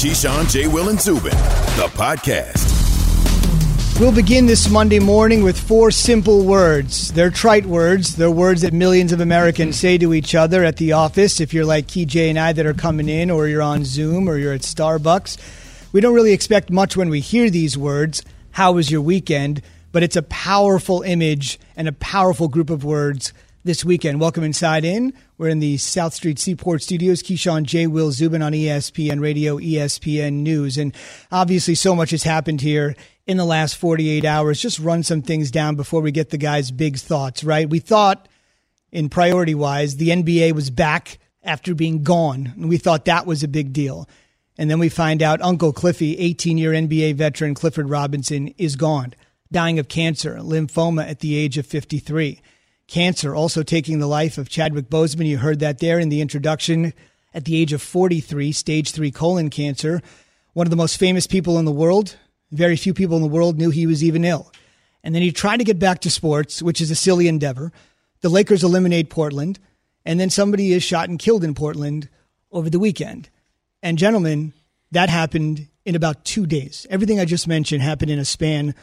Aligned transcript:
Keyshawn, 0.00 0.50
J. 0.50 0.66
Will, 0.66 0.88
and 0.88 0.98
Zubin, 0.98 1.36
the 1.76 1.90
podcast. 1.92 2.70
We'll 4.00 4.14
begin 4.14 4.46
this 4.46 4.70
Monday 4.70 4.98
morning 4.98 5.42
with 5.42 5.60
four 5.60 5.90
simple 5.90 6.46
words. 6.46 7.12
They're 7.12 7.28
trite 7.28 7.66
words. 7.66 8.16
They're 8.16 8.30
words 8.30 8.62
that 8.62 8.72
millions 8.72 9.12
of 9.12 9.20
Americans 9.20 9.78
say 9.78 9.98
to 9.98 10.14
each 10.14 10.34
other 10.34 10.64
at 10.64 10.78
the 10.78 10.92
office. 10.92 11.38
If 11.38 11.52
you're 11.52 11.66
like 11.66 11.86
Key 11.86 12.06
J 12.06 12.30
and 12.30 12.38
I 12.38 12.54
that 12.54 12.64
are 12.64 12.72
coming 12.72 13.10
in, 13.10 13.30
or 13.30 13.46
you're 13.46 13.60
on 13.60 13.84
Zoom, 13.84 14.26
or 14.26 14.38
you're 14.38 14.54
at 14.54 14.62
Starbucks, 14.62 15.36
we 15.92 16.00
don't 16.00 16.14
really 16.14 16.32
expect 16.32 16.70
much 16.70 16.96
when 16.96 17.10
we 17.10 17.20
hear 17.20 17.50
these 17.50 17.76
words. 17.76 18.22
How 18.52 18.72
was 18.72 18.90
your 18.90 19.02
weekend? 19.02 19.60
But 19.92 20.02
it's 20.02 20.16
a 20.16 20.22
powerful 20.22 21.02
image 21.02 21.60
and 21.76 21.86
a 21.86 21.92
powerful 21.92 22.48
group 22.48 22.70
of 22.70 22.84
words 22.84 23.34
this 23.64 23.84
weekend. 23.84 24.18
Welcome 24.18 24.44
inside 24.44 24.86
in. 24.86 25.12
We're 25.40 25.48
in 25.48 25.60
the 25.60 25.78
South 25.78 26.12
Street 26.12 26.38
Seaport 26.38 26.82
Studios. 26.82 27.22
Keyshawn 27.22 27.62
J. 27.62 27.86
Will 27.86 28.10
Zubin 28.10 28.42
on 28.42 28.52
ESPN 28.52 29.22
Radio, 29.22 29.56
ESPN 29.56 30.42
News. 30.42 30.76
And 30.76 30.94
obviously, 31.32 31.74
so 31.74 31.96
much 31.96 32.10
has 32.10 32.24
happened 32.24 32.60
here 32.60 32.94
in 33.26 33.38
the 33.38 33.46
last 33.46 33.78
48 33.78 34.26
hours. 34.26 34.60
Just 34.60 34.78
run 34.78 35.02
some 35.02 35.22
things 35.22 35.50
down 35.50 35.76
before 35.76 36.02
we 36.02 36.12
get 36.12 36.28
the 36.28 36.36
guys' 36.36 36.70
big 36.70 36.98
thoughts, 36.98 37.42
right? 37.42 37.70
We 37.70 37.78
thought, 37.78 38.28
in 38.92 39.08
priority 39.08 39.54
wise, 39.54 39.96
the 39.96 40.10
NBA 40.10 40.52
was 40.52 40.68
back 40.68 41.18
after 41.42 41.74
being 41.74 42.02
gone. 42.02 42.52
And 42.54 42.68
we 42.68 42.76
thought 42.76 43.06
that 43.06 43.24
was 43.24 43.42
a 43.42 43.48
big 43.48 43.72
deal. 43.72 44.06
And 44.58 44.70
then 44.70 44.78
we 44.78 44.90
find 44.90 45.22
out 45.22 45.40
Uncle 45.40 45.72
Cliffy, 45.72 46.18
18 46.18 46.58
year 46.58 46.72
NBA 46.72 47.14
veteran 47.14 47.54
Clifford 47.54 47.88
Robinson, 47.88 48.48
is 48.58 48.76
gone, 48.76 49.14
dying 49.50 49.78
of 49.78 49.88
cancer, 49.88 50.36
lymphoma 50.36 51.08
at 51.08 51.20
the 51.20 51.34
age 51.34 51.56
of 51.56 51.64
53 51.64 52.42
cancer, 52.90 53.34
also 53.34 53.62
taking 53.62 53.98
the 53.98 54.06
life 54.06 54.36
of 54.36 54.48
Chadwick 54.48 54.90
Boseman. 54.90 55.26
You 55.26 55.38
heard 55.38 55.60
that 55.60 55.78
there 55.78 55.98
in 55.98 56.08
the 56.08 56.20
introduction 56.20 56.92
at 57.32 57.44
the 57.44 57.56
age 57.56 57.72
of 57.72 57.80
43, 57.80 58.52
stage 58.52 58.90
three 58.90 59.10
colon 59.10 59.48
cancer. 59.48 60.02
One 60.52 60.66
of 60.66 60.70
the 60.70 60.76
most 60.76 60.98
famous 60.98 61.26
people 61.26 61.58
in 61.58 61.64
the 61.64 61.72
world. 61.72 62.16
Very 62.50 62.76
few 62.76 62.92
people 62.92 63.16
in 63.16 63.22
the 63.22 63.28
world 63.28 63.56
knew 63.58 63.70
he 63.70 63.86
was 63.86 64.02
even 64.02 64.24
ill. 64.24 64.52
And 65.04 65.14
then 65.14 65.22
he 65.22 65.30
tried 65.30 65.58
to 65.58 65.64
get 65.64 65.78
back 65.78 66.00
to 66.00 66.10
sports, 66.10 66.60
which 66.60 66.80
is 66.80 66.90
a 66.90 66.96
silly 66.96 67.28
endeavor. 67.28 67.72
The 68.20 68.28
Lakers 68.28 68.64
eliminate 68.64 69.08
Portland, 69.08 69.58
and 70.04 70.18
then 70.18 70.28
somebody 70.28 70.72
is 70.72 70.82
shot 70.82 71.08
and 71.08 71.18
killed 71.18 71.44
in 71.44 71.54
Portland 71.54 72.08
over 72.50 72.68
the 72.68 72.80
weekend. 72.80 73.30
And 73.82 73.96
gentlemen, 73.96 74.52
that 74.90 75.08
happened 75.08 75.68
in 75.84 75.94
about 75.94 76.24
two 76.24 76.44
days. 76.44 76.86
Everything 76.90 77.20
I 77.20 77.24
just 77.24 77.46
mentioned 77.46 77.82
happened 77.82 78.10
in 78.10 78.18
a 78.18 78.24
span 78.24 78.74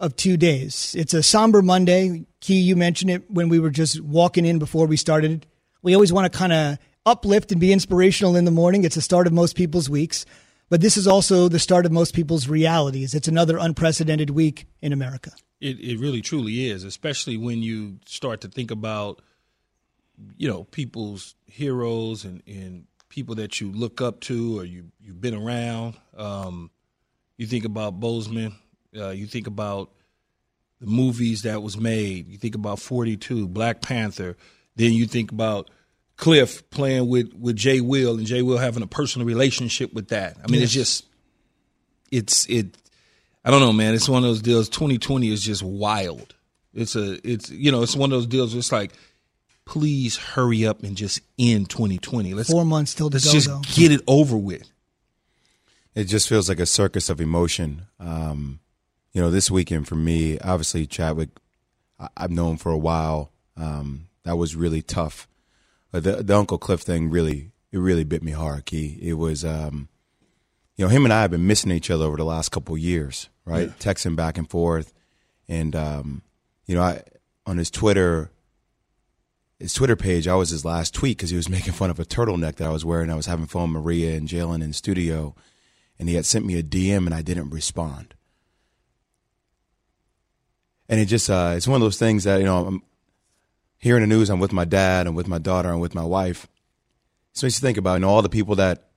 of 0.00 0.16
two 0.16 0.36
days. 0.36 0.94
It's 0.96 1.14
a 1.14 1.22
somber 1.22 1.62
Monday. 1.62 2.24
Key, 2.40 2.60
you 2.60 2.76
mentioned 2.76 3.10
it 3.10 3.30
when 3.30 3.48
we 3.48 3.58
were 3.58 3.70
just 3.70 4.00
walking 4.00 4.44
in 4.44 4.58
before 4.58 4.86
we 4.86 4.96
started. 4.96 5.46
We 5.82 5.94
always 5.94 6.12
want 6.12 6.32
to 6.32 6.38
kind 6.38 6.52
of 6.52 6.78
uplift 7.04 7.52
and 7.52 7.60
be 7.60 7.72
inspirational 7.72 8.36
in 8.36 8.44
the 8.44 8.50
morning. 8.50 8.84
It's 8.84 8.94
the 8.94 9.00
start 9.00 9.26
of 9.26 9.32
most 9.32 9.56
people's 9.56 9.88
weeks, 9.90 10.26
but 10.68 10.80
this 10.80 10.96
is 10.96 11.06
also 11.06 11.48
the 11.48 11.58
start 11.58 11.86
of 11.86 11.92
most 11.92 12.14
people's 12.14 12.48
realities. 12.48 13.14
It's 13.14 13.28
another 13.28 13.56
unprecedented 13.58 14.30
week 14.30 14.66
in 14.80 14.92
America. 14.92 15.32
It, 15.60 15.80
it 15.80 15.98
really 15.98 16.20
truly 16.20 16.68
is, 16.68 16.84
especially 16.84 17.36
when 17.36 17.62
you 17.62 17.98
start 18.06 18.42
to 18.42 18.48
think 18.48 18.70
about, 18.70 19.20
you 20.36 20.48
know, 20.48 20.64
people's 20.64 21.34
heroes 21.46 22.24
and, 22.24 22.42
and 22.46 22.86
people 23.08 23.34
that 23.36 23.60
you 23.60 23.72
look 23.72 24.00
up 24.00 24.20
to 24.20 24.60
or 24.60 24.64
you, 24.64 24.92
you've 25.00 25.20
been 25.20 25.34
around. 25.34 25.96
Um, 26.16 26.70
you 27.36 27.46
think 27.46 27.64
about 27.64 27.98
Boseman, 27.98 28.54
uh, 28.96 29.10
you 29.10 29.26
think 29.26 29.46
about 29.46 29.90
the 30.80 30.86
movies 30.86 31.42
that 31.42 31.62
was 31.62 31.76
made. 31.76 32.28
You 32.28 32.38
think 32.38 32.54
about 32.54 32.78
42, 32.78 33.48
Black 33.48 33.80
Panther. 33.80 34.36
Then 34.76 34.92
you 34.92 35.06
think 35.06 35.32
about 35.32 35.70
Cliff 36.16 36.68
playing 36.70 37.08
with, 37.08 37.32
with 37.34 37.56
Jay 37.56 37.80
Will 37.80 38.16
and 38.16 38.26
Jay 38.26 38.42
Will 38.42 38.58
having 38.58 38.82
a 38.82 38.86
personal 38.86 39.26
relationship 39.26 39.92
with 39.92 40.08
that. 40.08 40.36
I 40.42 40.50
mean, 40.50 40.60
yes. 40.60 40.64
it's 40.64 40.72
just, 40.72 41.06
it's, 42.10 42.46
it, 42.46 42.76
I 43.44 43.50
don't 43.50 43.60
know, 43.60 43.72
man. 43.72 43.94
It's 43.94 44.08
one 44.08 44.22
of 44.22 44.28
those 44.28 44.42
deals. 44.42 44.68
2020 44.68 45.32
is 45.32 45.42
just 45.42 45.62
wild. 45.62 46.34
It's 46.74 46.94
a, 46.96 47.18
it's, 47.28 47.50
you 47.50 47.72
know, 47.72 47.82
it's 47.82 47.96
one 47.96 48.12
of 48.12 48.18
those 48.18 48.26
deals 48.26 48.54
where 48.54 48.60
it's 48.60 48.72
like, 48.72 48.92
please 49.64 50.16
hurry 50.16 50.66
up 50.66 50.82
and 50.82 50.96
just 50.96 51.20
end 51.38 51.68
2020. 51.70 52.34
Let's, 52.34 52.50
Four 52.50 52.64
months 52.64 52.94
till 52.94 53.10
to 53.10 53.18
go, 53.18 53.32
just 53.32 53.48
though. 53.48 53.60
get 53.74 53.92
it 53.92 54.00
over 54.06 54.36
with. 54.36 54.70
It 55.94 56.04
just 56.04 56.28
feels 56.28 56.48
like 56.48 56.60
a 56.60 56.66
circus 56.66 57.10
of 57.10 57.20
emotion. 57.20 57.86
Um, 57.98 58.60
you 59.12 59.20
know, 59.20 59.30
this 59.30 59.50
weekend 59.50 59.88
for 59.88 59.94
me, 59.94 60.38
obviously 60.38 60.86
Chadwick, 60.86 61.30
I've 62.16 62.30
known 62.30 62.56
for 62.56 62.70
a 62.70 62.78
while. 62.78 63.32
Um, 63.56 64.08
that 64.24 64.36
was 64.36 64.54
really 64.54 64.82
tough. 64.82 65.28
But 65.90 66.04
the, 66.04 66.22
the 66.22 66.36
Uncle 66.36 66.58
Cliff 66.58 66.80
thing 66.80 67.10
really, 67.10 67.50
it 67.72 67.78
really 67.78 68.04
bit 68.04 68.22
me 68.22 68.32
hard. 68.32 68.66
Key. 68.66 68.98
It 69.00 69.14
was, 69.14 69.44
um, 69.44 69.88
you 70.76 70.84
know, 70.84 70.90
him 70.90 71.04
and 71.04 71.12
I 71.12 71.22
have 71.22 71.30
been 71.30 71.46
missing 71.46 71.72
each 71.72 71.90
other 71.90 72.04
over 72.04 72.16
the 72.16 72.24
last 72.24 72.50
couple 72.50 72.76
years, 72.76 73.28
right? 73.44 73.68
Yeah. 73.68 73.74
Texting 73.92 74.16
back 74.16 74.38
and 74.38 74.48
forth, 74.48 74.92
and 75.48 75.74
um, 75.74 76.22
you 76.66 76.74
know, 76.74 76.82
I 76.82 77.02
on 77.46 77.56
his 77.56 77.70
Twitter, 77.70 78.30
his 79.58 79.72
Twitter 79.72 79.96
page, 79.96 80.28
I 80.28 80.36
was 80.36 80.50
his 80.50 80.64
last 80.64 80.94
tweet 80.94 81.16
because 81.16 81.30
he 81.30 81.36
was 81.36 81.48
making 81.50 81.72
fun 81.72 81.90
of 81.90 81.98
a 81.98 82.04
turtleneck 82.04 82.56
that 82.56 82.68
I 82.68 82.72
was 82.72 82.84
wearing. 82.84 83.10
I 83.10 83.16
was 83.16 83.26
having 83.26 83.46
fun 83.46 83.72
with 83.72 83.82
Maria 83.82 84.16
and 84.16 84.28
Jalen 84.28 84.62
in 84.62 84.72
studio, 84.72 85.34
and 85.98 86.08
he 86.08 86.14
had 86.14 86.26
sent 86.26 86.46
me 86.46 86.56
a 86.58 86.62
DM, 86.62 87.06
and 87.06 87.14
I 87.14 87.22
didn't 87.22 87.50
respond 87.50 88.14
and 90.88 91.00
it 91.00 91.06
just 91.06 91.28
uh, 91.28 91.54
it's 91.56 91.68
one 91.68 91.76
of 91.76 91.84
those 91.84 91.98
things 91.98 92.24
that 92.24 92.38
you 92.38 92.44
know 92.44 92.66
I'm 92.66 92.82
hearing 93.78 94.02
the 94.02 94.06
news. 94.06 94.30
I'm 94.30 94.40
with 94.40 94.52
my 94.52 94.64
dad, 94.64 95.06
and 95.06 95.14
with 95.14 95.28
my 95.28 95.38
daughter, 95.38 95.70
and 95.70 95.80
with 95.80 95.94
my 95.94 96.04
wife. 96.04 96.46
So 97.32 97.46
you 97.46 97.50
think 97.50 97.78
about 97.78 97.94
you 97.94 98.00
know 98.00 98.08
all 98.08 98.22
the 98.22 98.28
people 98.28 98.56
that 98.56 98.88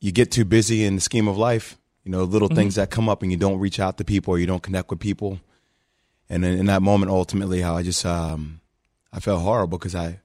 you 0.00 0.12
get 0.12 0.30
too 0.30 0.44
busy 0.44 0.84
in 0.84 0.96
the 0.96 1.00
scheme 1.00 1.28
of 1.28 1.38
life. 1.38 1.78
You 2.04 2.12
know, 2.12 2.24
little 2.24 2.48
mm-hmm. 2.48 2.56
things 2.56 2.74
that 2.76 2.90
come 2.90 3.08
up 3.08 3.22
and 3.22 3.30
you 3.30 3.36
don't 3.36 3.58
reach 3.58 3.78
out 3.78 3.98
to 3.98 4.04
people 4.04 4.32
or 4.32 4.38
you 4.38 4.46
don't 4.46 4.62
connect 4.62 4.88
with 4.88 4.98
people. 4.98 5.40
And 6.30 6.42
in, 6.42 6.60
in 6.60 6.66
that 6.66 6.80
moment, 6.80 7.10
ultimately, 7.10 7.60
how 7.60 7.76
I 7.76 7.82
just 7.82 8.04
um, 8.06 8.60
I 9.12 9.20
felt 9.20 9.42
horrible 9.42 9.78
because 9.78 9.94
I 9.94 10.20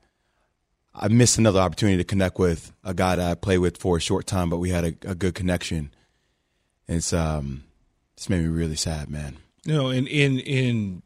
I 0.95 1.07
missed 1.07 1.37
another 1.37 1.59
opportunity 1.59 1.97
to 1.97 2.03
connect 2.03 2.39
with 2.39 2.71
a 2.83 2.93
guy 2.93 3.15
that 3.15 3.31
I 3.31 3.35
played 3.35 3.59
with 3.59 3.77
for 3.77 3.97
a 3.97 4.01
short 4.01 4.27
time, 4.27 4.49
but 4.49 4.57
we 4.57 4.69
had 4.69 4.83
a, 4.83 5.11
a 5.11 5.15
good 5.15 5.35
connection. 5.35 5.91
And 6.87 6.97
it's 6.97 7.13
um, 7.13 7.63
it's 8.15 8.29
made 8.29 8.41
me 8.41 8.47
really 8.47 8.75
sad, 8.75 9.09
man. 9.09 9.37
You 9.65 9.73
know, 9.73 9.89
in 9.89 10.07
in 10.07 10.39
in 10.39 11.01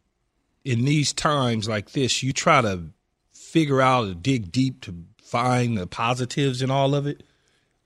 in 0.65 0.85
these 0.85 1.13
times 1.13 1.69
like 1.69 1.91
this, 1.91 2.23
you 2.23 2.33
try 2.33 2.61
to 2.61 2.85
figure 3.33 3.81
out 3.81 4.07
or 4.07 4.13
dig 4.13 4.51
deep 4.51 4.81
to 4.81 4.95
find 5.21 5.77
the 5.77 5.87
positives 5.87 6.61
in 6.61 6.71
all 6.71 6.95
of 6.95 7.07
it. 7.07 7.23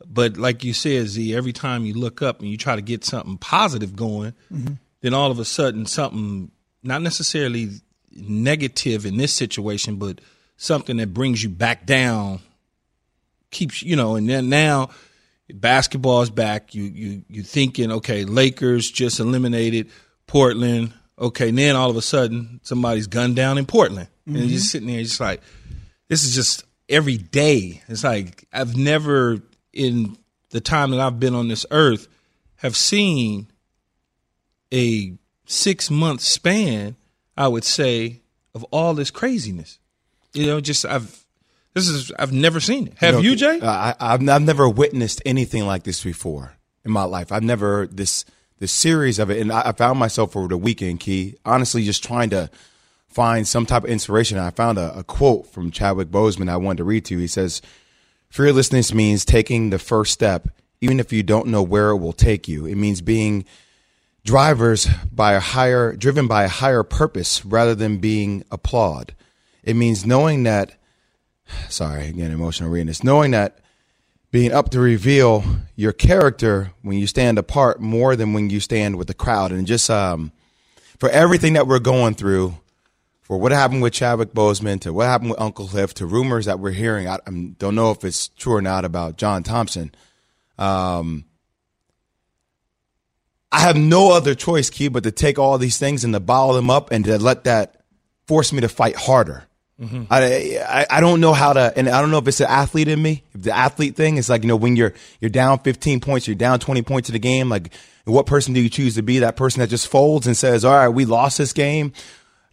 But 0.05 0.37
like 0.37 0.63
you 0.63 0.73
said, 0.73 1.07
Z, 1.07 1.35
every 1.35 1.53
time 1.53 1.85
you 1.85 1.93
look 1.93 2.21
up 2.21 2.39
and 2.39 2.49
you 2.49 2.57
try 2.57 2.75
to 2.75 2.81
get 2.81 3.03
something 3.03 3.37
positive 3.37 3.95
going, 3.95 4.33
mm-hmm. 4.51 4.73
then 5.01 5.13
all 5.13 5.29
of 5.29 5.39
a 5.39 5.45
sudden 5.45 5.85
something 5.85 6.51
not 6.81 7.01
necessarily 7.01 7.69
negative 8.11 9.05
in 9.05 9.17
this 9.17 9.33
situation, 9.33 9.97
but 9.97 10.19
something 10.57 10.97
that 10.97 11.13
brings 11.13 11.43
you 11.43 11.49
back 11.49 11.85
down 11.85 12.39
keeps 13.51 13.83
you 13.83 13.95
know, 13.95 14.15
and 14.15 14.27
then 14.27 14.49
now 14.49 14.89
basketball's 15.53 16.29
back. 16.29 16.73
You 16.73 16.83
you 16.83 17.23
you 17.27 17.43
thinking, 17.43 17.91
okay, 17.91 18.23
Lakers 18.25 18.89
just 18.89 19.19
eliminated 19.19 19.89
Portland. 20.31 20.93
Okay, 21.19 21.49
and 21.49 21.57
then 21.57 21.75
all 21.75 21.89
of 21.89 21.97
a 21.97 22.01
sudden 22.01 22.61
somebody's 22.63 23.07
gunned 23.07 23.35
down 23.35 23.57
in 23.57 23.65
Portland, 23.65 24.07
mm-hmm. 24.27 24.37
and 24.37 24.45
you're 24.45 24.57
just 24.57 24.71
sitting 24.71 24.87
there, 24.87 25.03
just 25.03 25.19
like, 25.19 25.41
this 26.07 26.23
is 26.23 26.33
just 26.33 26.63
every 26.87 27.17
day. 27.17 27.83
It's 27.89 28.03
like 28.03 28.47
I've 28.51 28.77
never 28.77 29.41
in 29.73 30.17
the 30.49 30.61
time 30.61 30.91
that 30.91 31.01
I've 31.01 31.19
been 31.19 31.35
on 31.35 31.49
this 31.49 31.65
earth 31.69 32.07
have 32.57 32.77
seen 32.77 33.47
a 34.73 35.13
six 35.45 35.91
month 35.91 36.21
span. 36.21 36.95
I 37.37 37.47
would 37.47 37.63
say 37.63 38.21
of 38.55 38.63
all 38.71 38.93
this 38.93 39.11
craziness. 39.11 39.79
You 40.33 40.45
know, 40.45 40.61
just 40.61 40.85
I've 40.85 41.25
this 41.73 41.89
is 41.89 42.11
I've 42.17 42.31
never 42.31 42.61
seen 42.61 42.87
it. 42.87 42.93
Have 42.99 43.15
you, 43.15 43.21
know, 43.21 43.29
you 43.29 43.35
Jay? 43.35 43.59
I, 43.61 43.95
I've 43.99 44.27
I've 44.27 44.41
never 44.41 44.67
witnessed 44.67 45.21
anything 45.25 45.65
like 45.65 45.83
this 45.83 46.01
before 46.01 46.53
in 46.85 46.91
my 46.91 47.03
life. 47.03 47.33
I've 47.33 47.43
never 47.43 47.87
this 47.87 48.23
the 48.61 48.67
series 48.67 49.17
of 49.17 49.31
it, 49.31 49.41
and 49.41 49.51
I, 49.51 49.71
found 49.71 49.97
myself 49.97 50.37
over 50.37 50.47
the 50.47 50.55
weekend, 50.55 50.99
Key, 50.99 51.35
honestly, 51.43 51.83
just 51.83 52.03
trying 52.03 52.29
to 52.29 52.47
find 53.07 53.47
some 53.47 53.65
type 53.65 53.85
of 53.85 53.89
inspiration. 53.89 54.37
I 54.37 54.51
found 54.51 54.77
a, 54.77 54.99
a 54.99 55.03
quote 55.03 55.47
from 55.47 55.71
Chadwick 55.71 56.09
Boseman 56.09 56.47
I 56.47 56.57
wanted 56.57 56.77
to 56.77 56.83
read 56.83 57.03
to 57.05 57.15
you. 57.15 57.21
He 57.21 57.27
says, 57.27 57.63
"Fearlessness 58.29 58.93
means 58.93 59.25
taking 59.25 59.71
the 59.71 59.79
first 59.79 60.13
step, 60.13 60.47
even 60.79 60.99
if 60.99 61.11
you 61.11 61.23
don't 61.23 61.47
know 61.47 61.63
where 61.63 61.89
it 61.89 61.97
will 61.97 62.13
take 62.13 62.47
you. 62.47 62.65
It 62.65 62.75
means 62.77 63.01
being." 63.01 63.43
drivers 64.23 64.87
by 65.11 65.33
a 65.33 65.39
higher 65.39 65.95
driven 65.95 66.27
by 66.27 66.43
a 66.43 66.47
higher 66.47 66.83
purpose 66.83 67.43
rather 67.43 67.73
than 67.73 67.97
being 67.97 68.43
applaud 68.51 69.15
it 69.63 69.75
means 69.75 70.05
knowing 70.05 70.43
that 70.43 70.75
sorry 71.69 72.05
again 72.05 72.29
emotional 72.29 72.69
reading 72.69 72.85
this 72.85 73.03
knowing 73.03 73.31
that 73.31 73.57
being 74.31 74.53
up 74.53 74.69
to 74.69 74.79
reveal 74.79 75.43
your 75.75 75.91
character 75.91 76.71
when 76.81 76.97
you 76.97 77.05
stand 77.05 77.37
apart 77.37 77.81
more 77.81 78.15
than 78.15 78.33
when 78.33 78.49
you 78.49 78.59
stand 78.59 78.95
with 78.95 79.07
the 79.07 79.13
crowd. 79.13 79.51
And 79.51 79.67
just 79.67 79.89
um, 79.89 80.31
for 80.97 81.09
everything 81.09 81.53
that 81.53 81.67
we're 81.67 81.79
going 81.79 82.15
through, 82.15 82.55
for 83.21 83.37
what 83.37 83.51
happened 83.51 83.81
with 83.81 83.93
Chadwick 83.93 84.33
Boseman, 84.33 84.79
to 84.81 84.93
what 84.93 85.07
happened 85.07 85.31
with 85.31 85.41
Uncle 85.41 85.67
Cliff, 85.67 85.93
to 85.95 86.05
rumors 86.05 86.45
that 86.45 86.59
we're 86.59 86.71
hearing, 86.71 87.07
I, 87.07 87.15
I 87.15 87.31
don't 87.57 87.75
know 87.75 87.91
if 87.91 88.03
it's 88.03 88.29
true 88.29 88.53
or 88.53 88.61
not 88.61 88.85
about 88.85 89.17
John 89.17 89.43
Thompson. 89.43 89.93
Um, 90.57 91.25
I 93.51 93.59
have 93.61 93.75
no 93.75 94.13
other 94.13 94.33
choice, 94.33 94.69
Key, 94.69 94.87
but 94.87 95.03
to 95.03 95.11
take 95.11 95.37
all 95.37 95.57
these 95.57 95.77
things 95.77 96.05
and 96.05 96.13
to 96.13 96.21
bottle 96.21 96.55
them 96.55 96.69
up 96.69 96.91
and 96.91 97.03
to 97.05 97.19
let 97.19 97.43
that 97.43 97.83
force 98.27 98.53
me 98.53 98.61
to 98.61 98.69
fight 98.69 98.95
harder. 98.95 99.43
Mm-hmm. 99.81 100.03
I, 100.11 100.59
I, 100.63 100.97
I 100.97 101.01
don't 101.01 101.21
know 101.21 101.33
how 101.33 101.53
to, 101.53 101.73
and 101.75 101.89
I 101.89 102.01
don't 102.01 102.11
know 102.11 102.19
if 102.19 102.27
it's 102.27 102.39
an 102.39 102.47
athlete 102.47 102.87
in 102.87 103.01
me. 103.01 103.23
If 103.33 103.43
the 103.43 103.55
athlete 103.55 103.95
thing 103.95 104.17
is 104.17 104.29
like 104.29 104.43
you 104.43 104.47
know 104.47 104.55
when 104.55 104.75
you're 104.75 104.93
you're 105.19 105.29
down 105.29 105.59
15 105.59 105.99
points, 106.01 106.27
you're 106.27 106.35
down 106.35 106.59
20 106.59 106.83
points 106.83 107.09
in 107.09 107.13
the 107.13 107.19
game. 107.19 107.49
Like, 107.49 107.73
what 108.05 108.27
person 108.27 108.53
do 108.53 108.61
you 108.61 108.69
choose 108.69 108.95
to 108.95 109.01
be? 109.01 109.19
That 109.19 109.35
person 109.35 109.59
that 109.59 109.69
just 109.69 109.87
folds 109.87 110.27
and 110.27 110.37
says, 110.37 110.63
"All 110.63 110.73
right, 110.73 110.89
we 110.89 111.05
lost 111.05 111.37
this 111.39 111.51
game." 111.51 111.93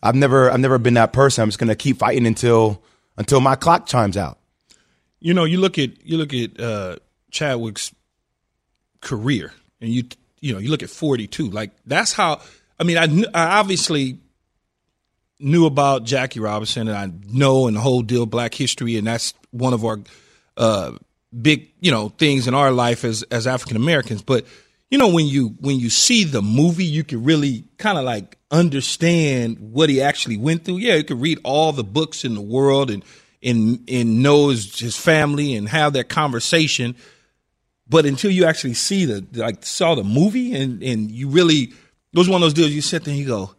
I've 0.02 0.14
never 0.14 0.50
I've 0.50 0.60
never 0.60 0.78
been 0.78 0.94
that 0.94 1.12
person. 1.12 1.42
I'm 1.42 1.48
just 1.48 1.58
gonna 1.58 1.75
keep 1.75 1.98
fighting 1.98 2.26
until 2.26 2.82
until 3.16 3.40
my 3.40 3.56
clock 3.56 3.86
chimes 3.86 4.16
out. 4.16 4.38
You 5.20 5.34
know, 5.34 5.44
you 5.44 5.58
look 5.58 5.78
at 5.78 6.04
you 6.06 6.16
look 6.16 6.32
at 6.32 6.58
uh, 6.60 6.96
Chadwick's 7.31 7.92
career, 9.00 9.52
and 9.81 9.90
you 9.90 10.04
you 10.40 10.52
know 10.52 10.58
you 10.58 10.70
look 10.70 10.82
at 10.82 10.90
42. 10.90 11.50
Like 11.50 11.72
that's 11.84 12.12
how. 12.12 12.40
I 12.81 12.84
mean, 12.84 12.96
I, 12.96 13.06
I 13.34 13.58
obviously 13.58 14.19
knew 15.40 15.67
about 15.67 16.05
Jackie 16.05 16.40
Robinson, 16.40 16.88
and 16.88 16.96
I 16.96 17.11
know 17.32 17.67
and 17.67 17.76
the 17.76 17.81
whole 17.81 18.02
deal 18.02 18.26
Black 18.26 18.55
history, 18.55 18.96
and 18.96 19.06
that's 19.06 19.35
one 19.50 19.73
of 19.73 19.85
our 19.85 20.00
uh, 20.56 20.93
big 21.40 21.70
you 21.81 21.90
know 21.90 22.08
things 22.11 22.49
in 22.49 22.55
our 22.55 22.70
life 22.70 23.05
as 23.05 23.23
as 23.25 23.46
African 23.46 23.76
Americans. 23.76 24.23
But 24.23 24.46
you 24.90 24.99
know 24.99 25.08
when 25.08 25.26
you 25.26 25.56
when 25.61 25.79
you 25.79 25.90
see 25.90 26.25
the 26.25 26.43
movie, 26.43 26.85
you 26.85 27.05
can 27.05 27.25
really 27.25 27.64
kind 27.76 27.99
of 27.99 28.05
like 28.05 28.37
understand 28.50 29.58
what 29.58 29.90
he 29.90 30.00
actually 30.00 30.37
went 30.37 30.64
through. 30.64 30.79
Yeah, 30.79 30.94
you 30.94 31.05
can 31.05 31.20
read 31.20 31.38
all 31.44 31.73
the 31.73 31.84
books 31.84 32.25
in 32.25 32.34
the 32.34 32.41
world 32.41 32.91
and 32.91 33.05
and 33.43 33.88
and 33.88 34.23
knows 34.23 34.79
his 34.79 34.96
family 34.96 35.55
and 35.55 35.69
have 35.69 35.93
that 35.94 36.08
conversation. 36.08 36.96
But 37.91 38.05
until 38.05 38.31
you 38.31 38.44
actually 38.44 38.75
see 38.75 39.05
the 39.05 39.26
like 39.32 39.64
saw 39.64 39.94
the 39.94 40.05
movie 40.05 40.55
and 40.55 40.82
and 40.82 41.11
you 41.11 41.29
really 41.29 41.73
it 42.12 42.17
was 42.17 42.29
one 42.29 42.43
of 42.43 42.46
those 42.46 42.55
deals 42.55 42.70
you 42.70 42.82
sit 42.82 43.05
there 43.05 43.12
and 43.12 43.20
you 43.20 43.26
go, 43.26 43.55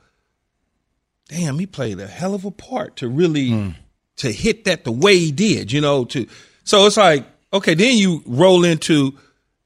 damn, 1.29 1.57
he 1.57 1.65
played 1.65 1.99
a 1.99 2.07
hell 2.07 2.33
of 2.33 2.43
a 2.43 2.51
part 2.51 2.97
to 2.97 3.07
really 3.07 3.49
mm. 3.49 3.75
to 4.17 4.31
hit 4.31 4.65
that 4.65 4.83
the 4.83 4.91
way 4.91 5.17
he 5.17 5.31
did, 5.31 5.71
you 5.71 5.79
know, 5.79 6.03
to 6.05 6.27
so 6.65 6.85
it's 6.85 6.97
like, 6.97 7.25
okay, 7.53 7.73
then 7.73 7.97
you 7.97 8.21
roll 8.25 8.65
into 8.65 9.17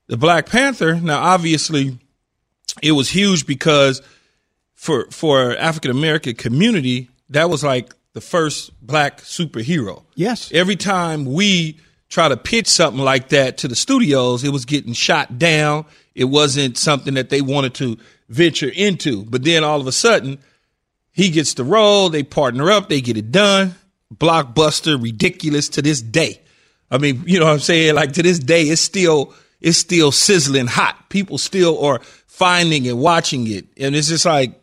the 0.07 0.18
Black 0.18 0.48
Panther. 0.48 0.95
Now 0.95 1.21
obviously 1.21 1.98
it 2.81 2.92
was 2.92 3.10
huge 3.10 3.48
because 3.48 4.01
for 4.75 5.07
for 5.10 5.57
African 5.57 5.89
American 5.92 6.36
community, 6.36 7.10
that 7.30 7.50
was 7.50 7.63
like 7.63 7.94
the 8.13 8.21
first 8.21 8.71
black 8.86 9.21
superhero. 9.21 10.04
Yes. 10.16 10.51
Every 10.54 10.75
time 10.75 11.25
we 11.25 11.80
try 12.09 12.30
to 12.30 12.38
pitch 12.38 12.68
something 12.68 13.04
like 13.04 13.30
that 13.30 13.57
to 13.59 13.68
the 13.68 13.75
studios, 13.75 14.44
it 14.44 14.50
was 14.50 14.66
getting 14.66 14.94
shot 14.94 15.39
down. 15.39 15.86
It 16.13 16.25
wasn't 16.25 16.77
something 16.77 17.16
that 17.16 17.30
they 17.30 17.42
wanted 17.42 17.74
to 17.75 17.98
venture 18.30 18.69
into. 18.69 19.25
But 19.25 19.44
then 19.44 19.63
all 19.63 19.81
of 19.81 19.88
a 19.88 19.92
sudden, 19.92 20.38
he 21.13 21.30
gets 21.30 21.54
the 21.54 21.63
role, 21.63 22.10
they 22.10 22.24
partner 22.24 22.69
up, 22.71 22.89
they 22.89 23.00
get 23.00 23.18
it 23.18 23.31
done. 23.31 23.75
Blockbuster, 24.13 25.01
ridiculous 25.01 25.69
to 25.69 25.81
this 25.81 26.01
day. 26.01 26.42
I 26.92 26.98
mean, 26.98 27.24
you 27.25 27.39
know 27.39 27.45
what 27.45 27.54
I'm 27.54 27.60
saying? 27.60 27.95
Like 27.95 28.13
to 28.13 28.24
this 28.24 28.39
day, 28.39 28.63
it's 28.63 28.81
still 28.81 29.33
it's 29.62 29.77
still 29.77 30.12
sizzling 30.12 30.68
hot. 30.68 31.10
People 31.10 31.38
still 31.38 31.83
are 31.83 32.00
finding 32.27 32.88
and 32.88 33.00
watching 33.00 33.48
it. 33.48 33.65
And 33.77 33.95
it's 33.95 34.10
just 34.10 34.25
like 34.25 34.60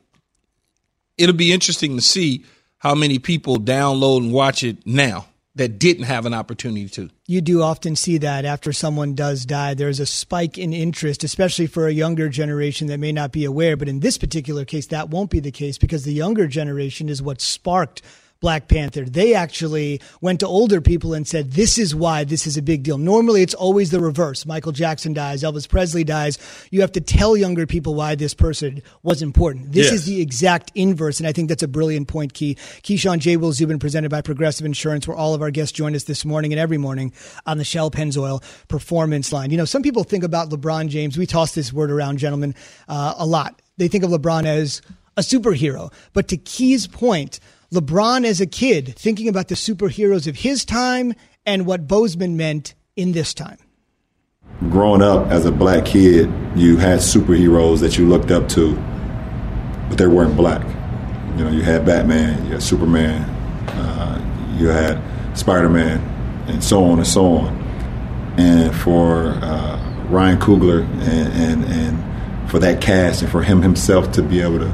it'll 1.16 1.34
be 1.34 1.52
interesting 1.52 1.96
to 1.96 2.02
see 2.02 2.44
how 2.78 2.94
many 2.94 3.18
people 3.18 3.56
download 3.56 4.18
and 4.18 4.32
watch 4.32 4.62
it 4.62 4.86
now 4.86 5.26
that 5.60 5.78
didn't 5.78 6.04
have 6.04 6.24
an 6.24 6.32
opportunity 6.32 6.88
to. 6.88 7.10
You 7.26 7.42
do 7.42 7.60
often 7.60 7.94
see 7.94 8.16
that 8.16 8.46
after 8.46 8.72
someone 8.72 9.14
does 9.14 9.44
die, 9.44 9.74
there's 9.74 10.00
a 10.00 10.06
spike 10.06 10.56
in 10.56 10.72
interest, 10.72 11.22
especially 11.22 11.66
for 11.66 11.86
a 11.86 11.92
younger 11.92 12.30
generation 12.30 12.86
that 12.86 12.98
may 12.98 13.12
not 13.12 13.30
be 13.30 13.44
aware. 13.44 13.76
But 13.76 13.86
in 13.86 14.00
this 14.00 14.16
particular 14.16 14.64
case, 14.64 14.86
that 14.86 15.10
won't 15.10 15.30
be 15.30 15.38
the 15.38 15.50
case 15.50 15.76
because 15.76 16.04
the 16.04 16.14
younger 16.14 16.46
generation 16.46 17.10
is 17.10 17.20
what 17.20 17.42
sparked 17.42 18.00
Black 18.40 18.68
Panther. 18.68 19.04
They 19.04 19.34
actually 19.34 20.00
went 20.22 20.40
to 20.40 20.46
older 20.46 20.80
people 20.80 21.12
and 21.12 21.28
said, 21.28 21.52
this 21.52 21.76
is 21.76 21.94
why 21.94 22.24
this 22.24 22.46
is 22.46 22.56
a 22.56 22.62
big 22.62 22.82
deal. 22.82 22.96
Normally, 22.96 23.42
it's 23.42 23.52
always 23.52 23.90
the 23.90 24.00
reverse. 24.00 24.46
Michael 24.46 24.72
Jackson 24.72 25.12
dies, 25.12 25.42
Elvis 25.42 25.68
Presley 25.68 26.04
dies. 26.04 26.38
You 26.70 26.80
have 26.80 26.92
to 26.92 27.02
tell 27.02 27.36
younger 27.36 27.66
people 27.66 27.94
why 27.94 28.14
this 28.14 28.32
person 28.32 28.82
was 29.02 29.20
important. 29.20 29.72
This 29.72 29.86
yes. 29.86 29.94
is 29.94 30.06
the 30.06 30.22
exact 30.22 30.72
inverse. 30.74 31.20
And 31.20 31.26
I 31.26 31.32
think 31.32 31.50
that's 31.50 31.62
a 31.62 31.68
brilliant 31.68 32.08
point, 32.08 32.32
Key. 32.32 32.54
Keyshawn 32.54 33.18
J. 33.18 33.36
Will 33.36 33.52
Zubin 33.52 33.78
presented 33.78 34.10
by 34.10 34.22
Progressive 34.22 34.64
Insurance, 34.64 35.06
where 35.06 35.16
all 35.16 35.34
of 35.34 35.42
our 35.42 35.50
guests 35.50 35.72
join 35.72 35.94
us 35.94 36.04
this 36.04 36.24
morning 36.24 36.52
and 36.52 36.58
every 36.58 36.78
morning 36.78 37.12
on 37.44 37.58
the 37.58 37.64
Shell 37.64 37.90
Pennzoil 37.90 38.42
Performance 38.68 39.32
Line. 39.34 39.50
You 39.50 39.58
know, 39.58 39.66
some 39.66 39.82
people 39.82 40.02
think 40.02 40.24
about 40.24 40.48
LeBron 40.48 40.88
James. 40.88 41.18
We 41.18 41.26
toss 41.26 41.54
this 41.54 41.74
word 41.74 41.90
around, 41.90 42.16
gentlemen, 42.16 42.54
uh, 42.88 43.14
a 43.18 43.26
lot. 43.26 43.60
They 43.76 43.88
think 43.88 44.02
of 44.02 44.10
LeBron 44.10 44.46
as 44.46 44.80
a 45.18 45.20
superhero. 45.20 45.92
But 46.14 46.28
to 46.28 46.38
Key's 46.38 46.86
point, 46.86 47.40
LeBron 47.72 48.24
as 48.24 48.40
a 48.40 48.46
kid 48.46 48.96
thinking 48.96 49.28
about 49.28 49.46
the 49.46 49.54
superheroes 49.54 50.26
of 50.26 50.36
his 50.36 50.64
time 50.64 51.14
and 51.46 51.66
what 51.66 51.86
Boseman 51.86 52.34
meant 52.34 52.74
in 52.96 53.12
this 53.12 53.32
time. 53.32 53.58
Growing 54.70 55.02
up 55.02 55.28
as 55.28 55.46
a 55.46 55.52
black 55.52 55.86
kid, 55.86 56.32
you 56.56 56.76
had 56.78 56.98
superheroes 56.98 57.78
that 57.78 57.96
you 57.96 58.08
looked 58.08 58.32
up 58.32 58.48
to, 58.48 58.74
but 59.88 59.98
they 59.98 60.08
weren't 60.08 60.36
black. 60.36 60.66
You 61.36 61.44
know, 61.44 61.50
you 61.50 61.62
had 61.62 61.86
Batman, 61.86 62.44
you 62.46 62.52
had 62.52 62.62
Superman, 62.62 63.22
uh, 63.68 64.56
you 64.58 64.66
had 64.66 65.00
Spider 65.38 65.68
Man, 65.68 66.00
and 66.48 66.62
so 66.62 66.82
on 66.84 66.98
and 66.98 67.06
so 67.06 67.24
on. 67.24 67.56
And 68.36 68.74
for 68.74 69.28
uh, 69.42 70.06
Ryan 70.08 70.38
Coogler 70.40 70.82
and, 71.02 71.64
and, 71.64 71.64
and 71.66 72.50
for 72.50 72.58
that 72.58 72.80
cast 72.80 73.22
and 73.22 73.30
for 73.30 73.42
him 73.42 73.62
himself 73.62 74.10
to 74.12 74.22
be 74.22 74.40
able 74.40 74.58
to 74.58 74.72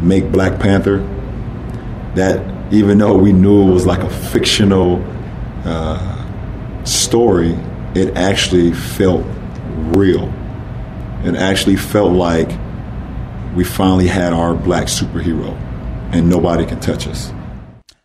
make 0.00 0.32
Black 0.32 0.58
Panther 0.58 1.06
that 2.14 2.72
even 2.72 2.98
though 2.98 3.16
we 3.16 3.32
knew 3.32 3.68
it 3.68 3.72
was 3.72 3.86
like 3.86 4.00
a 4.00 4.10
fictional 4.10 5.02
uh, 5.64 6.84
story, 6.84 7.52
it 7.94 8.16
actually 8.16 8.72
felt 8.72 9.24
real. 9.94 10.32
It 11.24 11.36
actually 11.36 11.76
felt 11.76 12.12
like 12.12 12.50
we 13.54 13.64
finally 13.64 14.08
had 14.08 14.32
our 14.32 14.54
black 14.54 14.86
superhero 14.86 15.54
and 16.12 16.28
nobody 16.28 16.66
can 16.66 16.80
touch 16.80 17.06
us. 17.06 17.32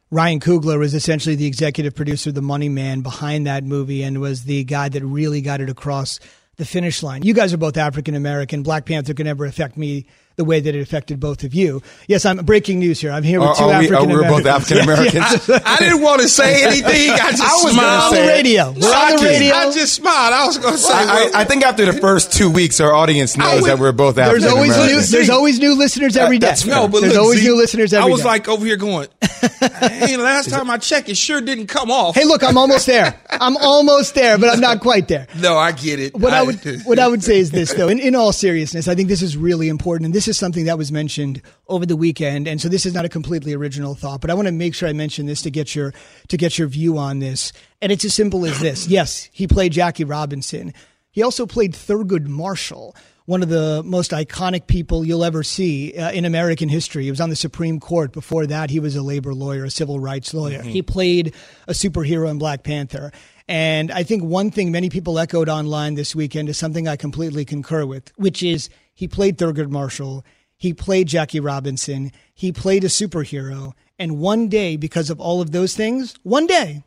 Ryan 0.10 0.40
Coogler 0.40 0.80
was 0.80 0.94
essentially 0.94 1.36
the 1.36 1.48
executive 1.48 1.94
producer, 1.94 2.32
the 2.32 2.42
money 2.42 2.70
man 2.70 3.02
behind 3.02 3.46
that 3.48 3.66
movie, 3.66 4.04
and 4.04 4.22
was 4.22 4.46
the 4.46 4.64
guy 4.64 4.88
that 4.88 5.04
really 5.04 5.42
got 5.42 5.60
it 5.60 5.70
across 5.70 6.20
the 6.56 6.66
finish 6.66 7.04
line. 7.04 7.24
You 7.24 7.34
guys 7.34 7.54
are 7.54 7.58
both 7.58 7.76
African 7.76 8.16
American. 8.16 8.64
Black 8.64 8.86
Panther 8.86 9.14
can 9.14 9.26
never 9.26 9.46
affect 9.46 9.76
me 9.76 10.06
the 10.38 10.46
way 10.46 10.60
that 10.60 10.76
it 10.76 10.82
affected 10.82 11.20
both 11.20 11.44
of 11.44 11.56
you. 11.56 11.82
Yes, 12.08 12.24
I'm 12.24 12.38
breaking 12.46 12.78
news 12.80 13.02
here. 13.02 13.12
I'm 13.12 13.24
here 13.24 13.40
with 13.40 13.50
are, 13.50 13.56
two 13.56 13.64
are 13.64 13.74
African 13.74 13.96
Americans. 13.96 14.22
We're 14.22 14.30
both 14.30 14.46
African 14.46 14.78
Americans. 14.84 15.50
I, 15.50 15.62
I, 15.66 15.78
didn't 15.80 16.02
want 16.02 16.22
to 16.22 16.30
say 16.30 16.64
anything. 16.64 17.10
I 17.10 17.32
just 17.32 17.42
I 17.42 17.54
was 17.64 17.74
smiled. 17.74 18.04
on 18.04 18.14
the 18.14 18.28
radio. 18.28 18.66
We're 18.72 18.94
on 18.94 19.18
the 19.18 19.24
radio. 19.24 19.56
I 19.56 19.72
just 19.74 19.96
smiled. 19.96 20.34
I 20.34 20.46
was 20.46 20.60
going 20.60 20.76
to 20.76 20.80
say. 20.80 20.94
I, 20.94 21.32
I, 21.34 21.44
think 21.44 21.66
after 21.66 21.86
the 21.86 21.94
first 21.94 22.32
two 22.32 22.52
weeks, 22.52 22.80
our 22.80 22.94
audience 22.94 23.36
knows 23.36 23.64
would, 23.64 23.72
that 23.72 23.80
we're 23.80 23.92
both 23.92 24.20
African 24.20 24.42
there's 24.42 24.54
always 24.54 24.76
Americans. 24.76 25.12
New, 25.12 25.18
there's 25.18 25.30
always 25.32 25.60
new 25.60 25.76
listeners 25.76 26.16
every 26.16 26.38
day. 26.38 26.54
no, 26.68 26.88
but 26.88 27.02
there's 27.02 27.14
look, 27.14 27.24
always 27.24 27.40
see, 27.40 27.48
new 27.48 27.58
listeners 27.58 27.92
every 27.94 28.06
day. 28.06 28.08
I 28.08 28.12
was 28.12 28.22
day. 28.22 28.28
like 28.28 28.48
over 28.48 28.64
here 28.64 28.78
going, 28.78 29.08
hey, 29.22 30.18
last 30.18 30.52
time 30.52 30.70
I 30.70 30.78
checked, 30.78 31.10
it 31.10 31.18
sure 31.18 31.42
didn't 31.42 31.68
come 31.68 31.90
off. 31.90 32.14
Hey, 32.14 32.26
look, 32.26 32.44
I'm 32.44 32.60
almost 32.60 32.86
there. 32.86 33.20
I'm 33.30 33.58
almost 33.58 34.14
there, 34.14 34.38
but 34.38 34.50
I'm 34.50 34.60
not 34.60 34.82
quite 34.82 35.08
there. 35.08 35.28
No, 35.38 35.56
I 35.56 35.72
get 35.72 36.00
it. 36.00 36.16
What 36.16 36.34
I, 36.34 36.42
would 36.42 36.60
what 36.84 36.98
I 36.98 37.08
would 37.08 37.24
say 37.24 37.38
is 37.38 37.52
this, 37.52 37.72
though. 37.74 37.88
In, 37.88 38.00
in 38.00 38.16
all 38.16 38.32
seriousness, 38.32 38.88
I 38.88 38.96
think 38.96 39.08
this 39.08 39.22
is 39.22 39.38
really 39.38 39.70
important, 39.70 40.06
and 40.06 40.14
this 40.14 40.27
is 40.28 40.38
something 40.38 40.66
that 40.66 40.78
was 40.78 40.92
mentioned 40.92 41.42
over 41.68 41.86
the 41.86 41.96
weekend. 41.96 42.48
And 42.48 42.62
so 42.62 42.70
this 42.70 42.86
is 42.86 42.94
not 42.94 43.06
a 43.06 43.10
completely 43.10 43.54
original 43.54 43.96
thought, 43.96 44.22
but 44.22 44.30
I 44.30 44.34
want 44.34 44.48
to 44.48 44.52
make 44.52 44.74
sure 44.74 44.88
I 44.88 44.94
mention 44.94 45.26
this 45.26 45.42
to 45.44 45.52
get 45.52 45.76
your 45.76 45.94
to 46.28 46.38
get 46.38 46.58
your 46.58 46.68
view 46.68 46.98
on 46.98 47.20
this. 47.20 47.54
And 47.82 47.92
it's 47.92 48.06
as 48.06 48.14
simple 48.14 48.46
as 48.46 48.60
this. 48.60 48.88
Yes, 48.98 49.30
he 49.32 49.48
played 49.48 49.74
Jackie 49.74 50.06
Robinson. 50.06 50.74
He 51.12 51.22
also 51.22 51.46
played 51.46 51.74
Thurgood 51.74 52.28
Marshall, 52.28 52.96
one 53.26 53.44
of 53.44 53.50
the 53.50 53.84
most 53.84 54.12
iconic 54.12 54.68
people 54.68 55.06
you'll 55.06 55.24
ever 55.24 55.44
see 55.44 55.94
uh, 55.96 56.12
in 56.12 56.26
American 56.26 56.70
history. 56.70 57.04
He 57.04 57.12
was 57.12 57.22
on 57.22 57.30
the 57.30 57.36
Supreme 57.36 57.80
Court. 57.80 58.12
Before 58.12 58.48
that, 58.48 58.70
he 58.70 58.80
was 58.80 58.96
a 58.96 59.04
labor 59.04 59.34
lawyer, 59.34 59.66
a 59.66 59.70
civil 59.70 60.00
rights 60.00 60.34
lawyer. 60.34 60.60
Mm-hmm. 60.60 60.70
He 60.70 60.82
played 60.82 61.36
a 61.68 61.74
superhero 61.74 62.30
in 62.30 62.38
Black 62.38 62.64
Panther. 62.64 63.12
And 63.48 63.92
I 63.92 64.04
think 64.04 64.24
one 64.24 64.52
thing 64.52 64.72
many 64.72 64.90
people 64.90 65.20
echoed 65.20 65.50
online 65.50 65.96
this 65.96 66.16
weekend 66.16 66.50
is 66.50 66.58
something 66.58 66.88
I 66.88 66.96
completely 66.96 67.46
concur 67.46 67.86
with, 67.86 68.12
which 68.18 68.44
is 68.44 68.70
he 68.98 69.08
played 69.08 69.38
Thurgood 69.38 69.70
Marshall. 69.70 70.26
He 70.56 70.74
played 70.74 71.08
Jackie 71.08 71.40
Robinson. 71.40 72.12
He 72.34 72.52
played 72.52 72.84
a 72.84 72.88
superhero. 72.88 73.74
And 74.00 74.18
one 74.18 74.48
day, 74.48 74.76
because 74.76 75.12
of 75.12 75.22
all 75.22 75.40
of 75.40 75.52
those 75.52 75.76
things, 75.76 76.16
one 76.24 76.48
day, 76.48 76.84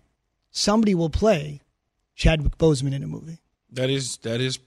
somebody 0.51 0.93
will 0.93 1.09
play 1.09 1.61
Chadwick 2.17 2.59
Boseman 2.59 2.95
in 2.95 3.05
a 3.05 3.07
movie. 3.07 3.39
That 3.71 3.91
is 3.91 4.17
that 4.19 4.41
is 4.41 4.59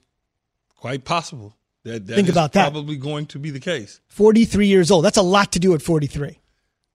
quite 0.77 1.03
possible. 1.03 1.53
That, 1.83 2.07
that 2.07 2.15
Think 2.15 2.29
about 2.29 2.53
that. 2.53 2.71
Probably 2.71 2.95
going 2.95 3.25
to 3.25 3.39
be 3.39 3.49
the 3.49 3.59
case. 3.59 3.99
Forty-three 4.07 4.67
years 4.67 4.89
old. 4.89 5.03
That's 5.03 5.17
a 5.17 5.21
lot 5.21 5.51
to 5.51 5.59
do 5.59 5.73
at 5.73 5.81
forty-three. 5.81 6.39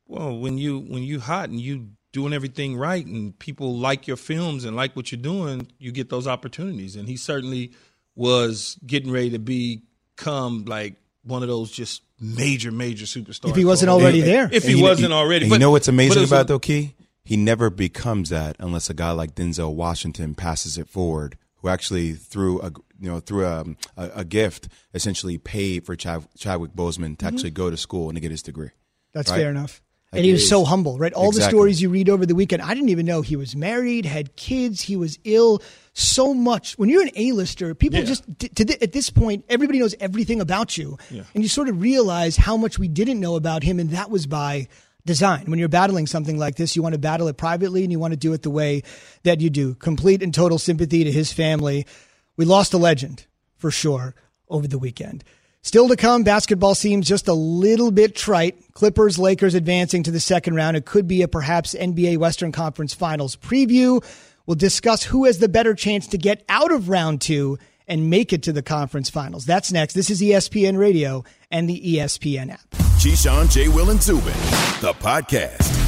Well, 0.06 0.38
when 0.38 0.56
you 0.56 0.78
when 0.78 1.02
you 1.02 1.20
hot 1.20 1.50
and 1.50 1.60
you 1.60 1.90
doing 2.12 2.32
everything 2.32 2.74
right, 2.74 3.04
and 3.04 3.38
people 3.38 3.76
like 3.76 4.06
your 4.06 4.16
films 4.16 4.64
and 4.64 4.74
like 4.74 4.96
what 4.96 5.12
you're 5.12 5.20
doing, 5.20 5.68
you 5.78 5.92
get 5.92 6.08
those 6.08 6.26
opportunities. 6.26 6.96
And 6.96 7.06
he 7.06 7.18
certainly 7.18 7.72
was 8.16 8.78
getting 8.86 9.12
ready 9.12 9.28
to 9.28 9.38
become 10.18 10.64
like 10.64 10.94
one 11.22 11.42
of 11.42 11.48
those 11.48 11.70
just 11.70 12.02
major, 12.20 12.70
major 12.72 13.06
superstars. 13.06 13.50
If 13.50 13.56
he 13.56 13.64
wasn't 13.64 13.90
already 13.90 14.20
there. 14.20 14.48
If 14.50 14.64
And 14.64 14.74
he 14.74 14.82
wasn't 14.82 15.12
already. 15.12 15.48
But- 15.48 15.56
you 15.56 15.58
know 15.60 15.70
what's 15.70 15.88
amazing 15.88 16.24
about 16.24 16.42
a- 16.42 16.48
though, 16.48 16.58
Key? 16.58 16.94
He 17.24 17.36
never 17.36 17.68
becomes 17.68 18.30
that 18.30 18.56
unless 18.58 18.88
a 18.88 18.94
guy 18.94 19.10
like 19.10 19.34
Denzel 19.34 19.74
Washington 19.74 20.34
passes 20.34 20.78
it 20.78 20.88
forward, 20.88 21.36
who 21.56 21.68
actually 21.68 22.14
through 22.14 22.62
a 22.62 22.72
you 22.98 23.10
know 23.10 23.20
through 23.20 23.46
um, 23.46 23.76
a 23.98 24.04
a, 24.04 24.10
a 24.20 24.24
gift 24.24 24.68
essentially 24.94 25.36
paid 25.36 25.84
for 25.84 25.94
Chad, 25.94 26.26
Chadwick 26.38 26.72
Boseman 26.72 27.18
to 27.18 27.26
mm-hmm. 27.26 27.34
actually 27.34 27.50
go 27.50 27.68
to 27.68 27.76
school 27.76 28.08
and 28.08 28.16
to 28.16 28.20
get 28.20 28.30
his 28.30 28.42
degree. 28.42 28.70
That's 29.12 29.30
Right. 29.30 29.40
fair 29.40 29.50
enough. 29.50 29.82
And 30.10 30.24
he 30.24 30.32
was 30.32 30.48
so 30.48 30.64
humble, 30.64 30.96
right? 30.98 31.12
All 31.12 31.32
the 31.32 31.42
stories 31.42 31.82
you 31.82 31.90
read 31.90 32.08
over 32.08 32.24
the 32.24 32.34
weekend, 32.34 32.62
I 32.62 32.72
didn't 32.72 32.88
even 32.88 33.04
know 33.04 33.20
he 33.20 33.36
was 33.36 33.54
married, 33.54 34.06
had 34.06 34.36
kids, 34.36 34.80
he 34.80 34.96
was 34.96 35.18
ill. 35.24 35.62
So 35.92 36.32
much. 36.32 36.78
When 36.78 36.88
you're 36.88 37.02
an 37.02 37.10
A-lister, 37.14 37.74
people 37.74 37.98
Yeah. 37.98 38.04
just 38.06 38.24
th- 38.38 38.78
at 38.80 38.92
this 38.92 39.10
point, 39.10 39.44
everybody 39.50 39.80
knows 39.80 39.94
everything 40.00 40.40
about 40.40 40.78
you, 40.78 40.96
and 41.10 41.42
you 41.42 41.48
sort 41.48 41.68
of 41.68 41.80
realize 41.82 42.36
how 42.36 42.56
much 42.56 42.78
we 42.78 42.88
didn't 42.88 43.20
know 43.20 43.36
about 43.36 43.62
him, 43.64 43.78
and 43.78 43.90
that 43.90 44.10
was 44.10 44.26
by 44.26 44.68
design. 45.04 45.44
When 45.46 45.58
you're 45.58 45.68
battling 45.68 46.06
something 46.06 46.38
like 46.38 46.56
this, 46.56 46.74
you 46.76 46.82
want 46.82 46.94
to 46.94 46.98
battle 46.98 47.28
it 47.28 47.36
privately, 47.36 47.82
and 47.82 47.92
you 47.92 47.98
want 47.98 48.12
to 48.12 48.16
do 48.18 48.32
it 48.32 48.42
the 48.42 48.50
way 48.50 48.82
that 49.24 49.40
you 49.42 49.50
do. 49.50 49.74
Complete 49.74 50.22
and 50.22 50.32
total 50.32 50.58
sympathy 50.58 51.04
to 51.04 51.12
his 51.12 51.32
family. 51.32 51.84
We 52.36 52.44
lost 52.46 52.72
a 52.72 52.78
legend 52.78 53.26
for 53.56 53.70
sure 53.70 54.14
over 54.48 54.66
the 54.68 54.78
weekend. 54.78 55.22
Still 55.68 55.88
to 55.88 55.96
come, 55.96 56.22
basketball 56.22 56.74
seems 56.74 57.06
just 57.06 57.28
a 57.28 57.34
little 57.34 57.90
bit 57.90 58.16
trite. 58.16 58.72
Clippers, 58.72 59.18
Lakers 59.18 59.52
advancing 59.52 60.02
to 60.02 60.10
the 60.10 60.18
second 60.18 60.54
round. 60.54 60.78
It 60.78 60.86
could 60.86 61.06
be 61.06 61.20
a 61.20 61.28
perhaps 61.28 61.74
NBA 61.74 62.16
Western 62.16 62.52
Conference 62.52 62.94
Finals 62.94 63.36
preview. 63.36 64.02
We'll 64.46 64.54
discuss 64.54 65.02
who 65.02 65.26
has 65.26 65.40
the 65.40 65.48
better 65.50 65.74
chance 65.74 66.06
to 66.06 66.16
get 66.16 66.42
out 66.48 66.72
of 66.72 66.88
round 66.88 67.20
two 67.20 67.58
and 67.86 68.08
make 68.08 68.32
it 68.32 68.44
to 68.44 68.52
the 68.54 68.62
conference 68.62 69.10
finals. 69.10 69.44
That's 69.44 69.70
next. 69.70 69.92
This 69.92 70.08
is 70.08 70.22
ESPN 70.22 70.78
Radio 70.78 71.22
and 71.50 71.68
the 71.68 71.78
ESPN 71.78 72.50
app. 72.50 72.66
Keyshawn, 72.70 73.50
J. 73.50 73.68
Will, 73.68 73.90
and 73.90 74.02
Zubin, 74.02 74.24
the 74.80 74.94
podcast. 74.94 75.87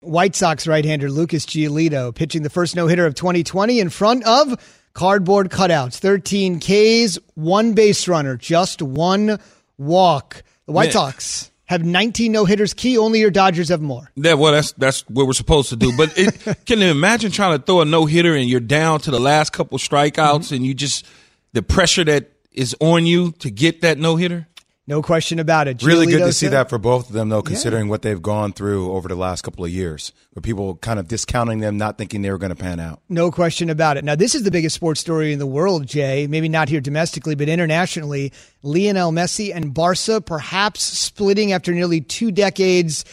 White 0.00 0.36
Sox 0.36 0.66
right-hander 0.66 1.10
Lucas 1.10 1.46
Giolito 1.46 2.14
pitching 2.14 2.42
the 2.42 2.50
first 2.50 2.76
no-hitter 2.76 3.06
of 3.06 3.14
2020 3.14 3.80
in 3.80 3.88
front 3.88 4.24
of 4.24 4.54
cardboard 4.92 5.50
cutouts. 5.50 5.98
13 5.98 6.60
Ks, 6.60 7.18
one 7.34 7.74
base 7.74 8.06
runner, 8.08 8.36
just 8.36 8.82
one 8.82 9.38
walk. 9.78 10.42
The 10.66 10.72
White. 10.72 10.92
Sox 10.92 11.50
have 11.66 11.84
19 11.84 12.32
no-hitters. 12.32 12.74
Key 12.74 12.98
only 12.98 13.20
your 13.20 13.30
Dodgers 13.30 13.68
have 13.68 13.80
more. 13.80 14.10
Yeah, 14.16 14.34
well, 14.34 14.52
that's 14.52 14.72
that's 14.72 15.02
what 15.08 15.26
we're 15.26 15.32
supposed 15.32 15.68
to 15.70 15.76
do. 15.76 15.96
But 15.96 16.16
it, 16.16 16.56
can 16.66 16.80
you 16.80 16.88
imagine 16.88 17.30
trying 17.30 17.58
to 17.58 17.64
throw 17.64 17.80
a 17.80 17.84
no 17.84 18.06
hitter 18.06 18.34
and 18.34 18.48
you're 18.48 18.60
down 18.60 19.00
to 19.00 19.10
the 19.10 19.20
last 19.20 19.52
couple 19.52 19.78
strikeouts 19.78 20.12
mm-hmm. 20.12 20.54
and 20.54 20.66
you 20.66 20.74
just 20.74 21.06
the 21.52 21.62
pressure 21.62 22.04
that 22.04 22.32
is 22.52 22.74
on 22.80 23.06
you 23.06 23.32
to 23.38 23.50
get 23.50 23.82
that 23.82 23.98
no 23.98 24.16
hitter? 24.16 24.48
No 24.88 25.02
question 25.02 25.40
about 25.40 25.66
it. 25.66 25.82
Really 25.82 26.06
good 26.06 26.20
to 26.20 26.32
see 26.32 26.46
that 26.46 26.68
for 26.68 26.78
both 26.78 27.08
of 27.08 27.12
them, 27.12 27.28
though, 27.28 27.42
considering 27.42 27.88
what 27.88 28.02
they've 28.02 28.22
gone 28.22 28.52
through 28.52 28.92
over 28.92 29.08
the 29.08 29.16
last 29.16 29.42
couple 29.42 29.64
of 29.64 29.70
years, 29.72 30.12
where 30.32 30.40
people 30.40 30.76
kind 30.76 31.00
of 31.00 31.08
discounting 31.08 31.58
them, 31.58 31.76
not 31.76 31.98
thinking 31.98 32.22
they 32.22 32.30
were 32.30 32.38
going 32.38 32.54
to 32.54 32.56
pan 32.56 32.78
out. 32.78 33.02
No 33.08 33.32
question 33.32 33.68
about 33.68 33.96
it. 33.96 34.04
Now, 34.04 34.14
this 34.14 34.36
is 34.36 34.44
the 34.44 34.52
biggest 34.52 34.76
sports 34.76 35.00
story 35.00 35.32
in 35.32 35.40
the 35.40 35.46
world, 35.46 35.88
Jay. 35.88 36.28
Maybe 36.28 36.48
not 36.48 36.68
here 36.68 36.80
domestically, 36.80 37.34
but 37.34 37.48
internationally. 37.48 38.32
Lionel 38.62 39.10
Messi 39.10 39.52
and 39.52 39.74
Barca 39.74 40.20
perhaps 40.20 40.82
splitting 40.82 41.52
after 41.52 41.72
nearly 41.72 42.00
two 42.00 42.30
decades. 42.30 43.04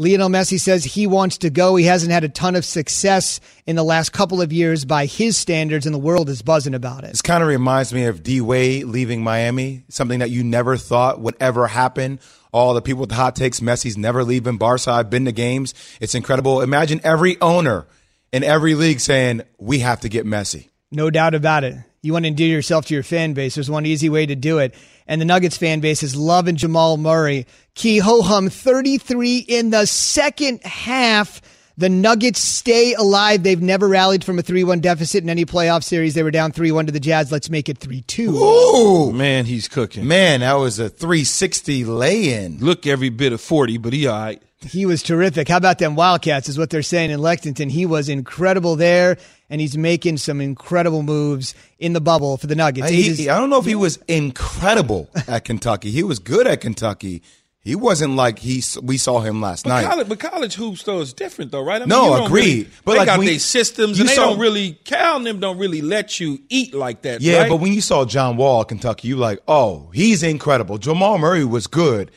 Lionel 0.00 0.28
Messi 0.28 0.60
says 0.60 0.84
he 0.84 1.08
wants 1.08 1.38
to 1.38 1.50
go. 1.50 1.74
He 1.74 1.84
hasn't 1.84 2.12
had 2.12 2.22
a 2.22 2.28
ton 2.28 2.54
of 2.54 2.64
success 2.64 3.40
in 3.66 3.74
the 3.74 3.82
last 3.82 4.12
couple 4.12 4.40
of 4.40 4.52
years 4.52 4.84
by 4.84 5.06
his 5.06 5.36
standards, 5.36 5.86
and 5.86 5.94
the 5.94 5.98
world 5.98 6.28
is 6.28 6.40
buzzing 6.40 6.74
about 6.74 7.02
it. 7.02 7.10
This 7.10 7.20
kind 7.20 7.42
of 7.42 7.48
reminds 7.48 7.92
me 7.92 8.04
of 8.04 8.22
D 8.22 8.40
Wade 8.40 8.84
leaving 8.84 9.24
Miami, 9.24 9.84
something 9.88 10.20
that 10.20 10.30
you 10.30 10.44
never 10.44 10.76
thought 10.76 11.20
would 11.20 11.34
ever 11.40 11.66
happen. 11.66 12.20
All 12.52 12.74
the 12.74 12.80
people 12.80 13.00
with 13.00 13.08
the 13.08 13.16
hot 13.16 13.34
takes, 13.34 13.58
Messi's 13.58 13.98
never 13.98 14.22
leaving 14.22 14.56
Barca. 14.56 14.92
I've 14.92 15.10
been 15.10 15.24
to 15.24 15.32
games. 15.32 15.74
It's 16.00 16.14
incredible. 16.14 16.60
Imagine 16.60 17.00
every 17.02 17.38
owner 17.40 17.88
in 18.32 18.44
every 18.44 18.76
league 18.76 19.00
saying, 19.00 19.42
we 19.58 19.80
have 19.80 20.00
to 20.02 20.08
get 20.08 20.24
Messi. 20.24 20.68
No 20.92 21.10
doubt 21.10 21.34
about 21.34 21.64
it. 21.64 21.76
You 22.02 22.12
want 22.12 22.24
to 22.24 22.28
endear 22.28 22.48
yourself 22.48 22.86
to 22.86 22.94
your 22.94 23.02
fan 23.02 23.32
base. 23.32 23.54
There's 23.56 23.70
one 23.70 23.84
easy 23.86 24.08
way 24.08 24.24
to 24.26 24.36
do 24.36 24.58
it. 24.58 24.74
And 25.06 25.20
the 25.20 25.24
Nuggets 25.24 25.56
fan 25.56 25.80
base 25.80 26.02
is 26.02 26.14
loving 26.14 26.56
Jamal 26.56 26.96
Murray. 26.96 27.46
Key 27.74 27.98
ho 27.98 28.22
hum 28.22 28.48
33 28.50 29.38
in 29.38 29.70
the 29.70 29.86
second 29.86 30.62
half. 30.64 31.40
The 31.76 31.88
Nuggets 31.88 32.40
stay 32.40 32.94
alive. 32.94 33.42
They've 33.44 33.60
never 33.62 33.88
rallied 33.88 34.24
from 34.24 34.38
a 34.38 34.42
3 34.42 34.64
1 34.64 34.80
deficit 34.80 35.22
in 35.22 35.30
any 35.30 35.44
playoff 35.44 35.84
series. 35.84 36.14
They 36.14 36.22
were 36.24 36.30
down 36.32 36.50
3 36.52 36.72
1 36.72 36.86
to 36.86 36.92
the 36.92 37.00
Jazz. 37.00 37.30
Let's 37.32 37.50
make 37.50 37.68
it 37.68 37.78
3 37.78 38.00
2. 38.02 38.36
Ooh, 38.36 39.12
Man, 39.12 39.44
he's 39.44 39.68
cooking. 39.68 40.06
man, 40.06 40.40
that 40.40 40.54
was 40.54 40.78
a 40.80 40.88
360 40.88 41.84
lay 41.84 42.32
in. 42.44 42.58
Look 42.58 42.86
every 42.86 43.10
bit 43.10 43.32
of 43.32 43.40
40, 43.40 43.78
but 43.78 43.92
he 43.92 44.06
all 44.08 44.18
right. 44.18 44.42
He 44.66 44.86
was 44.86 45.02
terrific. 45.04 45.48
How 45.48 45.56
about 45.56 45.78
them 45.78 45.94
Wildcats, 45.94 46.48
is 46.48 46.58
what 46.58 46.70
they're 46.70 46.82
saying 46.82 47.10
in 47.12 47.20
Lexington. 47.20 47.68
He 47.68 47.86
was 47.86 48.08
incredible 48.08 48.74
there, 48.74 49.16
and 49.48 49.60
he's 49.60 49.78
making 49.78 50.16
some 50.16 50.40
incredible 50.40 51.02
moves 51.04 51.54
in 51.78 51.92
the 51.92 52.00
bubble 52.00 52.36
for 52.38 52.48
the 52.48 52.56
Nuggets. 52.56 52.88
Eight 52.90 53.06
is- 53.06 53.28
I 53.28 53.38
don't 53.38 53.50
know 53.50 53.58
if 53.60 53.66
he 53.66 53.76
was 53.76 53.98
incredible 54.08 55.08
at 55.28 55.44
Kentucky. 55.44 55.90
He 55.90 56.02
was 56.02 56.18
good 56.18 56.46
at 56.46 56.60
Kentucky. 56.60 57.22
He 57.60 57.74
wasn't 57.74 58.16
like 58.16 58.38
he 58.38 58.62
we 58.82 58.96
saw 58.96 59.20
him 59.20 59.40
last 59.42 59.64
But 59.64 59.70
night. 59.70 59.84
college, 59.84 60.08
but 60.08 60.18
college 60.20 60.54
hoops 60.54 60.84
though 60.84 61.00
is 61.00 61.12
different 61.12 61.50
though, 61.52 61.62
right? 61.62 61.82
I 61.82 61.84
No, 61.84 62.24
agreed. 62.24 62.42
Really, 62.42 62.68
But 62.84 62.92
they 62.92 62.98
like 62.98 63.06
got 63.06 63.18
when- 63.18 63.26
their 63.26 63.38
systems, 63.38 63.98
you 63.98 64.02
and 64.02 64.08
they 64.08 64.14
saw- 64.14 64.30
don't 64.30 64.38
really. 64.38 64.78
Cal 64.84 65.16
and 65.18 65.26
them 65.26 65.38
don't 65.38 65.58
really 65.58 65.82
let 65.82 66.18
you 66.18 66.38
eat 66.48 66.72
like 66.74 67.02
that. 67.02 67.20
Yeah, 67.20 67.40
right? 67.42 67.48
but 67.50 67.56
when 67.60 67.72
you 67.72 67.80
saw 67.80 68.04
John 68.06 68.36
Wall 68.38 68.64
Kentucky, 68.64 69.08
you 69.08 69.16
like, 69.16 69.40
oh, 69.46 69.90
he's 69.92 70.22
incredible. 70.22 70.78
Jamal 70.78 71.18
Murray 71.18 71.44
was 71.44 71.66
good, 71.66 72.10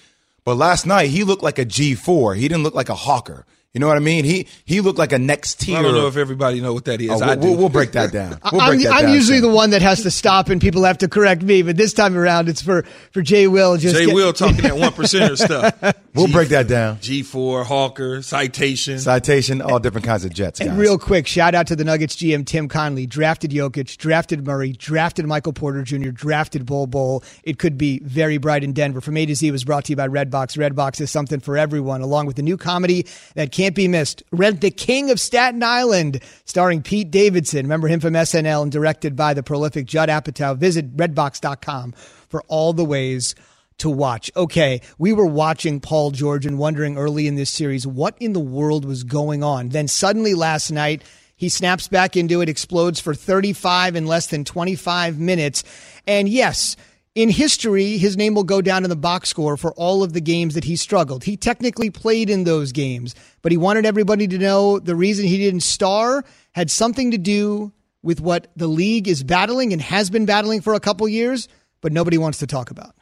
but 0.43 0.55
last 0.55 0.85
night 0.85 1.09
he 1.09 1.23
looked 1.23 1.43
like 1.43 1.59
a 1.59 1.65
G 1.65 1.95
four. 1.95 2.35
He 2.35 2.47
didn't 2.47 2.63
look 2.63 2.75
like 2.75 2.89
a 2.89 2.95
hawker. 2.95 3.45
You 3.73 3.79
know 3.79 3.87
what 3.87 3.95
I 3.95 4.01
mean? 4.01 4.25
He 4.25 4.47
he 4.65 4.81
looked 4.81 4.99
like 4.99 5.13
a 5.13 5.19
next 5.19 5.61
tier. 5.61 5.77
I 5.77 5.81
don't 5.81 5.95
know 5.95 6.07
if 6.07 6.17
everybody 6.17 6.59
know 6.59 6.73
what 6.73 6.83
that 6.85 6.99
is. 6.99 7.09
Oh, 7.09 7.19
we'll, 7.19 7.35
do. 7.37 7.47
we'll, 7.47 7.57
we'll 7.57 7.69
break 7.69 7.93
that 7.93 8.11
down. 8.11 8.37
We'll 8.51 8.59
I'm, 8.59 8.81
that 8.81 8.91
I'm 8.93 9.05
down 9.05 9.13
usually 9.13 9.37
soon. 9.37 9.49
the 9.49 9.55
one 9.55 9.69
that 9.69 9.81
has 9.81 10.03
to 10.03 10.11
stop 10.11 10.49
and 10.49 10.59
people 10.59 10.83
have 10.83 10.97
to 10.97 11.07
correct 11.07 11.41
me, 11.41 11.61
but 11.61 11.77
this 11.77 11.93
time 11.93 12.17
around 12.17 12.49
it's 12.49 12.61
for, 12.61 12.83
for 13.11 13.21
Jay 13.21 13.47
Will. 13.47 13.77
Just 13.77 13.95
Jay 13.95 14.07
get- 14.07 14.15
Will 14.15 14.33
talking 14.33 14.63
that 14.63 14.75
one 14.77 14.91
percenter 14.91 15.37
stuff. 15.37 15.95
We'll 16.13 16.27
break 16.27 16.49
that 16.49 16.67
down. 16.67 16.99
G 16.99 17.23
four 17.23 17.63
Hawker 17.63 18.21
citation. 18.21 18.99
Citation, 18.99 19.61
all 19.61 19.79
different 19.79 20.05
kinds 20.05 20.25
of 20.25 20.33
jets, 20.33 20.59
guys. 20.59 20.67
And 20.67 20.77
real 20.77 20.97
quick, 20.97 21.25
shout 21.25 21.55
out 21.55 21.67
to 21.67 21.75
the 21.77 21.85
Nuggets 21.85 22.17
GM 22.17 22.45
Tim 22.45 22.67
Connelly. 22.67 23.05
Drafted 23.07 23.51
Jokic, 23.51 23.95
drafted 23.95 24.45
Murray, 24.45 24.73
drafted 24.73 25.25
Michael 25.25 25.53
Porter 25.53 25.83
Jr., 25.83 26.09
drafted 26.09 26.65
Bol 26.65 26.87
Bol. 26.87 27.23
It 27.45 27.59
could 27.59 27.77
be 27.77 27.99
very 27.99 28.37
bright 28.39 28.65
in 28.65 28.73
Denver. 28.73 28.99
From 28.99 29.15
A 29.15 29.25
to 29.25 29.33
Z 29.35 29.51
was 29.51 29.63
brought 29.63 29.85
to 29.85 29.93
you 29.93 29.95
by 29.95 30.09
Redbox. 30.09 30.57
Redbox 30.57 30.99
is 30.99 31.09
something 31.09 31.39
for 31.39 31.57
everyone, 31.57 32.01
along 32.01 32.25
with 32.25 32.35
the 32.35 32.43
new 32.43 32.57
comedy 32.57 33.05
that 33.35 33.53
came 33.53 33.60
can't 33.61 33.75
be 33.75 33.87
missed. 33.87 34.23
Rent 34.31 34.59
the 34.59 34.71
King 34.71 35.11
of 35.11 35.19
Staten 35.19 35.61
Island, 35.61 36.23
starring 36.45 36.81
Pete 36.81 37.11
Davidson. 37.11 37.65
Remember 37.65 37.87
him 37.87 37.99
from 37.99 38.15
SNL 38.15 38.63
and 38.63 38.71
directed 38.71 39.15
by 39.15 39.35
the 39.35 39.43
prolific 39.43 39.85
Judd 39.85 40.09
Apatow. 40.09 40.57
Visit 40.57 40.97
redbox.com 40.97 41.91
for 41.91 42.41
all 42.47 42.73
the 42.73 42.83
ways 42.83 43.35
to 43.77 43.87
watch. 43.87 44.31
Okay, 44.35 44.81
we 44.97 45.13
were 45.13 45.27
watching 45.27 45.79
Paul 45.79 46.09
George 46.09 46.47
and 46.47 46.57
wondering 46.57 46.97
early 46.97 47.27
in 47.27 47.35
this 47.35 47.51
series 47.51 47.85
what 47.85 48.15
in 48.19 48.33
the 48.33 48.39
world 48.39 48.83
was 48.83 49.03
going 49.03 49.43
on. 49.43 49.69
Then 49.69 49.87
suddenly 49.87 50.33
last 50.33 50.71
night, 50.71 51.03
he 51.35 51.47
snaps 51.47 51.87
back 51.87 52.17
into 52.17 52.41
it, 52.41 52.49
explodes 52.49 52.99
for 52.99 53.13
35 53.13 53.95
in 53.95 54.07
less 54.07 54.25
than 54.25 54.43
25 54.43 55.19
minutes. 55.19 55.63
And 56.07 56.27
yes, 56.27 56.75
in 57.13 57.29
history, 57.29 57.97
his 57.97 58.15
name 58.15 58.35
will 58.35 58.43
go 58.43 58.61
down 58.61 58.83
in 58.83 58.89
the 58.89 58.95
box 58.95 59.29
score 59.29 59.57
for 59.57 59.73
all 59.73 60.03
of 60.03 60.13
the 60.13 60.21
games 60.21 60.53
that 60.53 60.63
he 60.63 60.75
struggled. 60.75 61.23
He 61.23 61.35
technically 61.35 61.89
played 61.89 62.29
in 62.29 62.45
those 62.45 62.71
games, 62.71 63.15
but 63.41 63.51
he 63.51 63.57
wanted 63.57 63.85
everybody 63.85 64.27
to 64.27 64.37
know 64.37 64.79
the 64.79 64.95
reason 64.95 65.25
he 65.25 65.37
didn't 65.37 65.61
star 65.61 66.23
had 66.53 66.71
something 66.71 67.11
to 67.11 67.17
do 67.17 67.73
with 68.01 68.21
what 68.21 68.47
the 68.55 68.67
league 68.67 69.07
is 69.07 69.23
battling 69.23 69.73
and 69.73 69.81
has 69.81 70.09
been 70.09 70.25
battling 70.25 70.61
for 70.61 70.73
a 70.73 70.79
couple 70.79 71.07
years, 71.07 71.47
but 71.81 71.91
nobody 71.91 72.17
wants 72.17 72.39
to 72.39 72.47
talk 72.47 72.71
about. 72.71 72.95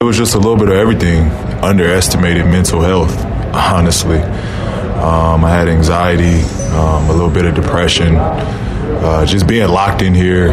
It 0.00 0.04
was 0.04 0.16
just 0.16 0.34
a 0.34 0.38
little 0.38 0.56
bit 0.56 0.68
of 0.68 0.74
everything. 0.74 1.24
Underestimated 1.62 2.46
mental 2.46 2.80
health, 2.80 3.16
honestly. 3.54 4.18
Um, 4.18 5.44
I 5.44 5.50
had 5.50 5.68
anxiety, 5.68 6.40
um, 6.70 7.10
a 7.10 7.12
little 7.12 7.30
bit 7.30 7.44
of 7.44 7.54
depression, 7.54 8.16
uh, 8.16 9.26
just 9.26 9.46
being 9.46 9.68
locked 9.68 10.02
in 10.02 10.14
here. 10.14 10.50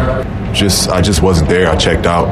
Just 0.56 0.90
I 0.90 1.02
just 1.02 1.22
wasn't 1.22 1.50
there. 1.50 1.70
I 1.70 1.76
checked 1.76 2.06
out 2.06 2.26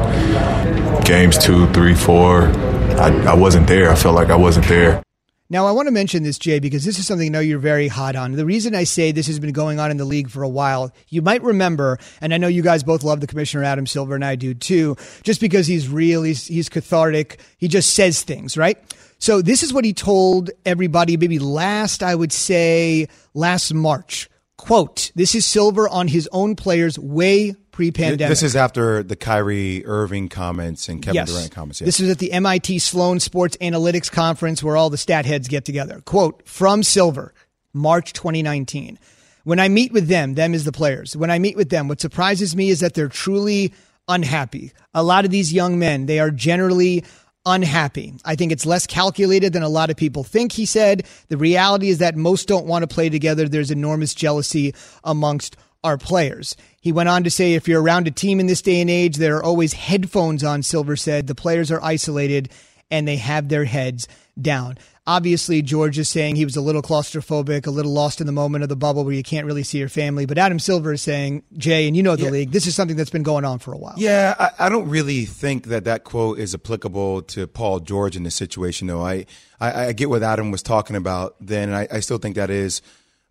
games 1.05 1.37
two, 1.37 1.67
three, 1.73 1.93
four. 1.93 2.43
I, 2.43 3.09
I 3.25 3.35
wasn't 3.35 3.67
there. 3.67 3.91
I 3.91 3.95
felt 3.95 4.15
like 4.15 4.29
I 4.29 4.35
wasn't 4.35 4.67
there. 4.67 5.03
Now, 5.49 5.67
I 5.67 5.71
want 5.71 5.87
to 5.87 5.91
mention 5.91 6.23
this, 6.23 6.39
Jay, 6.39 6.59
because 6.59 6.85
this 6.85 6.97
is 6.97 7.05
something 7.05 7.27
I 7.27 7.29
know 7.29 7.39
you're 7.39 7.59
very 7.59 7.87
hot 7.87 8.15
on. 8.15 8.31
The 8.31 8.45
reason 8.45 8.73
I 8.73 8.85
say 8.85 9.11
this 9.11 9.27
has 9.27 9.39
been 9.39 9.51
going 9.51 9.79
on 9.79 9.91
in 9.91 9.97
the 9.97 10.05
league 10.05 10.29
for 10.29 10.41
a 10.41 10.49
while, 10.49 10.91
you 11.09 11.21
might 11.21 11.43
remember, 11.43 11.99
and 12.21 12.33
I 12.33 12.37
know 12.37 12.47
you 12.47 12.63
guys 12.63 12.81
both 12.81 13.03
love 13.03 13.19
the 13.19 13.27
commissioner, 13.27 13.63
Adam 13.63 13.85
Silver, 13.85 14.15
and 14.15 14.25
I 14.25 14.35
do 14.35 14.55
too, 14.55 14.95
just 15.21 15.41
because 15.41 15.67
he's 15.67 15.89
real, 15.89 16.23
he's, 16.23 16.47
he's 16.47 16.69
cathartic, 16.69 17.39
he 17.57 17.67
just 17.67 17.93
says 17.93 18.23
things, 18.23 18.57
right? 18.57 18.77
So 19.19 19.43
this 19.43 19.61
is 19.61 19.71
what 19.73 19.85
he 19.85 19.93
told 19.93 20.49
everybody, 20.65 21.17
maybe 21.17 21.37
last, 21.39 22.01
I 22.01 22.15
would 22.15 22.31
say, 22.31 23.09
last 23.35 23.73
March. 23.73 24.29
Quote, 24.57 25.11
this 25.13 25.35
is 25.35 25.45
Silver 25.45 25.87
on 25.89 26.07
his 26.07 26.27
own 26.31 26.55
players 26.55 26.97
way 26.97 27.53
pre-pandemic. 27.73 28.29
This 28.29 28.43
is 28.43 28.55
after 28.55 29.03
the 29.03 29.17
Kyrie 29.17 29.85
Irving 29.85 30.29
comments 30.29 30.87
and 30.87 31.01
Kevin 31.01 31.15
yes. 31.15 31.31
Durant 31.31 31.51
comments. 31.51 31.81
Yes. 31.81 31.85
This 31.87 31.99
is 31.99 32.09
at 32.09 32.19
the 32.19 32.31
MIT 32.31 32.79
Sloan 32.79 33.19
Sports 33.19 33.57
Analytics 33.59 34.09
Conference 34.09 34.63
where 34.63 34.77
all 34.77 34.89
the 34.89 34.97
stat 34.97 35.25
heads 35.25 35.49
get 35.49 35.65
together. 35.65 35.99
Quote 36.05 36.47
from 36.47 36.83
Silver, 36.83 37.33
March 37.73 38.13
2019. 38.13 38.97
When 39.43 39.59
I 39.59 39.67
meet 39.67 39.91
with 39.91 40.07
them, 40.07 40.35
them 40.35 40.53
is 40.53 40.63
the 40.63 40.71
players. 40.71 41.17
When 41.17 41.29
I 41.29 41.39
meet 41.39 41.57
with 41.57 41.69
them, 41.69 41.89
what 41.89 41.99
surprises 41.99 42.55
me 42.55 42.69
is 42.69 42.79
that 42.79 42.93
they're 42.93 43.09
truly 43.09 43.73
unhappy. 44.07 44.71
A 44.93 45.03
lot 45.03 45.25
of 45.25 45.31
these 45.31 45.51
young 45.51 45.77
men, 45.79 46.05
they 46.05 46.19
are 46.19 46.31
generally 46.31 47.03
unhappy. 47.45 48.13
I 48.23 48.35
think 48.35 48.51
it's 48.53 48.65
less 48.65 48.87
calculated 48.87 49.51
than 49.51 49.63
a 49.63 49.69
lot 49.69 49.89
of 49.89 49.97
people 49.97 50.23
think, 50.23 50.53
he 50.53 50.65
said. 50.65 51.05
The 51.27 51.37
reality 51.37 51.89
is 51.89 51.97
that 51.97 52.15
most 52.15 52.47
don't 52.47 52.67
want 52.67 52.83
to 52.83 52.87
play 52.87 53.09
together. 53.09 53.49
There's 53.49 53.71
enormous 53.71 54.13
jealousy 54.13 54.73
amongst 55.03 55.57
our 55.83 55.97
players. 55.97 56.55
He 56.83 56.91
went 56.91 57.07
on 57.07 57.23
to 57.23 57.31
say 57.31 57.53
if 57.53 57.65
you're 57.65 57.81
around 57.81 58.07
a 58.07 58.11
team 58.11 58.41
in 58.41 58.47
this 58.47 58.61
day 58.61 58.81
and 58.81 58.89
age, 58.89 59.15
there 59.15 59.37
are 59.37 59.43
always 59.43 59.71
headphones 59.71 60.43
on, 60.43 60.63
Silver 60.63 60.97
said. 60.97 61.27
The 61.27 61.33
players 61.33 61.71
are 61.71 61.81
isolated 61.81 62.49
and 62.91 63.07
they 63.07 63.15
have 63.15 63.47
their 63.47 63.63
heads 63.63 64.05
down. 64.39 64.77
Obviously, 65.07 65.61
George 65.61 65.97
is 65.97 66.09
saying 66.09 66.35
he 66.35 66.43
was 66.43 66.57
a 66.57 66.61
little 66.61 66.81
claustrophobic, 66.81 67.65
a 67.67 67.71
little 67.71 67.93
lost 67.93 68.19
in 68.19 68.27
the 68.27 68.33
moment 68.33 68.63
of 68.63 68.69
the 68.69 68.75
bubble 68.75 69.05
where 69.05 69.13
you 69.13 69.23
can't 69.23 69.45
really 69.45 69.63
see 69.63 69.77
your 69.77 69.87
family. 69.87 70.25
But 70.25 70.37
Adam 70.37 70.59
Silver 70.59 70.91
is 70.91 71.01
saying, 71.01 71.43
Jay, 71.57 71.87
and 71.87 71.95
you 71.95 72.03
know 72.03 72.17
the 72.17 72.25
Yeah. 72.25 72.29
league, 72.31 72.51
this 72.51 72.67
is 72.67 72.75
something 72.75 72.97
that's 72.97 73.09
been 73.09 73.23
going 73.23 73.45
on 73.45 73.59
for 73.59 73.71
a 73.73 73.77
while. 73.77 73.93
Yeah, 73.95 74.35
I, 74.37 74.65
I 74.65 74.69
don't 74.69 74.89
really 74.89 75.23
think 75.23 75.67
that 75.67 75.85
that 75.85 76.03
quote 76.03 76.37
is 76.37 76.53
applicable 76.53 77.21
to 77.23 77.47
Paul 77.47 77.79
George 77.79 78.17
in 78.17 78.23
this 78.23 78.35
situation, 78.35 78.87
though. 78.87 79.01
I, 79.05 79.25
I, 79.61 79.87
I 79.87 79.91
get 79.93 80.09
what 80.09 80.21
Adam 80.21 80.51
was 80.51 80.61
talking 80.63 80.97
about 80.97 81.35
then, 81.39 81.69
and 81.69 81.77
I, 81.77 81.87
I 81.91 81.99
still 82.01 82.17
think 82.17 82.35
that 82.35 82.49
is 82.49 82.81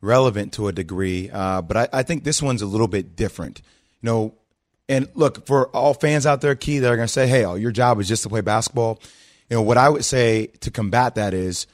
relevant 0.02 0.52
to 0.54 0.68
a 0.68 0.72
degree. 0.72 1.30
Uh, 1.30 1.62
but 1.62 1.76
I, 1.76 1.88
I 2.00 2.02
think 2.02 2.24
this 2.24 2.42
one's 2.42 2.60
a 2.60 2.66
little 2.66 2.88
bit 2.88 3.16
different. 3.16 3.62
You 4.02 4.06
know, 4.06 4.34
and 4.88 5.08
look, 5.14 5.46
for 5.46 5.68
all 5.68 5.94
fans 5.94 6.26
out 6.26 6.42
there, 6.42 6.54
Key, 6.54 6.80
that 6.80 6.92
are 6.92 6.96
going 6.96 7.06
to 7.06 7.12
say, 7.12 7.26
hey, 7.26 7.46
oh, 7.46 7.54
your 7.54 7.72
job 7.72 7.98
is 8.00 8.08
just 8.08 8.24
to 8.24 8.28
play 8.28 8.42
basketball. 8.42 9.00
You 9.48 9.56
know, 9.56 9.62
what 9.62 9.78
I 9.78 9.88
would 9.88 10.04
say 10.04 10.48
to 10.60 10.70
combat 10.70 11.14
that 11.14 11.32
is 11.32 11.66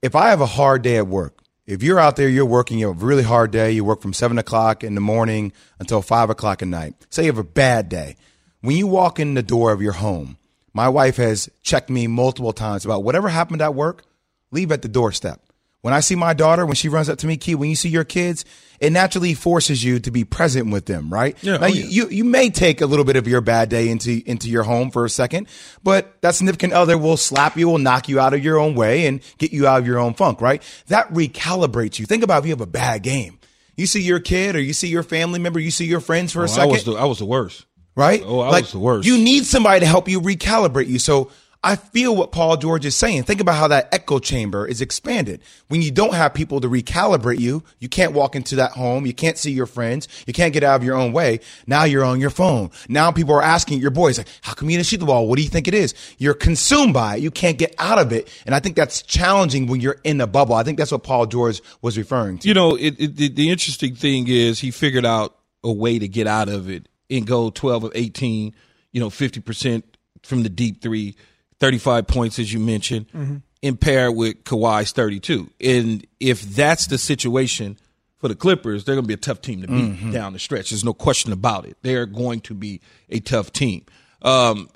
if 0.00 0.14
I 0.14 0.30
have 0.30 0.40
a 0.40 0.46
hard 0.46 0.82
day 0.82 0.96
at 0.96 1.06
work, 1.06 1.42
if 1.66 1.82
you're 1.82 1.98
out 1.98 2.16
there, 2.16 2.28
you're 2.28 2.44
working, 2.44 2.78
you 2.78 2.88
have 2.88 3.02
a 3.02 3.06
really 3.06 3.22
hard 3.22 3.50
day, 3.50 3.72
you 3.72 3.84
work 3.84 4.02
from 4.02 4.12
seven 4.12 4.38
o'clock 4.38 4.84
in 4.84 4.94
the 4.94 5.00
morning 5.00 5.52
until 5.78 6.02
five 6.02 6.30
o'clock 6.30 6.62
at 6.62 6.68
night. 6.68 6.94
Say 7.08 7.24
you 7.24 7.32
have 7.32 7.38
a 7.38 7.44
bad 7.44 7.88
day. 7.88 8.16
When 8.60 8.76
you 8.76 8.86
walk 8.86 9.18
in 9.18 9.34
the 9.34 9.42
door 9.42 9.72
of 9.72 9.80
your 9.82 9.92
home, 9.92 10.36
my 10.74 10.88
wife 10.88 11.16
has 11.16 11.48
checked 11.62 11.88
me 11.88 12.06
multiple 12.06 12.52
times 12.52 12.84
about 12.84 13.02
whatever 13.02 13.28
happened 13.28 13.62
at 13.62 13.74
work, 13.74 14.04
leave 14.50 14.72
at 14.72 14.82
the 14.82 14.88
doorstep. 14.88 15.40
When 15.84 15.92
I 15.92 16.00
see 16.00 16.14
my 16.14 16.32
daughter, 16.32 16.64
when 16.64 16.76
she 16.76 16.88
runs 16.88 17.10
up 17.10 17.18
to 17.18 17.26
me, 17.26 17.36
Key, 17.36 17.56
when 17.56 17.68
you 17.68 17.76
see 17.76 17.90
your 17.90 18.04
kids, 18.04 18.46
it 18.80 18.90
naturally 18.90 19.34
forces 19.34 19.84
you 19.84 19.98
to 20.00 20.10
be 20.10 20.24
present 20.24 20.70
with 20.72 20.86
them, 20.86 21.12
right? 21.12 21.36
Yeah, 21.42 21.58
Now, 21.58 21.64
oh, 21.64 21.68
you, 21.68 21.82
yeah. 21.82 21.88
you 21.90 22.08
you 22.08 22.24
may 22.24 22.48
take 22.48 22.80
a 22.80 22.86
little 22.86 23.04
bit 23.04 23.16
of 23.16 23.28
your 23.28 23.42
bad 23.42 23.68
day 23.68 23.90
into 23.90 24.22
into 24.24 24.48
your 24.48 24.62
home 24.62 24.90
for 24.90 25.04
a 25.04 25.10
second, 25.10 25.46
but 25.82 26.18
that 26.22 26.34
significant 26.36 26.72
other 26.72 26.96
will 26.96 27.18
slap 27.18 27.58
you, 27.58 27.68
will 27.68 27.76
knock 27.76 28.08
you 28.08 28.18
out 28.18 28.32
of 28.32 28.42
your 28.42 28.58
own 28.58 28.74
way, 28.74 29.06
and 29.06 29.20
get 29.36 29.52
you 29.52 29.66
out 29.66 29.78
of 29.80 29.86
your 29.86 29.98
own 29.98 30.14
funk, 30.14 30.40
right? 30.40 30.62
That 30.86 31.12
recalibrates 31.12 31.98
you. 31.98 32.06
Think 32.06 32.22
about 32.24 32.38
if 32.38 32.46
you 32.46 32.52
have 32.52 32.62
a 32.62 32.66
bad 32.66 33.02
game. 33.02 33.38
You 33.76 33.86
see 33.86 34.00
your 34.00 34.20
kid, 34.20 34.56
or 34.56 34.60
you 34.60 34.72
see 34.72 34.88
your 34.88 35.02
family 35.02 35.38
member, 35.38 35.60
you 35.60 35.70
see 35.70 35.84
your 35.84 36.00
friends 36.00 36.32
for 36.32 36.40
a 36.40 36.42
Oh, 36.42 36.44
I 36.44 36.54
second 36.54 36.70
was 36.70 36.84
the 36.84 36.92
I 36.94 37.04
was 37.04 37.18
the 37.18 37.26
worst. 37.26 37.66
right? 37.94 38.22
Oh, 38.24 38.40
I 38.40 38.48
like, 38.48 38.62
was 38.64 38.72
the 38.72 38.78
worst. 38.78 39.06
You 39.06 39.18
need 39.18 39.44
somebody 39.44 39.80
to 39.80 39.86
help 39.86 40.08
you 40.08 40.20
recalibrate 40.22 40.86
you. 40.88 40.98
So 40.98 41.30
I 41.64 41.76
feel 41.76 42.14
what 42.14 42.30
Paul 42.30 42.58
George 42.58 42.84
is 42.84 42.94
saying. 42.94 43.22
Think 43.22 43.40
about 43.40 43.54
how 43.54 43.68
that 43.68 43.88
echo 43.90 44.18
chamber 44.18 44.66
is 44.66 44.82
expanded. 44.82 45.40
When 45.68 45.80
you 45.80 45.90
don't 45.90 46.12
have 46.14 46.34
people 46.34 46.60
to 46.60 46.68
recalibrate 46.68 47.40
you, 47.40 47.64
you 47.78 47.88
can't 47.88 48.12
walk 48.12 48.36
into 48.36 48.56
that 48.56 48.72
home. 48.72 49.06
You 49.06 49.14
can't 49.14 49.38
see 49.38 49.50
your 49.50 49.64
friends. 49.64 50.06
You 50.26 50.34
can't 50.34 50.52
get 50.52 50.62
out 50.62 50.76
of 50.76 50.84
your 50.84 50.94
own 50.94 51.14
way. 51.14 51.40
Now 51.66 51.84
you're 51.84 52.04
on 52.04 52.20
your 52.20 52.28
phone. 52.28 52.70
Now 52.88 53.10
people 53.10 53.34
are 53.34 53.42
asking 53.42 53.80
your 53.80 53.90
boys, 53.90 54.18
like, 54.18 54.28
how 54.42 54.52
come 54.52 54.68
you 54.68 54.76
didn't 54.76 54.88
shoot 54.88 54.98
the 54.98 55.06
ball? 55.06 55.26
What 55.26 55.36
do 55.36 55.42
you 55.42 55.48
think 55.48 55.66
it 55.66 55.74
is? 55.74 55.94
You're 56.18 56.34
consumed 56.34 56.92
by 56.92 57.16
it. 57.16 57.22
You 57.22 57.30
can't 57.30 57.56
get 57.56 57.74
out 57.78 57.98
of 57.98 58.12
it. 58.12 58.28
And 58.44 58.54
I 58.54 58.60
think 58.60 58.76
that's 58.76 59.00
challenging 59.00 59.66
when 59.66 59.80
you're 59.80 60.00
in 60.04 60.20
a 60.20 60.26
bubble. 60.26 60.54
I 60.54 60.64
think 60.64 60.76
that's 60.76 60.92
what 60.92 61.02
Paul 61.02 61.24
George 61.24 61.62
was 61.80 61.96
referring 61.96 62.38
to. 62.38 62.48
You 62.48 62.52
know, 62.52 62.76
it, 62.76 62.94
it, 62.98 63.16
the, 63.16 63.28
the 63.28 63.50
interesting 63.50 63.94
thing 63.94 64.28
is 64.28 64.60
he 64.60 64.70
figured 64.70 65.06
out 65.06 65.34
a 65.62 65.72
way 65.72 65.98
to 65.98 66.06
get 66.06 66.26
out 66.26 66.50
of 66.50 66.68
it 66.68 66.90
and 67.08 67.26
go 67.26 67.48
12 67.48 67.84
of 67.84 67.92
18, 67.94 68.54
you 68.92 69.00
know, 69.00 69.08
50% 69.08 69.82
from 70.22 70.42
the 70.42 70.48
deep 70.50 70.82
three, 70.82 71.16
35 71.64 72.06
points, 72.06 72.38
as 72.38 72.52
you 72.52 72.60
mentioned, 72.60 73.08
mm-hmm. 73.08 73.36
and 73.62 73.80
pair 73.80 74.12
with 74.12 74.44
Kawhi's 74.44 74.92
32. 74.92 75.48
And 75.62 76.06
if 76.20 76.42
that's 76.42 76.88
the 76.88 76.98
situation 76.98 77.78
for 78.18 78.28
the 78.28 78.34
Clippers, 78.34 78.84
they're 78.84 78.94
going 78.94 79.04
to 79.04 79.08
be 79.08 79.14
a 79.14 79.16
tough 79.16 79.40
team 79.40 79.62
to 79.62 79.66
beat 79.66 79.74
mm-hmm. 79.74 80.10
down 80.10 80.34
the 80.34 80.38
stretch. 80.38 80.68
There's 80.68 80.84
no 80.84 80.92
question 80.92 81.32
about 81.32 81.64
it. 81.64 81.78
They're 81.80 82.04
going 82.04 82.40
to 82.42 82.54
be 82.54 82.82
a 83.08 83.18
tough 83.20 83.50
team. 83.50 83.86
Um, 84.20 84.68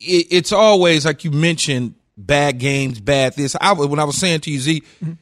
it, 0.00 0.26
it's 0.30 0.52
always, 0.52 1.06
like 1.06 1.24
you 1.24 1.30
mentioned, 1.30 1.94
bad 2.18 2.58
games, 2.58 3.00
bad 3.00 3.34
this. 3.34 3.56
I, 3.58 3.72
when 3.72 3.98
I 3.98 4.04
was 4.04 4.18
saying 4.18 4.40
to 4.40 4.50
you, 4.50 4.58
Z, 4.58 4.82
mm-hmm. 5.02 5.12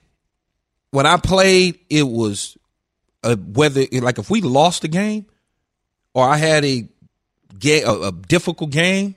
when 0.90 1.07
I 1.07 1.19
played, 1.19 1.79
it 1.88 2.03
was 2.03 2.59
a, 3.23 3.37
whether 3.37 3.85
like 3.92 4.19
if 4.19 4.29
we 4.29 4.40
lost 4.40 4.83
a 4.83 4.88
game 4.88 5.27
or 6.14 6.29
I 6.29 6.37
had 6.37 6.64
a, 6.64 6.88
a 7.64 7.85
a 7.85 8.11
difficult 8.11 8.71
game, 8.71 9.14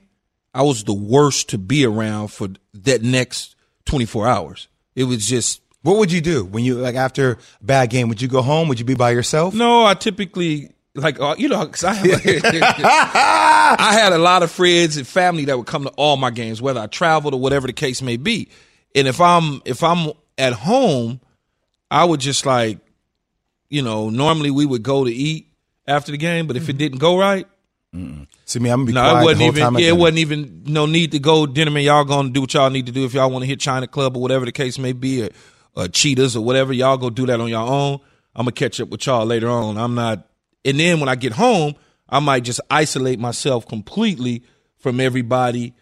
I 0.54 0.62
was 0.62 0.84
the 0.84 0.94
worst 0.94 1.50
to 1.50 1.58
be 1.58 1.84
around 1.86 2.28
for 2.28 2.48
that 2.74 3.02
next 3.02 3.54
24 3.86 4.26
hours. 4.26 4.68
It 4.96 5.04
was 5.04 5.26
just 5.26 5.60
What 5.82 5.96
would 5.98 6.10
you 6.12 6.20
do 6.20 6.44
when 6.44 6.64
you, 6.64 6.74
like, 6.76 6.96
after 6.96 7.32
a 7.32 7.38
bad 7.64 7.90
game? 7.90 8.08
Would 8.08 8.20
you 8.20 8.28
go 8.28 8.42
home? 8.42 8.68
Would 8.68 8.78
you 8.78 8.84
be 8.84 8.94
by 8.94 9.10
yourself? 9.12 9.54
no. 9.54 9.84
I 9.86 9.94
typically 9.94 10.70
like 10.96 11.20
uh, 11.20 11.36
you 11.38 11.48
know 11.48 11.64
'cause 11.68 11.84
I 11.84 11.92
I 13.78 13.92
had 13.92 14.12
a 14.12 14.18
lot 14.18 14.42
of 14.42 14.50
friends 14.50 14.96
and 14.96 15.06
family 15.06 15.44
that 15.46 15.56
would 15.56 15.66
come 15.68 15.84
to 15.84 15.90
all 15.90 16.16
my 16.16 16.30
games, 16.30 16.60
whether 16.60 16.80
I 16.80 16.86
traveled 16.88 17.32
or 17.34 17.40
whatever 17.40 17.66
the 17.68 17.72
case 17.72 18.02
may 18.02 18.16
be. 18.16 18.48
And 18.94 19.06
if 19.06 19.20
I'm 19.20 19.62
if 19.64 19.82
I'm 19.84 20.12
at 20.36 20.52
home, 20.52 21.20
I 21.90 22.04
would 22.04 22.20
just 22.20 22.44
like, 22.44 22.78
you 23.68 23.82
know, 23.82 24.10
normally 24.10 24.50
we 24.50 24.66
would 24.66 24.82
go 24.82 25.04
to 25.04 25.10
eat 25.12 25.46
after 25.86 26.10
the 26.12 26.18
game, 26.18 26.46
but 26.46 26.56
if 26.56 26.68
it 26.68 26.76
didn't 26.76 26.98
go 26.98 27.16
right, 27.16 27.46
See 27.92 28.60
me, 28.60 28.70
I'm 28.70 28.80
gonna 28.80 28.86
be 28.86 28.92
no, 28.92 29.00
quiet 29.00 29.22
it 29.22 29.24
wasn't 29.24 29.42
even. 29.42 29.62
time 29.62 29.78
Yeah, 29.78 29.88
it 29.88 29.96
wasn't 29.96 30.18
even 30.18 30.62
no 30.66 30.86
need 30.86 31.12
to 31.12 31.18
go 31.18 31.46
dinner. 31.46 31.72
Man, 31.72 31.82
y'all 31.82 32.04
gonna 32.04 32.30
do 32.30 32.42
what 32.42 32.54
y'all 32.54 32.70
need 32.70 32.86
to 32.86 32.92
do 32.92 33.04
if 33.04 33.14
y'all 33.14 33.30
want 33.30 33.42
to 33.42 33.48
hit 33.48 33.58
China 33.58 33.88
Club 33.88 34.16
or 34.16 34.22
whatever 34.22 34.44
the 34.44 34.52
case 34.52 34.78
may 34.78 34.92
be, 34.92 35.24
or, 35.24 35.30
or 35.74 35.88
Cheetahs 35.88 36.36
or 36.36 36.44
whatever. 36.44 36.72
Y'all 36.72 36.96
go 36.96 37.10
do 37.10 37.26
that 37.26 37.40
on 37.40 37.48
your 37.48 37.66
own. 37.66 37.98
I'm 38.36 38.44
gonna 38.44 38.52
catch 38.52 38.80
up 38.80 38.90
with 38.90 39.06
y'all 39.06 39.26
later 39.26 39.48
on. 39.48 39.76
I'm 39.76 39.96
not. 39.96 40.28
And 40.64 40.78
then 40.78 41.00
when 41.00 41.08
I 41.08 41.16
get 41.16 41.32
home, 41.32 41.74
I 42.08 42.20
might 42.20 42.44
just 42.44 42.60
isolate 42.70 43.18
myself 43.18 43.66
completely 43.66 44.44
from 44.78 45.00
everybody 45.00 45.74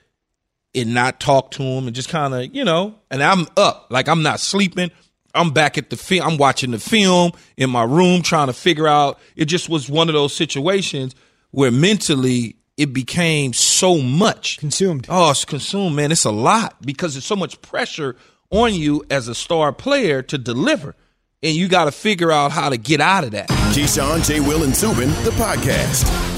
and 0.75 0.95
not 0.95 1.21
talk 1.21 1.51
to 1.53 1.63
them 1.63 1.87
and 1.87 1.95
just 1.95 2.09
kind 2.09 2.33
of, 2.33 2.55
you 2.55 2.65
know, 2.65 2.95
and 3.11 3.23
I'm 3.23 3.47
up. 3.59 3.89
Like 3.91 4.09
I'm 4.09 4.23
not 4.23 4.41
sleeping. 4.41 4.91
I'm 5.35 5.51
back 5.51 5.77
at 5.77 5.91
the 5.91 5.97
film. 5.97 6.27
I'm 6.27 6.37
watching 6.39 6.71
the 6.71 6.79
film 6.79 7.33
in 7.59 7.69
my 7.69 7.85
room 7.85 8.23
trying 8.23 8.47
to 8.47 8.55
figure 8.55 8.89
out. 8.89 9.19
It 9.37 9.45
just 9.45 9.69
was 9.69 9.91
one 9.91 10.09
of 10.09 10.15
those 10.15 10.35
situations 10.35 11.15
where 11.51 11.71
mentally 11.71 12.57
it 12.77 12.93
became 12.93 13.53
so 13.53 13.99
much 13.99 14.59
consumed. 14.59 15.07
Oh, 15.09 15.31
it's 15.31 15.45
consumed, 15.45 15.97
man. 15.97 16.13
It's 16.13 16.25
a 16.25 16.31
lot 16.31 16.81
because 16.81 17.15
there's 17.15 17.25
so 17.25 17.37
much 17.37 17.61
pressure 17.61 18.17
on 18.51 18.75
you 18.75 19.05
as 19.11 19.29
a 19.29 19.35
star 19.35 19.73
player 19.73 20.23
to 20.23 20.39
deliver. 20.39 20.95
And 21.43 21.55
you 21.55 21.69
got 21.69 21.85
to 21.85 21.93
figure 21.93 22.33
out 22.33 22.53
how 22.53 22.69
to 22.69 22.77
get 22.77 23.01
out 23.01 23.25
of 23.25 23.33
that. 23.33 23.49
Keyshawn, 23.49 24.27
J. 24.27 24.41
Will, 24.41 24.65
and 24.65 24.75
Zubin, 24.75 25.11
the 25.25 25.31
podcast. 25.31 26.38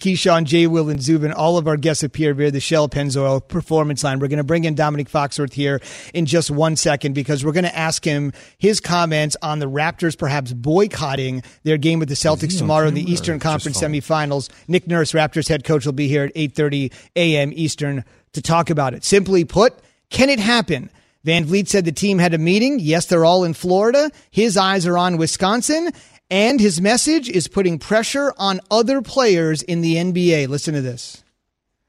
Keyshawn, 0.00 0.44
J. 0.44 0.66
Will, 0.66 0.88
and 0.88 1.00
Zubin, 1.00 1.32
all 1.32 1.58
of 1.58 1.68
our 1.68 1.76
guests 1.76 2.02
appear 2.02 2.34
via 2.34 2.50
the 2.50 2.58
Shell 2.58 2.88
Pennzoil 2.88 3.46
Performance 3.46 4.02
Line. 4.02 4.18
We're 4.18 4.28
going 4.28 4.38
to 4.38 4.44
bring 4.44 4.64
in 4.64 4.74
Dominique 4.74 5.10
Foxworth 5.10 5.52
here 5.52 5.80
in 6.14 6.26
just 6.26 6.50
one 6.50 6.74
second 6.74 7.12
because 7.12 7.44
we're 7.44 7.52
going 7.52 7.64
to 7.64 7.76
ask 7.76 8.04
him 8.04 8.32
his 8.58 8.80
comments 8.80 9.36
on 9.42 9.58
the 9.58 9.66
Raptors 9.66 10.18
perhaps 10.18 10.52
boycotting 10.52 11.42
their 11.62 11.76
game 11.76 11.98
with 11.98 12.08
the 12.08 12.14
Celtics 12.14 12.58
tomorrow 12.58 12.88
in 12.88 12.94
the 12.94 13.10
Eastern 13.10 13.38
Conference 13.38 13.80
semifinals. 13.80 14.48
Nick 14.66 14.88
Nurse, 14.88 15.12
Raptors 15.12 15.48
head 15.48 15.64
coach, 15.64 15.86
will 15.86 15.92
be 15.92 16.08
here 16.08 16.24
at 16.24 16.34
8.30 16.34 16.92
a.m. 17.16 17.52
Eastern 17.54 18.04
to 18.32 18.42
talk 18.42 18.70
about 18.70 18.94
it. 18.94 19.04
Simply 19.04 19.44
put, 19.44 19.74
can 20.08 20.28
it 20.28 20.40
happen? 20.40 20.90
VanVleet 21.26 21.68
said 21.68 21.84
the 21.84 21.92
team 21.92 22.18
had 22.18 22.32
a 22.32 22.38
meeting. 22.38 22.80
Yes, 22.80 23.06
they're 23.06 23.26
all 23.26 23.44
in 23.44 23.52
Florida. 23.52 24.10
His 24.30 24.56
eyes 24.56 24.86
are 24.86 24.96
on 24.96 25.18
Wisconsin. 25.18 25.90
And 26.30 26.60
his 26.60 26.80
message 26.80 27.28
is 27.28 27.48
putting 27.48 27.78
pressure 27.78 28.32
on 28.38 28.60
other 28.70 29.02
players 29.02 29.62
in 29.62 29.80
the 29.80 29.96
NBA. 29.96 30.48
Listen 30.48 30.74
to 30.74 30.80
this. 30.80 31.24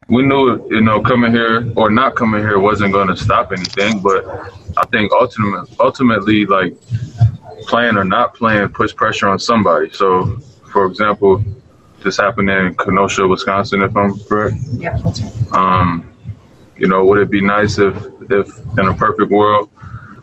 We 0.07 0.23
knew, 0.23 0.67
you 0.69 0.81
know, 0.81 0.99
coming 0.99 1.31
here 1.31 1.71
or 1.75 1.91
not 1.91 2.15
coming 2.15 2.41
here 2.41 2.59
wasn't 2.59 2.91
going 2.91 3.07
to 3.07 3.15
stop 3.15 3.51
anything, 3.51 3.99
but 3.99 4.25
I 4.75 4.85
think 4.91 5.11
ultimately, 5.11 5.75
ultimately, 5.79 6.45
like 6.47 6.75
playing 7.67 7.97
or 7.97 8.03
not 8.03 8.33
playing 8.33 8.69
puts 8.69 8.93
pressure 8.93 9.27
on 9.27 9.37
somebody. 9.37 9.91
So, 9.91 10.37
for 10.71 10.85
example, 10.85 11.43
this 12.03 12.17
happened 12.17 12.49
in 12.49 12.75
Kenosha, 12.75 13.27
Wisconsin, 13.27 13.83
if 13.83 13.95
I'm 13.95 14.19
correct. 14.21 14.55
Yeah, 14.73 14.97
that's 14.97 15.21
right. 15.21 15.53
Um, 15.53 16.11
you 16.77 16.87
know, 16.87 17.05
would 17.05 17.19
it 17.19 17.29
be 17.29 17.41
nice 17.41 17.77
if, 17.77 17.95
if 18.29 18.49
in 18.79 18.87
a 18.87 18.93
perfect 18.95 19.31
world, 19.31 19.69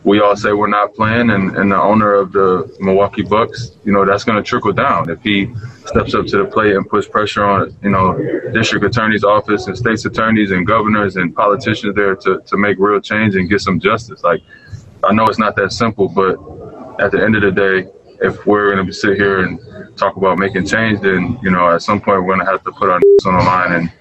we 0.03 0.21
all 0.21 0.35
say 0.35 0.53
we're 0.53 0.67
not 0.67 0.93
playing, 0.93 1.29
and, 1.29 1.55
and 1.57 1.71
the 1.71 1.81
owner 1.81 2.13
of 2.13 2.31
the 2.31 2.73
Milwaukee 2.79 3.21
Bucks, 3.21 3.71
you 3.83 3.91
know, 3.91 4.05
that's 4.05 4.23
going 4.23 4.41
to 4.41 4.43
trickle 4.43 4.71
down 4.71 5.09
if 5.09 5.21
he 5.21 5.53
steps 5.85 6.13
up 6.13 6.25
to 6.27 6.37
the 6.37 6.45
plate 6.45 6.75
and 6.75 6.87
puts 6.87 7.07
pressure 7.07 7.43
on, 7.43 7.75
you 7.83 7.89
know, 7.89 8.17
district 8.53 8.85
attorney's 8.85 9.23
office 9.23 9.67
and 9.67 9.77
state's 9.77 10.05
attorneys 10.05 10.51
and 10.51 10.65
governors 10.65 11.17
and 11.17 11.35
politicians 11.35 11.95
there 11.95 12.15
to, 12.15 12.41
to 12.45 12.57
make 12.57 12.77
real 12.79 13.01
change 13.01 13.35
and 13.35 13.49
get 13.49 13.59
some 13.61 13.79
justice. 13.79 14.23
Like, 14.23 14.41
I 15.03 15.13
know 15.13 15.25
it's 15.25 15.39
not 15.39 15.55
that 15.57 15.73
simple, 15.73 16.07
but 16.07 16.35
at 17.03 17.11
the 17.11 17.21
end 17.23 17.35
of 17.35 17.41
the 17.41 17.51
day, 17.51 17.89
if 18.21 18.45
we're 18.45 18.73
going 18.73 18.85
to 18.85 18.93
sit 18.93 19.17
here 19.17 19.39
and 19.39 19.59
talk 19.97 20.17
about 20.17 20.37
making 20.37 20.65
change, 20.65 21.01
then, 21.01 21.39
you 21.41 21.51
know, 21.51 21.69
at 21.69 21.81
some 21.81 21.99
point 22.01 22.23
we're 22.23 22.35
going 22.35 22.45
to 22.45 22.51
have 22.51 22.63
to 22.63 22.71
put 22.71 22.89
our 22.89 22.99
on 23.25 23.37
the 23.37 23.43
line 23.43 23.73
and, 23.73 23.91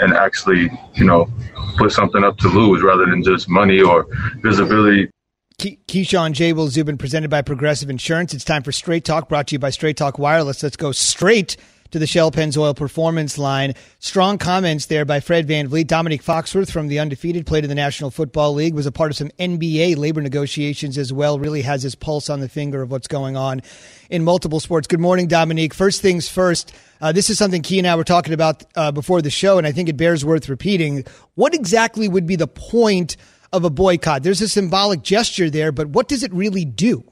and 0.00 0.12
actually, 0.12 0.70
you 0.94 1.04
know, 1.04 1.28
put 1.76 1.92
something 1.92 2.24
up 2.24 2.36
to 2.38 2.48
lose 2.48 2.82
rather 2.82 3.06
than 3.06 3.22
just 3.22 3.48
money 3.48 3.80
or 3.80 4.06
visibility. 4.42 5.10
Keyshawn 5.60 6.32
J. 6.32 6.54
Will 6.54 6.68
Zubin 6.68 6.96
presented 6.96 7.28
by 7.28 7.42
Progressive 7.42 7.90
Insurance. 7.90 8.32
It's 8.32 8.44
time 8.44 8.62
for 8.62 8.72
Straight 8.72 9.04
Talk 9.04 9.28
brought 9.28 9.48
to 9.48 9.56
you 9.56 9.58
by 9.58 9.68
Straight 9.68 9.98
Talk 9.98 10.18
Wireless. 10.18 10.62
Let's 10.62 10.76
go 10.76 10.90
straight 10.90 11.58
to 11.90 11.98
the 11.98 12.06
Shell 12.06 12.30
Pennzoil 12.30 12.74
Performance 12.74 13.36
line. 13.36 13.74
Strong 13.98 14.38
comments 14.38 14.86
there 14.86 15.04
by 15.04 15.20
Fred 15.20 15.46
VanVleet. 15.46 15.86
Dominique 15.86 16.22
Foxworth 16.22 16.70
from 16.70 16.88
the 16.88 16.98
Undefeated 16.98 17.46
played 17.46 17.64
in 17.64 17.68
the 17.68 17.74
National 17.74 18.10
Football 18.10 18.54
League, 18.54 18.72
was 18.72 18.86
a 18.86 18.92
part 18.92 19.10
of 19.10 19.18
some 19.18 19.28
NBA 19.38 19.98
labor 19.98 20.22
negotiations 20.22 20.96
as 20.96 21.12
well, 21.12 21.38
really 21.38 21.60
has 21.60 21.82
his 21.82 21.94
pulse 21.94 22.30
on 22.30 22.40
the 22.40 22.48
finger 22.48 22.80
of 22.80 22.90
what's 22.90 23.08
going 23.08 23.36
on 23.36 23.60
in 24.08 24.24
multiple 24.24 24.60
sports. 24.60 24.86
Good 24.86 25.00
morning, 25.00 25.26
Dominique. 25.26 25.74
First 25.74 26.00
things 26.00 26.26
first, 26.26 26.72
uh, 27.02 27.12
this 27.12 27.28
is 27.28 27.36
something 27.36 27.60
Key 27.60 27.80
and 27.80 27.86
I 27.86 27.96
were 27.96 28.04
talking 28.04 28.32
about 28.32 28.64
uh, 28.76 28.92
before 28.92 29.20
the 29.20 29.30
show, 29.30 29.58
and 29.58 29.66
I 29.66 29.72
think 29.72 29.90
it 29.90 29.98
bears 29.98 30.24
worth 30.24 30.48
repeating. 30.48 31.04
What 31.34 31.52
exactly 31.52 32.08
would 32.08 32.26
be 32.26 32.36
the 32.36 32.48
point 32.48 33.18
of 33.52 33.64
a 33.64 33.70
boycott? 33.70 34.22
There's 34.22 34.40
a 34.40 34.48
symbolic 34.48 35.02
gesture 35.02 35.50
there, 35.50 35.72
but 35.72 35.88
what 35.88 36.08
does 36.08 36.22
it 36.22 36.32
really 36.32 36.64
do? 36.64 37.04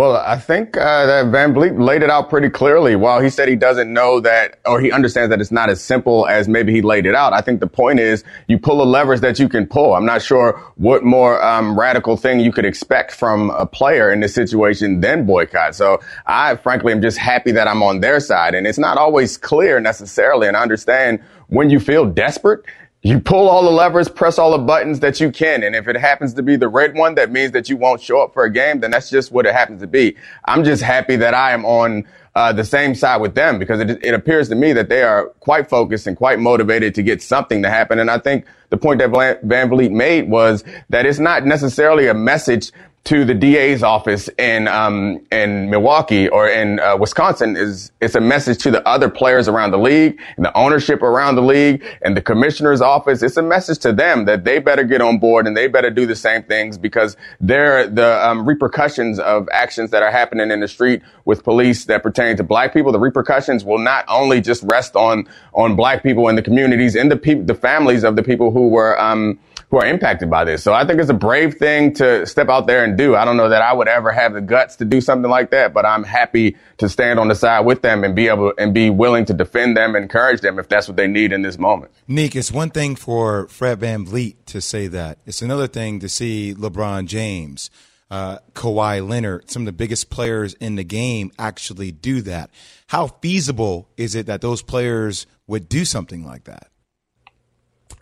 Well, 0.00 0.16
I 0.16 0.38
think 0.38 0.78
uh, 0.78 1.04
that 1.04 1.26
VanVleet 1.26 1.78
laid 1.78 2.02
it 2.02 2.08
out 2.08 2.30
pretty 2.30 2.48
clearly. 2.48 2.96
While 2.96 3.20
he 3.20 3.28
said 3.28 3.48
he 3.48 3.54
doesn't 3.54 3.92
know 3.92 4.18
that, 4.20 4.58
or 4.64 4.80
he 4.80 4.90
understands 4.90 5.28
that 5.28 5.42
it's 5.42 5.50
not 5.50 5.68
as 5.68 5.84
simple 5.84 6.26
as 6.26 6.48
maybe 6.48 6.72
he 6.72 6.80
laid 6.80 7.04
it 7.04 7.14
out, 7.14 7.34
I 7.34 7.42
think 7.42 7.60
the 7.60 7.66
point 7.66 8.00
is 8.00 8.24
you 8.48 8.58
pull 8.58 8.78
the 8.78 8.86
levers 8.86 9.20
that 9.20 9.38
you 9.38 9.46
can 9.46 9.66
pull. 9.66 9.92
I'm 9.92 10.06
not 10.06 10.22
sure 10.22 10.58
what 10.76 11.04
more 11.04 11.44
um, 11.44 11.78
radical 11.78 12.16
thing 12.16 12.40
you 12.40 12.50
could 12.50 12.64
expect 12.64 13.12
from 13.12 13.50
a 13.50 13.66
player 13.66 14.10
in 14.10 14.20
this 14.20 14.32
situation 14.32 15.02
than 15.02 15.26
boycott. 15.26 15.74
So 15.74 16.00
I, 16.24 16.56
frankly, 16.56 16.92
am 16.92 17.02
just 17.02 17.18
happy 17.18 17.52
that 17.52 17.68
I'm 17.68 17.82
on 17.82 18.00
their 18.00 18.20
side. 18.20 18.54
And 18.54 18.66
it's 18.66 18.78
not 18.78 18.96
always 18.96 19.36
clear 19.36 19.80
necessarily. 19.80 20.48
And 20.48 20.56
I 20.56 20.62
understand 20.62 21.20
when 21.48 21.68
you 21.68 21.78
feel 21.78 22.06
desperate, 22.06 22.64
you 23.02 23.18
pull 23.18 23.48
all 23.48 23.62
the 23.62 23.70
levers, 23.70 24.08
press 24.08 24.38
all 24.38 24.50
the 24.50 24.58
buttons 24.58 25.00
that 25.00 25.20
you 25.20 25.30
can. 25.30 25.62
And 25.62 25.74
if 25.74 25.88
it 25.88 25.96
happens 25.96 26.34
to 26.34 26.42
be 26.42 26.56
the 26.56 26.68
red 26.68 26.94
one, 26.94 27.14
that 27.14 27.30
means 27.30 27.52
that 27.52 27.70
you 27.70 27.76
won't 27.76 28.02
show 28.02 28.20
up 28.20 28.34
for 28.34 28.44
a 28.44 28.52
game, 28.52 28.80
then 28.80 28.90
that's 28.90 29.08
just 29.08 29.32
what 29.32 29.46
it 29.46 29.54
happens 29.54 29.80
to 29.80 29.86
be. 29.86 30.16
I'm 30.44 30.64
just 30.64 30.82
happy 30.82 31.16
that 31.16 31.32
I 31.32 31.52
am 31.52 31.64
on 31.64 32.06
uh, 32.34 32.52
the 32.52 32.64
same 32.64 32.94
side 32.94 33.20
with 33.20 33.34
them 33.34 33.58
because 33.58 33.80
it, 33.80 34.04
it 34.04 34.12
appears 34.12 34.50
to 34.50 34.54
me 34.54 34.72
that 34.74 34.88
they 34.90 35.02
are 35.02 35.28
quite 35.40 35.68
focused 35.68 36.06
and 36.06 36.16
quite 36.16 36.38
motivated 36.38 36.94
to 36.96 37.02
get 37.02 37.22
something 37.22 37.62
to 37.62 37.70
happen. 37.70 37.98
And 37.98 38.10
I 38.10 38.18
think 38.18 38.44
the 38.68 38.76
point 38.76 39.00
that 39.00 39.10
VanVleet 39.10 39.90
made 39.90 40.28
was 40.28 40.62
that 40.90 41.06
it's 41.06 41.18
not 41.18 41.46
necessarily 41.46 42.06
a 42.06 42.14
message 42.14 42.70
to 43.04 43.24
the 43.24 43.34
DA's 43.34 43.82
office 43.82 44.28
in 44.38 44.68
um, 44.68 45.20
in 45.32 45.70
Milwaukee 45.70 46.28
or 46.28 46.48
in 46.48 46.78
uh, 46.80 46.96
Wisconsin 46.96 47.56
is 47.56 47.92
it's 48.00 48.14
a 48.14 48.20
message 48.20 48.58
to 48.58 48.70
the 48.70 48.86
other 48.86 49.08
players 49.08 49.48
around 49.48 49.70
the 49.70 49.78
league 49.78 50.20
and 50.36 50.44
the 50.44 50.56
ownership 50.56 51.02
around 51.02 51.36
the 51.36 51.42
league 51.42 51.82
and 52.02 52.14
the 52.16 52.20
commissioner's 52.20 52.82
office. 52.82 53.22
It's 53.22 53.38
a 53.38 53.42
message 53.42 53.78
to 53.80 53.92
them 53.92 54.26
that 54.26 54.44
they 54.44 54.58
better 54.58 54.84
get 54.84 55.00
on 55.00 55.18
board 55.18 55.46
and 55.46 55.56
they 55.56 55.66
better 55.66 55.90
do 55.90 56.04
the 56.04 56.14
same 56.14 56.42
things 56.42 56.76
because 56.76 57.16
they're 57.40 57.88
the 57.88 58.24
um, 58.26 58.46
repercussions 58.46 59.18
of 59.18 59.48
actions 59.50 59.90
that 59.90 60.02
are 60.02 60.10
happening 60.10 60.50
in 60.50 60.60
the 60.60 60.68
street 60.68 61.00
with 61.24 61.42
police 61.42 61.86
that 61.86 62.02
pertain 62.02 62.36
to 62.36 62.44
black 62.44 62.72
people. 62.72 62.92
The 62.92 63.00
repercussions 63.00 63.64
will 63.64 63.78
not 63.78 64.04
only 64.08 64.42
just 64.42 64.62
rest 64.64 64.94
on 64.94 65.26
on 65.54 65.74
black 65.74 66.02
people 66.02 66.28
in 66.28 66.36
the 66.36 66.42
communities 66.42 66.94
and 66.96 67.10
the 67.10 67.16
people, 67.16 67.44
the 67.44 67.54
families 67.54 68.04
of 68.04 68.14
the 68.16 68.22
people 68.22 68.50
who 68.50 68.68
were 68.68 69.00
um, 69.00 69.38
who 69.70 69.78
are 69.78 69.86
impacted 69.86 70.28
by 70.28 70.44
this. 70.44 70.62
So 70.64 70.72
I 70.72 70.84
think 70.84 71.00
it's 71.00 71.10
a 71.10 71.14
brave 71.14 71.54
thing 71.54 71.92
to 71.94 72.26
step 72.26 72.48
out 72.48 72.66
there 72.66 72.82
and 72.82 72.98
do. 72.98 73.14
I 73.14 73.24
don't 73.24 73.36
know 73.36 73.48
that 73.48 73.62
I 73.62 73.72
would 73.72 73.86
ever 73.86 74.10
have 74.10 74.32
the 74.32 74.40
guts 74.40 74.76
to 74.76 74.84
do 74.84 75.00
something 75.00 75.30
like 75.30 75.50
that, 75.52 75.72
but 75.72 75.86
I'm 75.86 76.02
happy 76.02 76.56
to 76.78 76.88
stand 76.88 77.20
on 77.20 77.28
the 77.28 77.36
side 77.36 77.60
with 77.60 77.82
them 77.82 78.02
and 78.02 78.14
be 78.14 78.26
able 78.26 78.52
and 78.58 78.74
be 78.74 78.90
willing 78.90 79.24
to 79.26 79.32
defend 79.32 79.76
them, 79.76 79.94
encourage 79.94 80.40
them 80.40 80.58
if 80.58 80.68
that's 80.68 80.88
what 80.88 80.96
they 80.96 81.06
need 81.06 81.32
in 81.32 81.42
this 81.42 81.56
moment. 81.56 81.92
Nick, 82.08 82.34
it's 82.34 82.50
one 82.50 82.70
thing 82.70 82.96
for 82.96 83.46
Fred 83.46 83.78
VanVleet 83.78 84.36
to 84.46 84.60
say 84.60 84.88
that. 84.88 85.18
It's 85.24 85.40
another 85.40 85.68
thing 85.68 86.00
to 86.00 86.08
see 86.08 86.52
LeBron 86.52 87.06
James, 87.06 87.70
uh, 88.10 88.38
Kawhi 88.54 89.08
Leonard, 89.08 89.48
some 89.50 89.62
of 89.62 89.66
the 89.66 89.72
biggest 89.72 90.10
players 90.10 90.54
in 90.54 90.74
the 90.74 90.84
game 90.84 91.30
actually 91.38 91.92
do 91.92 92.22
that. 92.22 92.50
How 92.88 93.06
feasible 93.06 93.88
is 93.96 94.16
it 94.16 94.26
that 94.26 94.40
those 94.40 94.62
players 94.62 95.28
would 95.46 95.68
do 95.68 95.84
something 95.84 96.26
like 96.26 96.44
that? 96.44 96.69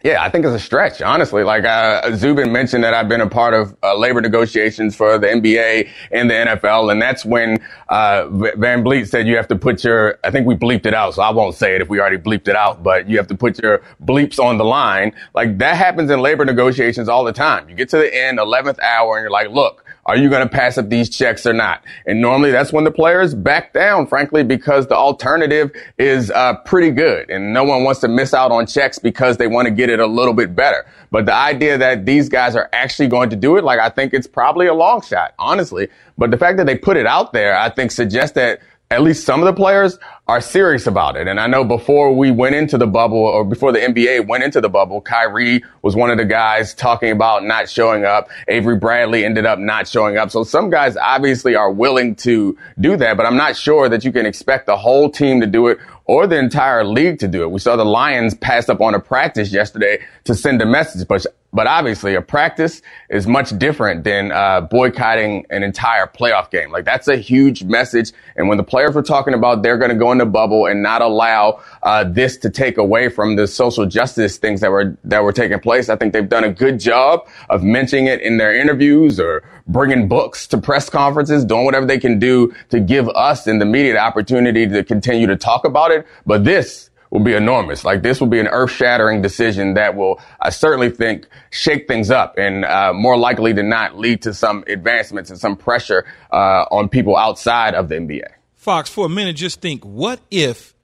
Yeah, 0.04 0.22
I 0.22 0.30
think 0.30 0.44
it's 0.44 0.54
a 0.54 0.60
stretch, 0.60 1.02
honestly. 1.02 1.42
Like 1.42 1.64
uh, 1.64 2.14
Zubin 2.14 2.52
mentioned 2.52 2.84
that 2.84 2.94
I've 2.94 3.08
been 3.08 3.20
a 3.20 3.28
part 3.28 3.52
of 3.52 3.76
uh, 3.82 3.96
labor 3.96 4.20
negotiations 4.20 4.94
for 4.94 5.18
the 5.18 5.26
NBA 5.26 5.88
and 6.12 6.30
the 6.30 6.34
NFL, 6.34 6.92
and 6.92 7.02
that's 7.02 7.24
when 7.24 7.58
uh, 7.88 8.22
VanVleet 8.26 9.08
said 9.08 9.26
you 9.26 9.34
have 9.36 9.48
to 9.48 9.56
put 9.56 9.82
your. 9.82 10.20
I 10.22 10.30
think 10.30 10.46
we 10.46 10.54
bleeped 10.54 10.86
it 10.86 10.94
out, 10.94 11.14
so 11.14 11.22
I 11.22 11.30
won't 11.30 11.56
say 11.56 11.74
it 11.74 11.80
if 11.80 11.88
we 11.88 11.98
already 11.98 12.16
bleeped 12.16 12.46
it 12.46 12.54
out. 12.54 12.84
But 12.84 13.08
you 13.08 13.16
have 13.16 13.26
to 13.26 13.34
put 13.36 13.60
your 13.60 13.82
bleeps 14.04 14.38
on 14.38 14.56
the 14.56 14.64
line. 14.64 15.12
Like 15.34 15.58
that 15.58 15.76
happens 15.76 16.10
in 16.10 16.20
labor 16.20 16.44
negotiations 16.44 17.08
all 17.08 17.24
the 17.24 17.32
time. 17.32 17.68
You 17.68 17.74
get 17.74 17.88
to 17.88 17.96
the 17.96 18.14
end, 18.14 18.38
eleventh 18.38 18.78
hour, 18.80 19.16
and 19.16 19.24
you're 19.24 19.30
like, 19.32 19.50
look. 19.50 19.84
Are 20.08 20.16
you 20.16 20.30
going 20.30 20.42
to 20.42 20.48
pass 20.48 20.78
up 20.78 20.88
these 20.88 21.10
checks 21.10 21.44
or 21.44 21.52
not? 21.52 21.84
And 22.06 22.22
normally 22.22 22.50
that's 22.50 22.72
when 22.72 22.84
the 22.84 22.90
players 22.90 23.34
back 23.34 23.74
down, 23.74 24.06
frankly, 24.06 24.42
because 24.42 24.86
the 24.86 24.96
alternative 24.96 25.70
is 25.98 26.30
uh, 26.30 26.54
pretty 26.64 26.90
good, 26.90 27.28
and 27.28 27.52
no 27.52 27.62
one 27.62 27.84
wants 27.84 28.00
to 28.00 28.08
miss 28.08 28.32
out 28.32 28.50
on 28.50 28.66
checks 28.66 28.98
because 28.98 29.36
they 29.36 29.46
want 29.46 29.66
to 29.66 29.70
get 29.70 29.90
it 29.90 30.00
a 30.00 30.06
little 30.06 30.32
bit 30.32 30.56
better. 30.56 30.86
But 31.10 31.26
the 31.26 31.34
idea 31.34 31.76
that 31.76 32.06
these 32.06 32.30
guys 32.30 32.56
are 32.56 32.70
actually 32.72 33.08
going 33.08 33.28
to 33.28 33.36
do 33.36 33.58
it, 33.58 33.64
like 33.64 33.80
I 33.80 33.90
think 33.90 34.14
it's 34.14 34.26
probably 34.26 34.66
a 34.66 34.72
long 34.72 35.02
shot, 35.02 35.34
honestly. 35.38 35.88
But 36.16 36.30
the 36.30 36.38
fact 36.38 36.56
that 36.56 36.64
they 36.64 36.78
put 36.78 36.96
it 36.96 37.06
out 37.06 37.34
there, 37.34 37.54
I 37.54 37.68
think 37.68 37.90
suggests 37.90 38.34
that 38.34 38.60
at 38.90 39.02
least 39.02 39.26
some 39.26 39.40
of 39.40 39.46
the 39.46 39.52
players 39.52 39.98
are 40.28 40.42
serious 40.42 40.86
about 40.86 41.16
it. 41.16 41.26
And 41.26 41.40
I 41.40 41.46
know 41.46 41.64
before 41.64 42.14
we 42.14 42.30
went 42.30 42.54
into 42.54 42.76
the 42.76 42.86
bubble 42.86 43.16
or 43.16 43.46
before 43.46 43.72
the 43.72 43.78
NBA 43.78 44.28
went 44.28 44.44
into 44.44 44.60
the 44.60 44.68
bubble, 44.68 45.00
Kyrie 45.00 45.64
was 45.80 45.96
one 45.96 46.10
of 46.10 46.18
the 46.18 46.26
guys 46.26 46.74
talking 46.74 47.10
about 47.10 47.44
not 47.44 47.70
showing 47.70 48.04
up. 48.04 48.28
Avery 48.46 48.76
Bradley 48.76 49.24
ended 49.24 49.46
up 49.46 49.58
not 49.58 49.88
showing 49.88 50.18
up. 50.18 50.30
So 50.30 50.44
some 50.44 50.68
guys 50.68 50.98
obviously 50.98 51.54
are 51.54 51.72
willing 51.72 52.14
to 52.16 52.58
do 52.78 52.94
that, 52.98 53.16
but 53.16 53.24
I'm 53.24 53.38
not 53.38 53.56
sure 53.56 53.88
that 53.88 54.04
you 54.04 54.12
can 54.12 54.26
expect 54.26 54.66
the 54.66 54.76
whole 54.76 55.10
team 55.10 55.40
to 55.40 55.46
do 55.46 55.68
it 55.68 55.78
or 56.04 56.26
the 56.26 56.38
entire 56.38 56.84
league 56.84 57.18
to 57.20 57.28
do 57.28 57.42
it. 57.42 57.50
We 57.50 57.58
saw 57.58 57.76
the 57.76 57.84
Lions 57.84 58.34
pass 58.34 58.68
up 58.68 58.82
on 58.82 58.94
a 58.94 59.00
practice 59.00 59.50
yesterday 59.50 60.04
to 60.24 60.34
send 60.34 60.60
a 60.60 60.66
message, 60.66 61.08
but 61.08 61.24
but 61.50 61.66
obviously, 61.66 62.14
a 62.14 62.20
practice 62.20 62.82
is 63.08 63.26
much 63.26 63.58
different 63.58 64.04
than 64.04 64.32
uh, 64.32 64.60
boycotting 64.60 65.46
an 65.48 65.62
entire 65.62 66.06
playoff 66.06 66.50
game. 66.50 66.70
Like 66.70 66.84
that's 66.84 67.08
a 67.08 67.16
huge 67.16 67.64
message. 67.64 68.12
And 68.36 68.48
when 68.48 68.58
the 68.58 68.64
players 68.64 68.94
were 68.94 69.02
talking 69.02 69.32
about 69.32 69.62
they're 69.62 69.78
going 69.78 69.90
to 69.90 69.96
go 69.96 70.12
the 70.18 70.26
bubble 70.26 70.66
and 70.66 70.82
not 70.82 71.02
allow 71.02 71.60
uh, 71.82 72.04
this 72.04 72.36
to 72.38 72.50
take 72.50 72.78
away 72.78 73.08
from 73.08 73.36
the 73.36 73.46
social 73.46 73.86
justice 73.86 74.38
things 74.38 74.60
that 74.60 74.70
were 74.70 74.96
that 75.04 75.22
were 75.22 75.32
taking 75.32 75.58
place, 75.60 75.88
I 75.88 75.96
think 75.96 76.12
they've 76.12 76.28
done 76.28 76.44
a 76.44 76.52
good 76.52 76.78
job 76.80 77.28
of 77.48 77.62
mentioning 77.62 78.06
it 78.06 78.20
in 78.20 78.38
their 78.38 78.54
interviews 78.54 79.18
or 79.18 79.44
bringing 79.66 80.08
books 80.08 80.46
to 80.48 80.58
press 80.58 80.88
conferences, 80.88 81.44
doing 81.44 81.64
whatever 81.64 81.86
they 81.86 81.98
can 81.98 82.18
do 82.18 82.54
to 82.70 82.80
give 82.80 83.08
us 83.10 83.46
in 83.46 83.58
the 83.58 83.66
media 83.66 83.92
the 83.92 84.00
opportunity 84.00 84.66
to 84.66 84.84
continue 84.84 85.26
to 85.26 85.36
talk 85.36 85.64
about 85.64 85.90
it. 85.90 86.06
But 86.26 86.44
this 86.44 86.90
will 87.10 87.20
be 87.20 87.34
enormous. 87.34 87.84
Like 87.84 88.02
this 88.02 88.20
will 88.20 88.28
be 88.28 88.40
an 88.40 88.48
earth 88.48 88.70
shattering 88.70 89.22
decision 89.22 89.74
that 89.74 89.96
will, 89.96 90.20
I 90.40 90.50
certainly 90.50 90.90
think, 90.90 91.26
shake 91.50 91.88
things 91.88 92.10
up 92.10 92.36
and 92.36 92.64
uh, 92.64 92.92
more 92.92 93.16
likely 93.16 93.52
than 93.52 93.68
not 93.68 93.98
lead 93.98 94.22
to 94.22 94.34
some 94.34 94.64
advancements 94.66 95.30
and 95.30 95.38
some 95.38 95.56
pressure 95.56 96.04
uh, 96.32 96.64
on 96.70 96.88
people 96.88 97.16
outside 97.16 97.74
of 97.74 97.88
the 97.88 97.96
NBA. 97.96 98.37
Fox, 98.58 98.90
for 98.90 99.06
a 99.06 99.08
minute, 99.08 99.36
just 99.36 99.60
think 99.60 99.84
what 99.84 100.20
if 100.32 100.74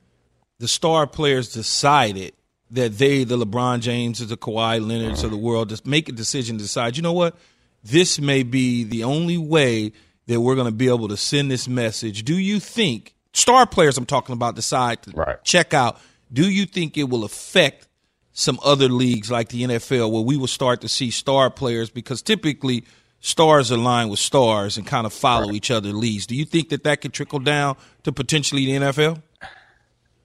the 0.60 0.68
star 0.68 1.08
players 1.08 1.52
decided 1.52 2.32
that 2.70 2.96
they, 2.98 3.24
the 3.24 3.36
LeBron 3.36 3.80
James, 3.80 4.26
the 4.26 4.36
Kawhi 4.36 4.80
Leonards 4.80 5.24
of 5.24 5.32
the 5.32 5.36
world, 5.36 5.70
just 5.70 5.84
make 5.84 6.08
a 6.08 6.12
decision, 6.12 6.56
decide, 6.56 6.96
you 6.96 7.02
know 7.02 7.12
what, 7.12 7.36
this 7.82 8.20
may 8.20 8.44
be 8.44 8.84
the 8.84 9.02
only 9.02 9.36
way 9.36 9.92
that 10.26 10.40
we're 10.40 10.54
going 10.54 10.68
to 10.68 10.72
be 10.72 10.86
able 10.86 11.08
to 11.08 11.16
send 11.16 11.50
this 11.50 11.66
message. 11.66 12.24
Do 12.24 12.38
you 12.38 12.60
think 12.60 13.12
star 13.32 13.66
players 13.66 13.98
I'm 13.98 14.06
talking 14.06 14.34
about 14.34 14.54
decide 14.54 15.02
to 15.02 15.10
right. 15.10 15.42
check 15.42 15.74
out? 15.74 16.00
Do 16.32 16.48
you 16.48 16.66
think 16.66 16.96
it 16.96 17.10
will 17.10 17.24
affect 17.24 17.88
some 18.32 18.60
other 18.64 18.88
leagues 18.88 19.32
like 19.32 19.48
the 19.48 19.64
NFL 19.64 20.12
where 20.12 20.22
we 20.22 20.36
will 20.36 20.46
start 20.46 20.80
to 20.82 20.88
see 20.88 21.10
star 21.10 21.50
players 21.50 21.90
because 21.90 22.22
typically 22.22 22.84
stars 23.24 23.70
align 23.70 24.10
with 24.10 24.18
stars 24.18 24.76
and 24.76 24.86
kind 24.86 25.06
of 25.06 25.12
follow 25.12 25.46
right. 25.46 25.54
each 25.54 25.70
other 25.70 25.92
leads. 25.92 26.26
Do 26.26 26.36
you 26.36 26.44
think 26.44 26.68
that 26.68 26.84
that 26.84 27.00
could 27.00 27.14
trickle 27.14 27.38
down 27.38 27.76
to 28.02 28.12
potentially 28.12 28.66
the 28.66 28.72
NFL? 28.72 29.22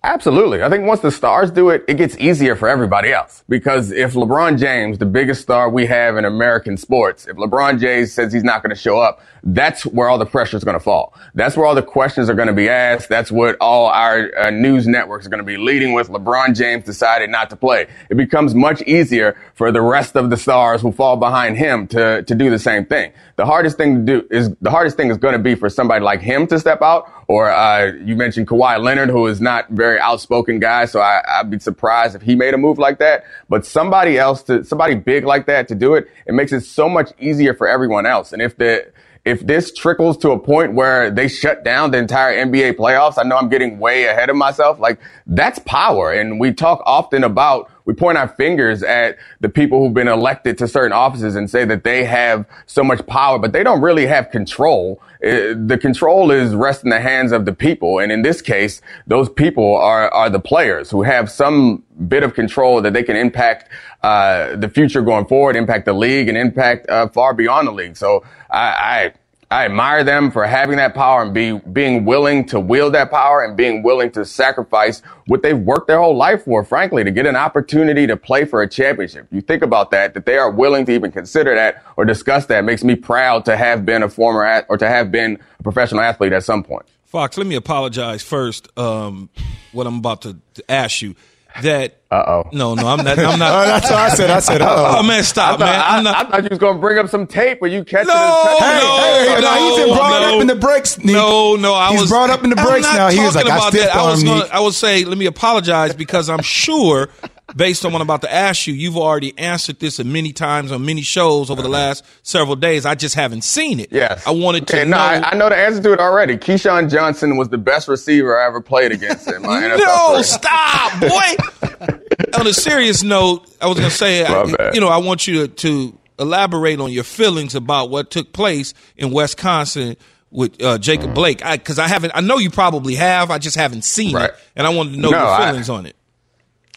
Absolutely. 0.02 0.64
I 0.64 0.70
think 0.70 0.86
once 0.86 1.02
the 1.02 1.12
stars 1.12 1.52
do 1.52 1.72
it, 1.72 1.84
it 1.90 1.96
gets 1.96 2.18
easier 2.20 2.56
for 2.56 2.70
everybody 2.70 3.12
else. 3.12 3.44
Because 3.50 3.92
if 3.92 4.14
LeBron 4.14 4.58
James, 4.58 4.98
the 4.98 5.06
biggest 5.06 5.42
star 5.42 5.70
we 5.70 5.88
have 5.88 6.16
in 6.16 6.24
American 6.24 6.78
sports, 6.78 7.28
if 7.28 7.36
LeBron 7.36 7.82
James 7.82 8.14
says 8.14 8.32
he's 8.32 8.46
not 8.46 8.64
going 8.64 8.74
to 8.74 8.82
show 8.82 8.98
up, 8.98 9.22
that's 9.44 9.86
where 9.86 10.08
all 10.08 10.18
the 10.18 10.26
pressure 10.26 10.56
is 10.56 10.64
going 10.64 10.78
to 10.78 10.84
fall. 10.84 11.14
That's 11.36 11.58
where 11.58 11.66
all 11.66 11.76
the 11.76 11.84
questions 11.84 12.30
are 12.30 12.34
going 12.34 12.48
to 12.48 12.54
be 12.54 12.70
asked. 12.70 13.10
That's 13.10 13.30
what 13.30 13.58
all 13.60 13.88
our 13.88 14.32
uh, 14.38 14.52
news 14.52 14.88
networks 14.88 15.26
are 15.26 15.30
going 15.30 15.40
to 15.40 15.46
be 15.46 15.58
leading 15.58 15.92
with. 15.92 16.08
LeBron 16.08 16.56
James 16.56 16.86
decided 16.86 17.30
not 17.30 17.50
to 17.50 17.58
play. 17.58 17.88
It 18.10 18.16
becomes 18.16 18.56
much 18.56 18.82
easier 18.84 19.36
for 19.54 19.70
the 19.70 19.82
rest 19.82 20.16
of 20.16 20.30
the 20.30 20.38
stars 20.38 20.82
who 20.82 20.94
fall 20.94 21.18
behind 21.18 21.58
him 21.58 21.88
to, 21.88 22.24
to 22.24 22.36
do 22.36 22.50
the 22.50 22.60
same 22.60 22.86
thing. 22.86 23.12
The 23.36 23.46
hardest 23.46 23.76
thing 23.76 24.06
to 24.06 24.22
do 24.22 24.28
is 24.32 24.56
the 24.62 24.72
hardest 24.72 24.96
thing 24.96 25.12
is 25.12 25.18
going 25.18 25.34
to 25.34 25.40
be 25.40 25.56
for 25.56 25.70
somebody 25.70 26.06
like 26.06 26.22
him 26.22 26.48
to 26.48 26.58
step 26.58 26.82
out 26.82 27.12
or 27.30 27.52
uh, 27.52 27.94
you 28.04 28.16
mentioned 28.16 28.48
Kawhi 28.48 28.84
Leonard, 28.84 29.10
who 29.10 29.28
is 29.28 29.40
not 29.40 29.70
very 29.70 30.00
outspoken 30.00 30.58
guy, 30.60 30.86
so 30.86 31.00
I, 31.00 31.22
I'd 31.28 31.52
be 31.52 31.60
surprised 31.60 32.16
if 32.16 32.24
he 32.24 32.34
made 32.34 32.56
a 32.56 32.58
move 32.58 32.80
like 32.80 32.98
that. 32.98 33.24
But 33.48 33.68
somebody 33.68 34.18
else 34.18 34.42
to 34.44 34.64
somebody 34.64 34.96
big 34.96 35.26
like 35.26 35.46
that 35.46 35.68
to 35.68 35.76
do 35.76 35.94
it, 35.94 36.10
it 36.26 36.34
makes 36.34 36.52
it 36.52 36.62
so 36.62 36.90
much 36.90 37.12
easier 37.20 37.54
for 37.54 37.68
everyone 37.68 38.08
else. 38.08 38.34
And 38.34 38.42
if 38.42 38.58
the 38.58 38.92
if 39.26 39.46
this 39.46 39.72
trickles 39.72 40.18
to 40.18 40.32
a 40.32 40.40
point 40.40 40.74
where 40.74 41.12
they 41.12 41.28
shut 41.28 41.64
down 41.64 41.92
the 41.92 42.00
entire 42.00 42.34
NBA 42.34 42.74
playoffs, 42.74 43.20
I 43.20 43.28
know 43.28 43.38
I'm 43.38 43.50
getting 43.50 43.78
way 43.78 44.06
ahead 44.06 44.32
of 44.32 44.36
myself. 44.36 44.80
Like 44.80 45.00
that's 45.28 45.60
power. 45.60 46.12
And 46.12 46.40
we 46.40 46.52
talk 46.52 46.82
often 46.86 47.24
about, 47.24 47.70
we 47.86 47.94
point 47.94 48.18
our 48.18 48.28
fingers 48.28 48.82
at 48.82 49.18
the 49.40 49.50
people 49.50 49.80
who've 49.80 49.94
been 49.94 50.08
elected 50.08 50.58
to 50.60 50.68
certain 50.68 50.94
offices 50.94 51.36
and 51.36 51.48
say 51.48 51.64
that 51.66 51.84
they 51.84 52.06
have 52.06 52.46
so 52.66 52.84
much 52.84 53.06
power, 53.06 53.38
but 53.38 53.52
they 53.52 53.64
don't 53.64 53.82
really 53.82 54.08
have 54.08 54.32
control. 54.32 55.00
The 55.20 55.78
control 55.82 56.32
is 56.32 56.56
rest 56.56 56.84
in 56.84 56.90
the 56.90 57.02
hands 57.02 57.32
of 57.34 57.46
the 57.46 57.54
people. 57.54 58.00
And 58.00 58.12
in 58.12 58.22
this 58.22 58.42
case, 58.42 58.82
those 59.06 59.28
people 59.30 59.76
are, 59.76 60.10
are 60.14 60.30
the 60.30 60.40
players 60.40 60.90
who 60.90 61.04
have 61.04 61.30
some 61.30 61.84
bit 62.08 62.24
of 62.24 62.34
control 62.34 62.82
that 62.82 62.94
they 62.94 63.04
can 63.04 63.18
impact, 63.18 63.70
uh, 64.02 64.56
the 64.56 64.70
future 64.70 65.02
going 65.02 65.26
forward, 65.26 65.58
impact 65.58 65.86
the 65.86 65.94
league 65.94 66.30
and 66.30 66.38
impact, 66.38 66.90
uh, 66.90 67.10
far 67.10 67.34
beyond 67.34 67.68
the 67.68 67.74
league. 67.74 67.98
So 67.98 68.24
I, 68.50 68.60
I 68.60 69.14
I 69.52 69.66
admire 69.66 70.04
them 70.04 70.30
for 70.30 70.46
having 70.46 70.78
that 70.78 70.94
power 70.94 71.24
and 71.24 71.34
be, 71.34 71.54
being 71.54 72.06
willing 72.06 72.46
to 72.48 72.60
wield 72.60 72.94
that 72.94 73.10
power 73.10 73.44
and 73.44 73.58
being 73.58 73.82
willing 73.82 74.12
to 74.12 74.24
sacrifice 74.24 75.02
what 75.26 75.42
they've 75.42 75.58
worked 75.58 75.88
their 75.88 75.98
whole 75.98 76.16
life 76.16 76.44
for, 76.44 76.64
frankly, 76.64 77.04
to 77.04 77.10
get 77.10 77.26
an 77.26 77.36
opportunity 77.36 78.06
to 78.06 78.16
play 78.16 78.46
for 78.46 78.62
a 78.62 78.70
championship. 78.70 79.28
You 79.32 79.42
think 79.42 79.64
about 79.64 79.90
that, 79.90 80.14
that 80.14 80.28
they 80.28 80.38
are 80.38 80.52
willing 80.52 80.86
to 80.86 80.92
even 80.92 81.12
consider 81.12 81.56
that 81.56 81.84
or 81.98 82.06
discuss 82.06 82.46
that 82.46 82.64
makes 82.64 82.84
me 82.84 82.96
proud 82.96 83.44
to 83.46 83.58
have 83.58 83.88
been 83.88 84.04
a 84.04 84.10
former 84.10 84.46
at, 84.46 84.68
or 84.70 84.78
to 84.78 84.88
have 84.88 85.12
been 85.12 85.40
a 85.60 85.64
professional 85.64 86.02
athlete 86.02 86.32
at 86.32 86.44
some 86.44 86.64
point. 86.64 86.86
Fox, 87.06 87.36
let 87.36 87.48
me 87.48 87.56
apologize 87.56 88.22
first. 88.22 88.68
Um, 88.78 89.32
what 89.72 89.88
I'm 89.88 89.98
about 89.98 90.22
to, 90.22 90.38
to 90.54 90.72
ask 90.72 91.02
you 91.02 91.16
that. 91.62 91.96
Uh 92.12 92.24
oh. 92.28 92.50
No, 92.54 92.74
no, 92.74 92.88
I'm 92.88 93.04
not. 93.04 93.20
I'm 93.20 93.38
not. 93.38 93.52
oh, 93.64 93.68
that's 93.68 93.90
what 93.90 94.00
I 94.00 94.10
said. 94.10 94.30
I 94.32 94.40
said, 94.40 94.62
uh 94.62 94.98
oh. 94.98 95.04
man, 95.04 95.24
stop, 95.24 95.56
I 95.56 95.58
thought, 95.58 95.60
man. 95.60 95.80
I, 95.80 95.98
I'm 95.98 96.04
not, 96.04 96.16
I 96.16 96.30
thought 96.30 96.44
you 96.44 96.50
was 96.50 96.60
gonna 96.60 96.80
bring 96.80 96.98
up 96.98 97.10
some 97.10 97.28
tape 97.28 97.62
where 97.62 97.70
you 97.70 97.84
catch 97.84 98.08
No, 98.08 98.14
it. 98.14 98.60
Hey, 98.60 98.80
no, 98.80 98.98
hey, 98.98 99.28
hey, 99.28 99.42
no, 99.42 99.42
no, 99.42 99.70
he's 99.70 99.86
been 99.86 99.96
brought 99.96 100.22
no. 100.22 100.36
up 100.36 100.42
in 100.42 100.48
the 100.48 100.56
breaks. 100.56 100.98
Nick. 100.98 101.08
No, 101.08 101.56
no, 101.56 101.74
I 101.74 101.92
He's 101.92 102.02
was 102.02 102.10
brought 102.10 102.30
up 102.30 102.44
in 102.44 102.50
the 102.50 102.60
I'm 102.60 102.66
breaks 102.66 102.88
now. 102.88 103.10
He 103.10 103.20
was 103.20 103.36
like, 103.36 103.46
I 103.46 103.70
about. 103.70 103.76
I 103.76 104.10
was 104.10 104.24
gonna, 104.24 104.46
I 104.52 104.60
would 104.60 104.74
say, 104.74 105.06
let 105.06 105.18
me 105.18 105.28
apologize 105.28 105.96
because 105.96 106.30
I'm 106.30 106.42
sure, 106.42 107.10
based 107.56 107.86
on 107.86 107.92
what 107.94 108.02
I'm 108.02 108.08
about 108.08 108.22
to 108.22 108.34
ask 108.34 108.68
you, 108.68 108.74
you've 108.74 108.98
already 108.98 109.38
answered 109.38 109.80
this 109.80 110.00
a 110.00 110.04
many 110.04 110.32
times 110.34 110.72
on 110.72 110.86
many 110.86 111.02
shows 111.02 111.50
over 111.50 111.62
the 111.62 111.70
last 111.70 112.04
several 112.24 112.56
days. 112.56 112.86
I 112.86 112.96
just 112.96 113.16
haven't 113.16 113.44
seen 113.44 113.80
it. 113.80 113.92
Yes. 113.92 114.26
I 114.28 114.32
wanted 114.32 114.68
to 114.68 114.76
okay, 114.78 114.90
know. 114.90 114.98
No, 114.98 115.04
I, 115.04 115.30
I 115.32 115.36
know 115.36 115.50
the 115.50 115.56
answer 115.58 115.82
to 115.84 115.94
it 115.94 116.00
already. 116.00 116.38
Keyshawn 116.38 116.90
Johnson 116.92 117.38
was 117.38 117.50
the 117.50 117.58
best 117.58 117.88
receiver 117.88 118.40
I 118.40 118.46
ever 118.48 118.62
played 118.62 118.92
against 118.92 119.28
in 119.32 119.42
my 119.42 119.62
NFL 119.62 119.78
no, 119.80 120.10
career. 120.12 120.24
stop, 120.24 121.00
boy. 121.02 121.98
on 122.40 122.48
a 122.48 122.54
serious 122.54 123.04
note, 123.04 123.48
I 123.62 123.68
was 123.68 123.78
going 123.78 123.90
to 123.90 123.96
say, 123.96 124.26
I, 124.26 124.72
you 124.74 124.82
know, 124.82 124.90
I 124.90 124.98
want 124.98 125.28
you 125.28 125.48
to, 125.48 125.48
to 125.48 125.98
elaborate 126.20 126.80
on 126.80 126.92
your 126.92 127.04
feelings 127.04 127.56
about 127.56 127.90
what 127.90 128.12
took 128.12 128.34
place 128.34 128.74
in 128.98 129.12
Wisconsin 129.12 129.96
with 130.32 130.62
uh, 130.62 130.78
Jacob 130.78 131.16
Blake, 131.16 131.40
because 131.44 131.80
I, 131.80 131.88
haven't. 131.88 132.12
I 132.14 132.22
know 132.22 132.38
you 132.38 132.52
probably 132.52 132.94
have. 132.96 133.32
I 133.32 133.40
just 133.40 133.56
haven't 133.56 133.84
seen 133.84 134.14
Right. 134.16 134.30
it, 134.30 134.36
and 134.56 134.68
I 134.68 134.70
wanted 134.70 134.92
to 134.94 134.98
know 135.00 135.10
No, 135.10 135.18
your 135.18 135.28
I- 135.28 135.48
feelings 135.48 135.70
on 135.70 135.86
it. 135.88 135.96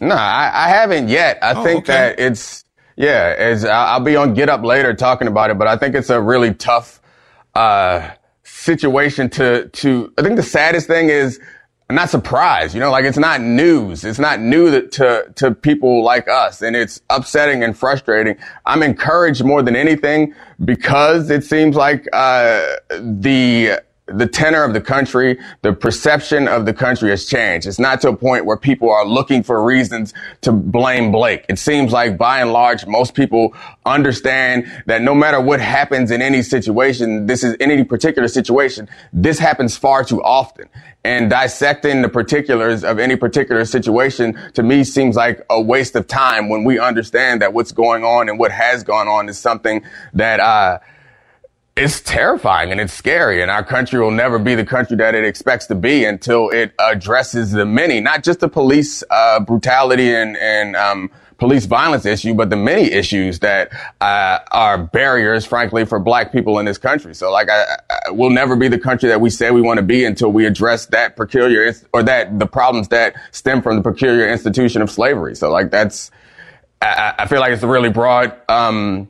No, 0.03 0.17
I, 0.17 0.51
I 0.67 0.69
haven't 0.71 1.09
yet. 1.11 1.39
I 1.43 1.55
Oh, 1.55 1.65
think 1.65 1.85
okay. 1.85 1.93
that 1.95 2.21
it's 2.21 2.65
Yeah, 2.97 3.31
it's, 3.31 3.65
I'll 3.65 4.01
be 4.01 4.17
on 4.17 4.35
Get 4.35 4.51
Up 4.51 4.65
later 4.65 4.95
talking 4.95 5.29
about 5.29 5.51
it, 5.51 5.59
but 5.59 5.69
I 5.69 5.77
think 5.79 5.95
it's 5.97 6.11
a 6.11 6.21
really 6.23 6.55
tough 6.55 7.01
uh, 7.55 8.11
situation 8.45 9.31
to 9.31 9.69
to. 9.69 10.13
I 10.19 10.23
think 10.23 10.37
the 10.37 10.45
saddest 10.45 10.89
thing 10.89 11.11
is 11.11 11.41
I'm 11.91 11.97
not 11.97 12.11
surprised. 12.11 12.75
You 12.75 12.81
know, 12.81 12.91
like 12.91 13.05
it's 13.07 13.19
not 13.19 13.43
news. 13.43 14.05
It's 14.05 14.19
not 14.21 14.41
new 14.41 14.71
that, 14.73 14.93
to 14.95 15.33
to 15.37 15.55
people 15.55 16.05
like 16.05 16.29
us, 16.29 16.63
and 16.63 16.77
it's 16.77 17.03
upsetting 17.11 17.65
and 17.65 17.77
frustrating. 17.79 18.37
I'm 18.67 18.83
encouraged 18.83 19.45
more 19.45 19.63
than 19.63 19.77
anything 19.77 20.35
because 20.65 21.31
it 21.31 21.45
seems 21.45 21.77
like 21.77 22.09
uh, 22.15 22.65
the 22.91 23.83
the 24.13 24.27
tenor 24.27 24.65
of 24.65 24.75
the 24.75 24.81
country, 24.81 25.39
the 25.63 25.73
perception 25.73 26.49
of 26.49 26.67
the 26.67 26.73
country 26.73 27.11
has 27.11 27.27
changed. 27.27 27.67
It's 27.67 27.79
not 27.79 28.01
to 28.03 28.09
a 28.09 28.17
point 28.17 28.45
where 28.45 28.57
people 28.57 28.91
are 28.91 29.07
looking 29.07 29.43
for 29.43 29.63
reasons 29.63 30.15
to 30.43 30.53
blame 30.53 31.13
Blake. 31.13 31.45
It 31.49 31.59
seems 31.59 31.93
like 31.93 32.19
by 32.19 32.41
and 32.41 32.53
large, 32.53 32.87
most 32.87 33.15
people 33.15 33.55
understand 33.85 34.71
that 34.87 35.03
no 35.03 35.15
matter 35.15 35.41
what 35.41 35.61
happens 35.61 36.11
in 36.11 36.23
any 36.23 36.43
situation, 36.43 37.27
this 37.27 37.43
is 37.43 37.55
in 37.55 37.71
any 37.71 37.85
particular 37.85 38.29
situation, 38.29 38.89
this 39.13 39.39
happens 39.39 39.77
far 39.77 40.05
too 40.05 40.23
often. 40.23 40.69
And 41.05 41.29
dissecting 41.29 42.03
the 42.03 42.09
particulars 42.09 42.85
of 42.85 43.01
any 43.01 43.17
particular 43.17 43.65
situation 43.65 44.39
to 44.55 44.63
me 44.63 44.85
seems 44.85 45.17
like 45.17 45.45
a 45.51 45.61
waste 45.61 45.97
of 45.97 46.07
time 46.07 46.49
when 46.49 46.63
we 46.63 46.79
understand 46.79 47.43
that 47.43 47.53
what's 47.53 47.73
going 47.73 48.05
on 48.05 48.29
and 48.29 48.39
what 48.39 48.53
has 48.53 48.85
gone 48.85 49.09
on 49.09 49.29
is 49.29 49.37
something 49.37 49.83
that, 50.15 50.39
uh, 50.39 50.79
it's 51.75 52.01
terrifying 52.01 52.71
and 52.71 52.81
it's 52.81 52.93
scary 52.93 53.41
and 53.41 53.51
our 53.51 53.65
country 53.65 53.99
will 53.99 54.11
never 54.11 54.39
be 54.39 54.55
the 54.55 54.65
country 54.65 54.97
that 54.97 55.15
it 55.15 55.25
expects 55.25 55.67
to 55.67 55.75
be 55.75 56.05
until 56.05 56.51
it 56.51 56.73
addresses 56.79 57.53
the 57.53 57.65
many, 57.65 57.99
not 57.99 58.23
just 58.23 58.41
the 58.41 58.49
police, 58.49 59.03
uh, 59.11 59.41
brutality 59.41 60.15
and, 60.15 60.37
and, 60.37 60.77
um, 60.77 61.11
police 61.39 61.65
violence 61.65 62.05
issue, 62.07 62.35
but 62.35 62.51
the 62.51 62.57
many 62.57 62.93
issues 62.93 63.41
that, 63.41 63.73
uh, 64.01 64.39
are 64.53 64.79
barriers, 64.79 65.45
frankly, 65.45 65.85
for 65.85 65.99
black 65.99 66.31
people 66.31 66.59
in 66.59 66.67
this 66.67 66.79
country. 66.79 67.15
So 67.15 67.33
like, 67.33 67.49
I, 67.51 67.79
I, 67.91 68.11
we'll 68.11 68.31
never 68.31 68.55
be 68.55 68.69
the 68.69 68.79
country 68.79 69.09
that 69.09 69.21
we 69.21 69.31
say 69.31 69.51
we 69.51 69.63
want 69.63 69.79
to 69.79 69.83
be 69.83 70.05
until 70.05 70.31
we 70.31 70.47
address 70.47 70.87
that 70.87 71.17
peculiar, 71.17 71.75
or 71.93 72.03
that 72.05 72.39
the 72.39 72.47
problems 72.47 72.89
that 72.89 73.17
stem 73.33 73.63
from 73.63 73.77
the 73.77 73.83
peculiar 73.83 74.29
institution 74.29 74.83
of 74.83 74.91
slavery. 74.91 75.35
So 75.35 75.51
like, 75.51 75.71
that's, 75.71 76.11
I, 76.83 77.15
I 77.21 77.27
feel 77.27 77.41
like 77.41 77.53
it's 77.53 77.63
a 77.63 77.69
really 77.69 77.91
broad, 77.91 78.37
um, 78.49 79.09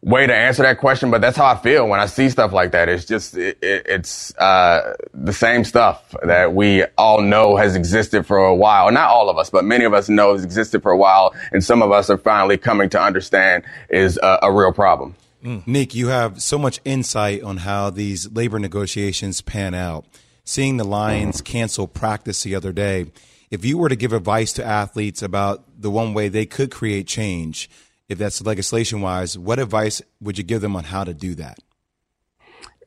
way 0.00 0.26
to 0.26 0.34
answer 0.34 0.62
that 0.62 0.78
question, 0.78 1.10
but 1.10 1.20
that's 1.20 1.36
how 1.36 1.46
I 1.46 1.56
feel 1.56 1.88
when 1.88 1.98
I 1.98 2.06
see 2.06 2.30
stuff 2.30 2.52
like 2.52 2.70
that. 2.72 2.88
It's 2.88 3.04
just, 3.04 3.36
it, 3.36 3.58
it, 3.60 3.86
it's, 3.86 4.34
uh, 4.36 4.94
the 5.12 5.32
same 5.32 5.64
stuff 5.64 6.14
that 6.22 6.54
we 6.54 6.84
all 6.96 7.20
know 7.20 7.56
has 7.56 7.74
existed 7.74 8.24
for 8.24 8.38
a 8.38 8.54
while. 8.54 8.90
Not 8.92 9.08
all 9.08 9.28
of 9.28 9.38
us, 9.38 9.50
but 9.50 9.64
many 9.64 9.84
of 9.84 9.94
us 9.94 10.08
know 10.08 10.34
has 10.34 10.44
existed 10.44 10.82
for 10.82 10.92
a 10.92 10.96
while. 10.96 11.34
And 11.50 11.64
some 11.64 11.82
of 11.82 11.90
us 11.90 12.10
are 12.10 12.18
finally 12.18 12.58
coming 12.58 12.88
to 12.90 13.00
understand 13.00 13.64
is 13.90 14.18
a, 14.22 14.38
a 14.42 14.52
real 14.52 14.72
problem. 14.72 15.16
Mm. 15.42 15.66
Nick, 15.66 15.94
you 15.94 16.08
have 16.08 16.42
so 16.42 16.58
much 16.58 16.80
insight 16.84 17.42
on 17.42 17.58
how 17.58 17.90
these 17.90 18.30
labor 18.32 18.58
negotiations 18.58 19.40
pan 19.40 19.74
out. 19.74 20.04
Seeing 20.44 20.78
the 20.78 20.84
Lions 20.84 21.40
cancel 21.42 21.86
practice 21.86 22.42
the 22.42 22.54
other 22.54 22.72
day, 22.72 23.06
if 23.50 23.64
you 23.64 23.78
were 23.78 23.88
to 23.88 23.96
give 23.96 24.12
advice 24.12 24.52
to 24.54 24.64
athletes 24.64 25.22
about 25.22 25.64
the 25.78 25.90
one 25.90 26.14
way 26.14 26.28
they 26.28 26.46
could 26.46 26.70
create 26.70 27.06
change, 27.06 27.68
if 28.08 28.18
that's 28.18 28.40
legislation 28.44 29.00
wise, 29.00 29.36
what 29.38 29.58
advice 29.58 30.00
would 30.20 30.38
you 30.38 30.44
give 30.44 30.60
them 30.60 30.76
on 30.76 30.84
how 30.84 31.04
to 31.04 31.12
do 31.12 31.34
that? 31.36 31.58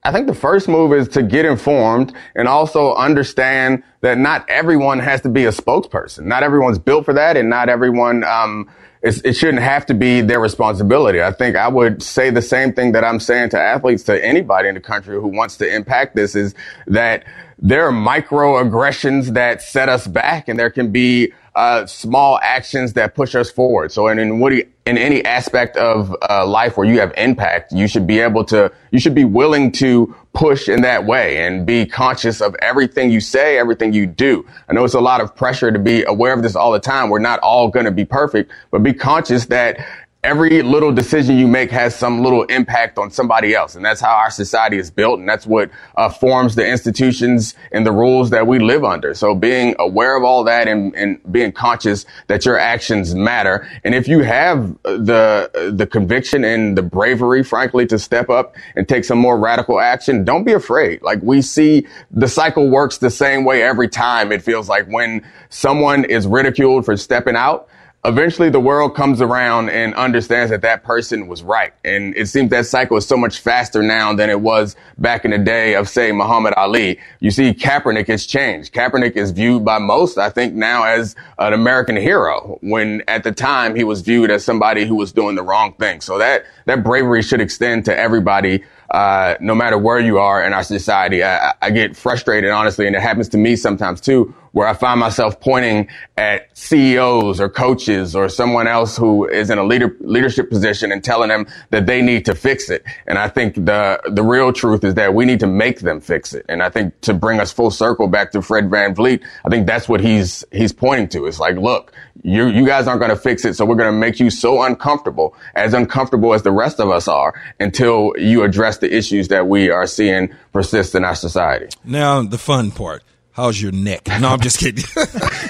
I 0.04 0.12
think 0.12 0.26
the 0.26 0.34
first 0.34 0.68
move 0.68 0.94
is 0.94 1.08
to 1.10 1.22
get 1.22 1.46
informed 1.46 2.14
and 2.36 2.48
also 2.48 2.96
understand 2.96 3.84
that 4.02 4.18
not 4.18 4.50
everyone 4.50 4.98
has 4.98 5.22
to 5.22 5.30
be 5.30 5.46
a 5.46 5.52
spokesperson. 5.52 6.24
Not 6.24 6.42
everyone's 6.42 6.80
built 6.80 7.06
for 7.06 7.14
that, 7.14 7.38
and 7.38 7.50
not 7.50 7.70
everyone. 7.70 8.24
Um, 8.24 8.68
it 9.04 9.34
shouldn't 9.34 9.64
have 9.64 9.86
to 9.88 9.96
be 9.96 10.22
their 10.22 10.40
responsibility. 10.40 11.24
I 11.24 11.32
think 11.32 11.56
I 11.56 11.68
would 11.68 12.04
say 12.04 12.30
the 12.30 12.42
same 12.42 12.72
thing 12.74 12.92
that 12.92 13.04
I'm 13.04 13.20
saying 13.20 13.50
to 13.50 13.60
athletes, 13.60 14.04
to 14.04 14.24
anybody 14.24 14.70
in 14.70 14.76
the 14.76 14.82
country 14.82 15.16
who 15.16 15.28
wants 15.28 15.58
to 15.58 15.72
impact 15.72 16.16
this, 16.16 16.36
is 16.36 16.54
that 16.86 17.24
there 17.58 17.88
are 17.88 17.92
microaggressions 17.92 19.34
that 19.34 19.62
set 19.62 19.90
us 19.90 20.08
back, 20.08 20.48
and 20.48 20.58
there 20.60 20.72
can 20.72 20.92
be 20.92 21.32
uh, 21.56 21.86
small 21.86 22.40
actions 22.42 22.94
that 22.94 23.14
push 23.16 23.36
us 23.36 23.52
forward. 23.52 23.92
So 23.92 24.08
in, 24.08 24.20
in 24.20 24.40
what 24.40 24.54
you, 24.54 24.68
in 24.86 24.98
any 24.98 25.24
aspect 25.26 25.78
of 25.78 26.16
uh, 26.30 26.46
life 26.46 26.78
where 26.78 26.88
you 26.88 27.00
have 27.00 27.14
impact, 27.18 27.72
you 27.72 27.88
should 27.88 28.08
be 28.08 28.20
able 28.20 28.44
to, 28.46 28.72
you 28.92 29.00
should 29.00 29.16
be 29.16 29.26
willing 29.26 29.72
to 29.74 30.16
push 30.34 30.70
in 30.70 30.82
that 30.82 31.06
way 31.06 31.46
and 31.46 31.66
be 31.66 31.86
conscious 31.86 32.42
of 32.42 32.56
everything 32.62 33.12
you 33.12 33.20
say, 33.20 33.58
everything 33.58 33.92
you 33.92 34.06
do. 34.08 34.46
I 34.70 34.74
know 34.74 34.86
it's 34.86 34.94
a 34.94 35.02
lot 35.02 35.20
of 35.20 35.36
pressure 35.36 35.72
to 35.72 35.80
be 35.80 36.04
aware 36.04 36.34
of 36.34 36.42
this 36.42 36.56
all 36.56 36.72
the 36.72 36.80
time. 36.80 37.10
We're 37.10 37.20
not 37.20 37.40
all 37.40 37.68
going 37.68 37.86
to 37.86 37.92
be 37.92 38.06
perfect, 38.06 38.52
but 38.72 38.82
be 38.82 38.94
conscious 38.94 39.46
that 39.48 39.86
every 40.24 40.62
little 40.62 40.92
decision 40.92 41.36
you 41.36 41.48
make 41.48 41.72
has 41.72 41.96
some 41.96 42.22
little 42.22 42.44
impact 42.44 43.00
on 43.00 43.10
somebody 43.10 43.56
else. 43.56 43.76
And 43.76 43.84
that's 43.84 44.00
how 44.00 44.14
our 44.14 44.30
society 44.30 44.78
is 44.78 44.92
built. 44.92 45.20
And 45.20 45.28
that's 45.28 45.48
what 45.48 45.72
uh, 45.96 46.10
forms 46.10 46.54
the 46.54 46.68
institutions 46.68 47.56
and 47.72 47.88
the 47.88 47.92
rules 47.92 48.30
that 48.30 48.46
we 48.46 48.60
live 48.60 48.84
under. 48.84 49.16
So 49.16 49.34
being 49.34 49.76
aware 49.80 50.16
of 50.16 50.24
all 50.24 50.44
that 50.44 50.68
and, 50.68 50.96
and 50.96 51.20
being 51.32 51.52
conscious 51.52 52.06
that 52.28 52.46
your 52.46 52.60
actions 52.60 53.16
matter. 53.16 53.68
And 53.84 53.96
if 53.96 54.08
you 54.08 54.20
have 54.20 54.78
the, 54.84 55.72
the 55.74 55.88
conviction 55.88 56.44
and 56.44 56.78
the 56.78 56.84
bravery, 56.84 57.44
frankly, 57.44 57.88
to 57.88 57.98
step 57.98 58.30
up 58.30 58.56
and 58.76 58.88
take 58.88 59.06
some 59.06 59.18
more 59.18 59.40
radical 59.40 59.80
action, 59.80 60.24
don't 60.24 60.44
be 60.44 60.54
afraid. 60.54 61.02
Like 61.02 61.20
we 61.24 61.42
see 61.42 61.88
the 62.12 62.28
cycle 62.28 62.70
works 62.70 63.00
the 63.00 63.10
same 63.10 63.44
way 63.44 63.64
every 63.64 63.90
time. 63.90 64.32
It 64.32 64.44
feels 64.44 64.70
like 64.70 64.86
when 64.86 65.26
someone 65.50 66.06
is 66.06 66.28
ridiculed 66.28 66.86
for 66.86 66.96
stepping 66.96 67.36
out, 67.36 67.68
eventually 68.04 68.50
the 68.50 68.60
world 68.60 68.96
comes 68.96 69.22
around 69.22 69.70
and 69.70 69.94
understands 69.96 70.50
that 70.50 70.62
that 70.62 70.84
person 70.84 71.28
was 71.28 71.44
right. 71.44 71.74
And 71.84 72.16
it 72.16 72.28
seems 72.28 72.50
that 72.50 72.66
cycle 72.66 72.98
is 72.98 73.08
so 73.08 73.16
much 73.16 73.40
faster 73.40 73.84
now 73.84 74.14
than 74.14 74.30
it 74.30 74.42
was 74.42 74.76
back 74.98 75.24
in 75.24 75.32
the 75.32 75.38
day 75.38 75.76
of, 75.76 75.88
say, 75.88 76.12
Muhammad 76.12 76.54
Ali. 76.56 77.00
You 77.20 77.32
see, 77.32 77.54
Kaepernick 77.54 78.08
has 78.08 78.26
changed. 78.26 78.74
Kaepernick 78.74 79.16
is 79.16 79.32
viewed 79.32 79.64
by 79.64 79.78
most, 79.78 80.18
I 80.18 80.30
think, 80.30 80.54
now 80.54 80.84
as 80.84 81.16
an 81.38 81.54
American 81.54 81.96
hero, 81.96 82.58
when 82.62 83.04
at 83.08 83.24
the 83.24 83.32
time 83.32 83.76
he 83.76 83.84
was 83.84 84.02
viewed 84.02 84.32
as 84.32 84.44
somebody 84.44 84.86
who 84.86 84.96
was 84.96 85.12
doing 85.12 85.36
the 85.36 85.44
wrong 85.44 85.74
thing. 85.74 86.02
So 86.02 86.18
that, 86.18 86.46
that 86.72 86.84
bravery 86.84 87.22
should 87.22 87.42
extend 87.42 87.86
to 87.86 87.98
everybody 87.98 88.64
uh, 88.92 89.36
no 89.40 89.56
matter 89.56 89.78
where 89.78 90.00
you 90.00 90.18
are 90.18 90.44
in 90.44 90.54
our 90.54 90.64
society. 90.64 91.24
I, 91.24 91.54
I, 91.62 91.70
get 91.70 91.96
frustrated, 91.96 92.50
honestly, 92.52 92.88
and 92.88 92.96
it 92.96 93.02
happens 93.02 93.30
to 93.30 93.38
me 93.38 93.56
sometimes 93.56 94.02
too, 94.02 94.36
where 94.52 94.68
I 94.68 94.74
find 94.74 95.00
myself 95.00 95.40
pointing 95.40 95.88
at 96.18 96.56
CEOs 96.58 97.40
or 97.40 97.48
coaches 97.48 98.18
or 98.18 98.28
someone 98.28 98.68
else 98.68 98.98
who 98.98 99.26
is 99.30 99.50
in 99.50 99.58
a 99.58 99.64
leader, 99.64 99.96
leadership 100.02 100.50
position 100.50 100.92
and 100.92 101.02
telling 101.02 101.30
them 101.30 101.48
that 101.70 101.86
they 101.86 102.02
need 102.02 102.26
to 102.26 102.36
fix 102.36 102.70
it. 102.70 102.84
And 103.08 103.18
I 103.18 103.30
think 103.30 103.56
the, 103.56 104.02
the 104.12 104.24
real 104.24 104.52
truth 104.52 104.84
is 104.84 104.96
that 104.96 105.14
we 105.14 105.24
need 105.24 105.40
to 105.40 105.48
make 105.48 105.80
them 105.80 106.02
fix 106.02 106.34
it. 106.34 106.46
And 106.50 106.62
I 106.62 106.70
think 106.70 107.00
to 107.02 107.14
bring 107.14 107.40
us 107.40 107.50
full 107.50 107.72
circle 107.72 108.10
back 108.10 108.34
to 108.34 108.42
Fred 108.42 108.70
Van 108.70 108.94
VanVleet, 108.94 109.24
I 109.46 109.50
think 109.50 109.68
that's 109.68 109.88
what 109.88 110.02
he's, 110.02 110.44
he's 110.52 110.74
pointing 110.74 111.08
to. 111.10 111.28
It's 111.28 111.40
like, 111.40 111.56
look, 111.56 111.94
you, 112.24 112.48
you 112.48 112.66
guys 112.66 112.88
aren't 112.88 113.00
going 113.00 113.10
to 113.10 113.16
fix 113.16 113.46
it. 113.46 113.54
So 113.54 113.64
we're 113.64 113.76
going 113.76 113.94
to 113.94 113.98
make 113.98 114.20
you 114.20 114.30
so 114.30 114.64
uncomfortable, 114.64 115.34
as 115.56 115.74
uncomfortable 115.74 116.34
as 116.34 116.44
the 116.44 116.52
rest 116.62 116.80
of 116.80 116.90
us 116.90 117.08
are 117.08 117.34
until 117.60 118.14
you 118.18 118.44
address 118.44 118.78
the 118.78 118.96
issues 118.96 119.28
that 119.30 119.48
we 119.48 119.70
are 119.70 119.88
seeing 119.88 120.34
persist 120.54 120.96
in 120.96 121.04
our 121.04 121.16
society. 121.16 121.68
Now, 121.84 122.22
the 122.22 122.38
fun 122.38 122.72
part. 122.72 123.04
How's 123.34 123.62
your 123.62 123.72
neck? 123.72 124.08
No, 124.20 124.28
I'm 124.28 124.42
just 124.42 124.60
kidding. 124.60 124.84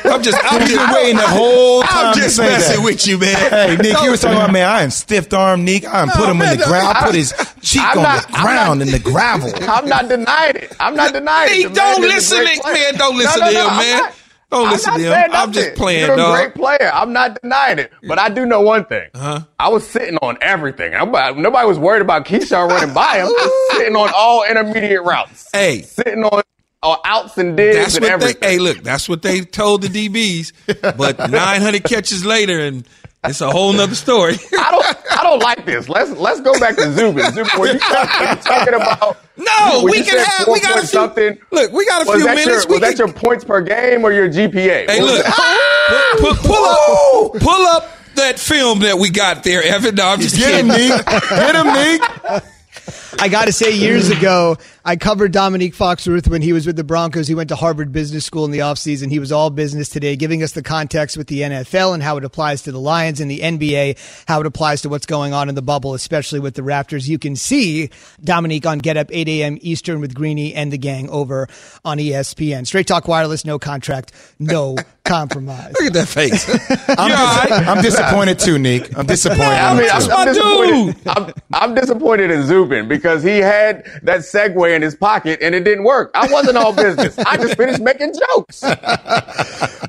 I'm 0.05 0.21
just, 0.21 0.37
I'm 0.43 0.67
just 0.67 0.93
waiting 0.93 1.17
the 1.17 1.27
whole 1.27 1.81
time. 1.81 2.07
I'm 2.07 2.15
just 2.15 2.37
messing 2.37 2.77
that. 2.77 2.85
with 2.85 3.07
you, 3.07 3.17
man. 3.17 3.35
Hey, 3.35 3.75
Nick, 3.75 3.93
no, 3.93 4.03
you 4.03 4.11
were 4.11 4.17
talking 4.17 4.37
about, 4.37 4.53
man, 4.53 4.69
I 4.69 4.83
am 4.83 4.91
stiff 4.91 5.33
arm 5.33 5.65
Nick. 5.65 5.85
I 5.85 6.03
am 6.03 6.09
no, 6.09 6.13
put 6.13 6.27
oh, 6.27 6.31
him 6.31 6.37
man, 6.37 6.53
in 6.53 6.59
the 6.59 6.65
ground. 6.65 6.95
I 6.95 7.05
put 7.05 7.15
his 7.15 7.33
cheek 7.61 7.81
I'm 7.83 7.97
on 7.97 8.03
not, 8.03 8.27
the 8.27 8.33
ground 8.33 8.79
not, 8.79 8.87
in 8.87 8.93
the 8.93 8.99
gravel. 8.99 9.51
I'm 9.61 9.89
not 9.89 10.07
denying 10.09 10.55
it. 10.57 10.75
I'm 10.79 10.95
not 10.95 11.11
denying 11.11 11.65
it. 11.65 11.73
don't 11.73 12.01
listen, 12.01 12.45
to, 12.45 12.71
man. 12.71 12.93
Don't 12.95 13.17
listen 13.17 13.39
no, 13.39 13.51
to 13.51 13.57
him, 13.57 13.77
man. 13.77 14.11
Don't 14.51 14.69
listen 14.69 14.93
to 14.95 14.99
him. 14.99 15.29
I'm 15.31 15.51
just 15.51 15.75
playing, 15.75 16.07
You're 16.07 16.17
dog. 16.17 16.35
a 16.35 16.43
great 16.43 16.55
player. 16.55 16.91
I'm 16.93 17.13
not 17.13 17.41
denying 17.41 17.79
it. 17.79 17.91
But 18.05 18.19
I 18.19 18.29
do 18.29 18.45
know 18.45 18.61
one 18.61 18.85
thing. 18.85 19.09
Uh-huh. 19.13 19.41
I 19.57 19.69
was 19.69 19.87
sitting 19.87 20.17
on 20.17 20.37
everything. 20.41 20.91
Nobody 20.91 21.67
was 21.67 21.79
worried 21.79 22.01
about 22.01 22.25
Keyshawn 22.25 22.67
running 22.67 22.93
by 22.93 23.19
him. 23.19 23.29
sitting 23.77 23.95
on 23.95 24.11
all 24.15 24.43
intermediate 24.43 25.03
routes. 25.03 25.49
Hey. 25.53 25.83
Sitting 25.83 26.23
on 26.23 26.43
all 26.83 26.99
outs 27.05 27.37
and 27.37 27.55
digs 27.55 27.77
that's 27.77 27.95
and 27.95 28.05
everything. 28.05 28.41
They, 28.41 28.53
hey, 28.53 28.59
look, 28.59 28.79
that's 28.79 29.07
what 29.07 29.21
they 29.21 29.41
told 29.41 29.83
the 29.83 29.87
DBs. 29.87 30.51
But 30.97 31.17
900 31.31 31.83
catches 31.83 32.25
later 32.25 32.59
and– 32.59 32.85
it's 33.23 33.41
a 33.41 33.51
whole 33.51 33.71
nother 33.73 33.95
story. 33.95 34.35
I 34.57 34.71
don't. 34.71 35.11
I 35.11 35.23
don't 35.23 35.39
like 35.43 35.65
this. 35.65 35.87
Let's 35.87 36.11
let's 36.11 36.41
go 36.41 36.59
back 36.59 36.75
to 36.77 36.91
Zubin. 36.93 37.31
Zubin, 37.31 37.59
were 37.59 37.67
you 37.67 37.79
talking, 37.79 38.43
talking 38.43 38.73
about? 38.73 39.17
No, 39.37 39.83
we 39.83 40.03
can 40.03 40.23
have. 40.23 40.47
We 40.47 40.59
got 40.59 40.77
a 40.77 40.79
few, 40.79 40.87
something. 40.87 41.37
Look, 41.51 41.71
we 41.71 41.85
got 41.85 42.01
a 42.01 42.05
few 42.05 42.25
minutes. 42.25 42.45
Your, 42.45 42.55
was 42.55 42.65
can, 42.65 42.81
that 42.81 42.97
your 42.97 43.13
points 43.13 43.43
per 43.43 43.61
game 43.61 44.03
or 44.03 44.11
your 44.11 44.27
GPA? 44.29 44.89
Hey, 44.89 45.01
look, 45.01 45.25
pull, 46.17 46.35
pull, 46.35 46.65
up, 46.65 47.41
pull 47.41 47.67
up 47.67 47.89
that 48.15 48.39
film 48.39 48.79
that 48.79 48.97
we 48.97 49.09
got 49.09 49.43
there, 49.43 49.63
Evan. 49.63 49.95
No, 49.95 50.07
I'm 50.07 50.19
just 50.19 50.35
Get 50.37 50.65
kidding. 50.65 50.71
him, 50.71 50.77
Nick. 50.77 51.05
Get 51.05 51.55
him, 51.55 51.67
Nick. 51.73 52.43
I 53.19 53.27
got 53.29 53.45
to 53.45 53.51
say, 53.51 53.75
years 53.75 54.09
ago, 54.09 54.57
I 54.85 54.95
covered 54.95 55.31
Dominique 55.31 55.75
Foxworth 55.75 56.27
when 56.27 56.41
he 56.41 56.53
was 56.53 56.65
with 56.65 56.75
the 56.75 56.83
Broncos. 56.83 57.27
He 57.27 57.35
went 57.35 57.49
to 57.49 57.55
Harvard 57.55 57.91
Business 57.91 58.25
School 58.25 58.45
in 58.45 58.51
the 58.51 58.59
offseason. 58.59 59.09
He 59.11 59.19
was 59.19 59.31
all 59.31 59.49
business 59.49 59.89
today, 59.89 60.15
giving 60.15 60.41
us 60.41 60.53
the 60.53 60.63
context 60.63 61.17
with 61.17 61.27
the 61.27 61.41
NFL 61.41 61.93
and 61.93 62.01
how 62.01 62.17
it 62.17 62.23
applies 62.23 62.63
to 62.63 62.71
the 62.71 62.79
Lions 62.79 63.19
and 63.19 63.29
the 63.29 63.39
NBA, 63.39 64.23
how 64.27 64.39
it 64.39 64.45
applies 64.47 64.81
to 64.83 64.89
what's 64.89 65.05
going 65.05 65.33
on 65.33 65.49
in 65.49 65.55
the 65.55 65.61
bubble, 65.61 65.93
especially 65.93 66.39
with 66.39 66.55
the 66.55 66.61
Raptors. 66.61 67.07
You 67.07 67.19
can 67.19 67.35
see 67.35 67.89
Dominique 68.23 68.65
on 68.65 68.79
Get 68.79 68.97
Up 68.97 69.07
8 69.11 69.27
a.m. 69.27 69.57
Eastern 69.61 69.99
with 69.99 70.13
Greeny 70.15 70.53
and 70.53 70.71
the 70.71 70.77
gang 70.77 71.09
over 71.09 71.47
on 71.83 71.97
ESPN. 71.97 72.65
Straight 72.65 72.87
Talk 72.87 73.07
Wireless, 73.07 73.45
no 73.45 73.59
contract, 73.59 74.13
no 74.39 74.77
compromise. 75.03 75.73
Look 75.79 75.87
at 75.87 75.93
that 75.93 76.07
face. 76.07 76.47
I'm, 76.97 77.09
dis- 77.09 77.67
I'm 77.67 77.81
disappointed 77.81 78.39
too, 78.39 78.57
Nick. 78.57 78.97
I'm 78.97 79.05
disappointed. 79.05 79.43
I 79.43 79.79
mean, 79.79 79.89
I'm. 79.91 80.11
I'm 80.11 80.27
disappointed. 80.27 81.07
I'm, 81.07 81.33
I'm 81.53 81.75
disappointed 81.75 82.31
in 82.31 82.43
Zubin 82.45 82.87
because 82.87 83.00
he 83.01 83.37
had 83.39 83.83
that 84.03 84.19
segue 84.19 84.75
in 84.75 84.81
his 84.81 84.95
pocket 84.95 85.39
and 85.41 85.53
it 85.55 85.63
didn't 85.63 85.83
work. 85.83 86.11
I 86.13 86.31
wasn't 86.31 86.57
all 86.57 86.73
business. 86.73 87.17
I 87.19 87.37
just 87.37 87.57
finished 87.57 87.81
making 87.81 88.13
jokes. 88.33 88.63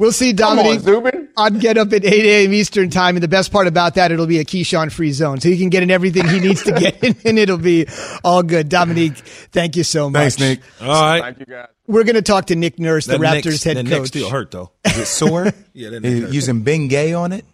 We'll 0.01 0.11
see 0.11 0.33
Come 0.33 0.59
on, 0.59 0.65
Dominique 0.65 0.81
Zubin. 0.81 1.29
on 1.37 1.59
Get 1.59 1.77
Up 1.79 1.93
at 1.93 2.05
8 2.05 2.13
a.m. 2.25 2.53
Eastern 2.53 2.91
Time. 2.91 3.15
And 3.15 3.23
the 3.23 3.29
best 3.29 3.53
part 3.53 3.67
about 3.69 3.95
that, 3.97 4.11
it'll 4.11 4.27
be 4.27 4.39
a 4.39 4.45
Keyshawn 4.45 4.91
free 4.91 5.13
zone. 5.13 5.39
So 5.39 5.49
he 5.49 5.59
can 5.59 5.69
get 5.69 5.83
in 5.85 5.91
everything 5.93 6.27
he 6.27 6.41
needs 6.41 6.63
to 6.65 6.73
get 6.73 7.05
in, 7.05 7.15
and 7.25 7.39
it'll 7.39 7.59
be 7.59 7.87
all 8.25 8.43
good. 8.43 8.69
Dominique, 8.69 9.17
thank 9.19 9.77
you 9.77 9.85
so 9.85 10.11
much. 10.11 10.35
Thanks, 10.35 10.41
Nick. 10.41 10.61
All 10.81 10.89
right. 10.89 11.21
Thank 11.23 11.41
you, 11.41 11.47
guys. 11.47 11.69
We're 11.87 12.05
going 12.05 12.17
to 12.17 12.23
talk 12.23 12.47
to 12.47 12.57
Nick 12.57 12.79
Nurse, 12.81 13.07
the 13.07 13.19
That 13.19 13.21
Raptors 13.45 13.45
neck's- 13.51 13.65
head 13.65 13.77
that 13.77 13.83
neck 13.85 13.99
coach. 13.99 14.09
still 14.09 14.31
hurt 14.31 14.51
though. 14.51 14.73
Is 14.85 14.99
it 14.99 15.07
sore? 15.07 15.53
Yeah, 15.75 15.91
that 15.91 16.03
You 16.05 16.27
using 16.29 16.65
Bengay 16.65 17.17
on 17.19 17.33
it? 17.33 17.45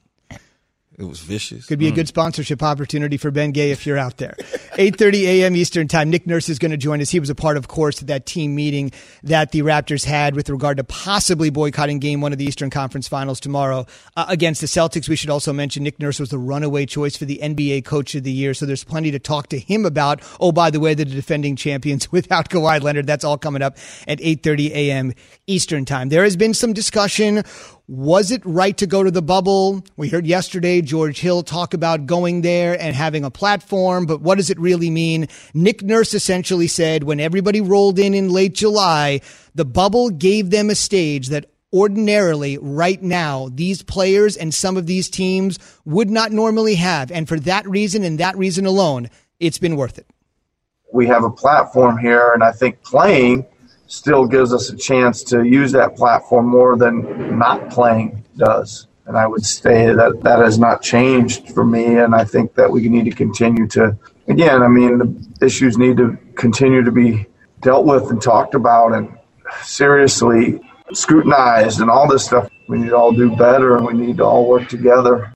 It 0.98 1.04
was 1.04 1.20
vicious. 1.20 1.66
Could 1.66 1.78
be 1.78 1.86
a 1.86 1.92
good 1.92 2.08
sponsorship 2.08 2.60
opportunity 2.60 3.18
for 3.18 3.30
Bengay 3.30 3.70
if 3.70 3.86
you're 3.86 3.96
out 3.96 4.16
there. 4.16 4.34
8:30 4.78 5.22
a.m. 5.26 5.54
Eastern 5.54 5.86
Time. 5.86 6.10
Nick 6.10 6.26
Nurse 6.26 6.48
is 6.48 6.58
going 6.58 6.72
to 6.72 6.76
join 6.76 7.00
us. 7.00 7.08
He 7.08 7.20
was 7.20 7.30
a 7.30 7.36
part, 7.36 7.56
of 7.56 7.68
course, 7.68 8.00
of 8.00 8.08
that 8.08 8.26
team 8.26 8.56
meeting 8.56 8.90
that 9.22 9.52
the 9.52 9.60
Raptors 9.60 10.04
had 10.04 10.34
with 10.34 10.50
regard 10.50 10.76
to 10.78 10.84
possibly 10.84 11.50
boycotting 11.50 12.00
Game 12.00 12.20
One 12.20 12.32
of 12.32 12.38
the 12.38 12.44
Eastern 12.44 12.68
Conference 12.68 13.06
Finals 13.06 13.38
tomorrow 13.38 13.86
uh, 14.16 14.26
against 14.28 14.60
the 14.60 14.66
Celtics. 14.66 15.08
We 15.08 15.14
should 15.14 15.30
also 15.30 15.52
mention 15.52 15.84
Nick 15.84 16.00
Nurse 16.00 16.18
was 16.18 16.30
the 16.30 16.38
runaway 16.38 16.84
choice 16.84 17.16
for 17.16 17.26
the 17.26 17.38
NBA 17.40 17.84
Coach 17.84 18.16
of 18.16 18.24
the 18.24 18.32
Year, 18.32 18.52
so 18.52 18.66
there's 18.66 18.82
plenty 18.82 19.12
to 19.12 19.20
talk 19.20 19.46
to 19.50 19.58
him 19.58 19.86
about. 19.86 20.20
Oh, 20.40 20.50
by 20.50 20.70
the 20.70 20.80
way, 20.80 20.94
the 20.94 21.04
defending 21.04 21.54
champions 21.54 22.10
without 22.12 22.48
Kawhi 22.48 22.82
Leonard. 22.82 23.06
That's 23.06 23.22
all 23.22 23.38
coming 23.38 23.62
up 23.62 23.76
at 24.08 24.18
8:30 24.18 24.70
a.m. 24.70 25.12
Eastern 25.46 25.84
Time. 25.84 26.08
There 26.08 26.24
has 26.24 26.36
been 26.36 26.54
some 26.54 26.72
discussion. 26.72 27.44
Was 27.90 28.30
it 28.30 28.42
right 28.44 28.76
to 28.76 28.86
go 28.86 29.02
to 29.02 29.10
the 29.10 29.22
bubble? 29.22 29.82
We 29.96 30.10
heard 30.10 30.26
yesterday 30.26 30.82
George 30.82 31.20
Hill 31.20 31.42
talk 31.42 31.72
about 31.72 32.04
going 32.04 32.42
there 32.42 32.78
and 32.78 32.94
having 32.94 33.24
a 33.24 33.30
platform, 33.30 34.04
but 34.04 34.20
what 34.20 34.36
does 34.36 34.50
it 34.50 34.58
really 34.58 34.90
mean? 34.90 35.26
Nick 35.54 35.82
Nurse 35.82 36.12
essentially 36.12 36.66
said 36.66 37.04
when 37.04 37.18
everybody 37.18 37.62
rolled 37.62 37.98
in 37.98 38.12
in 38.12 38.28
late 38.28 38.52
July, 38.52 39.22
the 39.54 39.64
bubble 39.64 40.10
gave 40.10 40.50
them 40.50 40.68
a 40.68 40.74
stage 40.74 41.28
that 41.28 41.50
ordinarily 41.72 42.58
right 42.58 43.02
now 43.02 43.48
these 43.54 43.82
players 43.82 44.36
and 44.36 44.52
some 44.52 44.76
of 44.76 44.86
these 44.86 45.08
teams 45.08 45.58
would 45.86 46.10
not 46.10 46.30
normally 46.30 46.74
have. 46.74 47.10
And 47.10 47.26
for 47.26 47.40
that 47.40 47.66
reason 47.66 48.04
and 48.04 48.20
that 48.20 48.36
reason 48.36 48.66
alone, 48.66 49.08
it's 49.40 49.58
been 49.58 49.76
worth 49.76 49.96
it. 49.96 50.06
we 50.92 51.06
have 51.06 51.24
a 51.24 51.30
platform 51.30 51.96
here, 51.96 52.32
and 52.34 52.44
I 52.44 52.52
think 52.52 52.82
playing 52.82 53.46
still 53.88 54.26
gives 54.26 54.54
us 54.54 54.70
a 54.70 54.76
chance 54.76 55.22
to 55.24 55.42
use 55.42 55.72
that 55.72 55.96
platform 55.96 56.46
more 56.46 56.76
than 56.76 57.36
not 57.38 57.70
playing 57.70 58.24
does. 58.36 58.86
And 59.06 59.16
I 59.16 59.26
would 59.26 59.44
say 59.44 59.92
that 59.94 60.20
that 60.22 60.38
has 60.38 60.58
not 60.58 60.82
changed 60.82 61.48
for 61.54 61.64
me, 61.64 61.98
and 61.98 62.14
I 62.14 62.24
think 62.24 62.54
that 62.54 62.70
we 62.70 62.86
need 62.88 63.06
to 63.06 63.10
continue 63.10 63.66
to. 63.68 63.98
Again, 64.28 64.62
I 64.62 64.68
mean, 64.68 64.98
the 64.98 65.46
issues 65.46 65.78
need 65.78 65.96
to 65.96 66.18
continue 66.36 66.84
to 66.84 66.92
be 66.92 67.26
dealt 67.62 67.86
with 67.86 68.10
and 68.10 68.20
talked 68.20 68.54
about, 68.54 68.92
and 68.92 69.16
seriously 69.62 70.60
scrutinized, 70.92 71.80
and 71.80 71.90
all 71.90 72.06
this 72.06 72.26
stuff. 72.26 72.50
We 72.68 72.78
need 72.78 72.90
to 72.90 72.96
all 72.96 73.12
do 73.12 73.34
better, 73.34 73.78
and 73.78 73.86
we 73.86 73.94
need 73.94 74.18
to 74.18 74.24
all 74.24 74.46
work 74.46 74.68
together. 74.68 75.32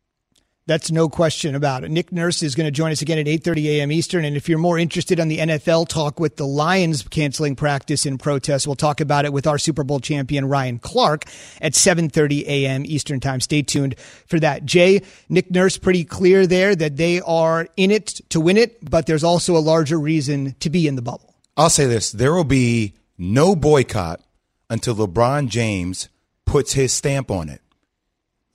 That's 0.67 0.93
no 0.93 1.09
question 1.09 1.57
about 1.57 1.83
it. 1.83 1.91
Nick 1.91 2.13
Nurse 2.13 2.41
is 2.41 2.55
going 2.55 2.69
to 2.69 2.71
join 2.71 2.93
us 2.93 3.03
again 3.03 3.19
at 3.19 3.27
8:30 3.27 3.65
a.m. 3.65 3.91
Eastern. 3.91 4.25
And 4.25 4.37
if 4.37 4.49
you're 4.49 4.59
more 4.59 4.79
interested 4.79 5.19
on 5.19 5.27
the 5.27 5.39
NFL 5.39 5.89
talk 5.89 6.21
with 6.21 6.37
the 6.37 6.47
Lions 6.47 7.03
canceling 7.03 7.57
practice 7.57 8.07
in 8.07 8.17
protest, 8.17 8.69
we'll 8.69 8.77
talk 8.77 9.01
about 9.01 9.25
it 9.25 9.33
with 9.33 9.49
our 9.49 9.59
Super 9.59 9.83
Bowl 9.83 9.99
champion 9.99 10.47
Ryan 10.47 10.79
Clark 10.79 11.25
at 11.61 11.73
7:30 11.73 12.45
a.m. 12.47 12.85
Eastern 12.87 13.19
Time. 13.19 13.41
Stay 13.41 13.63
tuned 13.63 13.99
for 14.29 14.39
that. 14.39 14.65
Jay, 14.65 15.03
Nick 15.29 15.51
Nurse, 15.51 15.79
pretty 15.79 16.05
clear 16.05 16.47
there 16.47 16.77
that 16.77 16.97
they 16.97 17.21
are 17.23 17.67
in 17.77 17.91
it 17.91 18.21
to 18.29 18.39
win 18.39 18.57
it, 18.57 18.89
but 18.89 19.07
there's 19.07 19.25
also 19.25 19.57
a 19.57 19.59
larger 19.59 19.99
reason 19.99 20.55
to 20.61 20.71
be 20.71 20.87
in 20.87 20.95
the 20.95 21.03
bubble. 21.03 21.35
I'll 21.57 21.71
say 21.71 21.87
this: 21.87 22.13
there 22.13 22.33
will 22.33 22.45
be 22.45 22.95
no 23.19 23.57
boycott 23.57 24.21
until 24.71 24.95
LeBron 24.95 25.49
James 25.49 26.09
puts 26.47 26.75
his 26.75 26.93
stamp 26.93 27.33
on 27.33 27.49
it. 27.49 27.62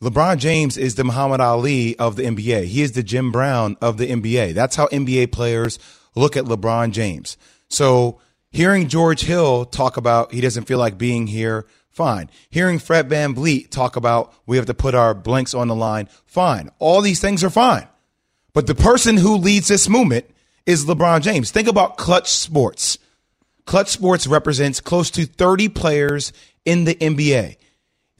LeBron 0.01 0.37
James 0.37 0.77
is 0.77 0.93
the 0.93 1.03
Muhammad 1.03 1.41
Ali 1.41 1.97
of 1.97 2.17
the 2.17 2.23
NBA. 2.23 2.65
He 2.65 2.83
is 2.83 2.91
the 2.91 3.01
Jim 3.01 3.31
Brown 3.31 3.77
of 3.81 3.97
the 3.97 4.07
NBA. 4.07 4.53
That's 4.53 4.75
how 4.75 4.85
NBA 4.87 5.31
players 5.31 5.79
look 6.13 6.37
at 6.37 6.45
LeBron 6.45 6.91
James. 6.91 7.35
So 7.67 8.19
hearing 8.51 8.89
George 8.89 9.21
Hill 9.21 9.65
talk 9.65 9.97
about 9.97 10.33
he 10.33 10.39
doesn't 10.39 10.65
feel 10.65 10.77
like 10.77 10.99
being 10.99 11.25
here, 11.25 11.65
fine. 11.89 12.29
Hearing 12.51 12.77
Fred 12.77 13.09
VanVleet 13.09 13.71
talk 13.71 13.95
about 13.95 14.35
we 14.45 14.57
have 14.57 14.67
to 14.67 14.75
put 14.75 14.93
our 14.93 15.15
blanks 15.15 15.55
on 15.55 15.67
the 15.67 15.75
line, 15.75 16.09
fine. 16.25 16.69
All 16.77 17.01
these 17.01 17.19
things 17.19 17.43
are 17.43 17.49
fine. 17.49 17.87
But 18.53 18.67
the 18.67 18.75
person 18.75 19.17
who 19.17 19.35
leads 19.35 19.67
this 19.67 19.89
movement 19.89 20.25
is 20.67 20.85
LeBron 20.85 21.21
James. 21.21 21.49
Think 21.49 21.67
about 21.67 21.97
Clutch 21.97 22.29
Sports. 22.29 22.99
Clutch 23.65 23.89
Sports 23.89 24.27
represents 24.27 24.79
close 24.79 25.09
to 25.11 25.25
30 25.25 25.69
players 25.69 26.33
in 26.65 26.83
the 26.83 26.93
NBA. 26.93 27.57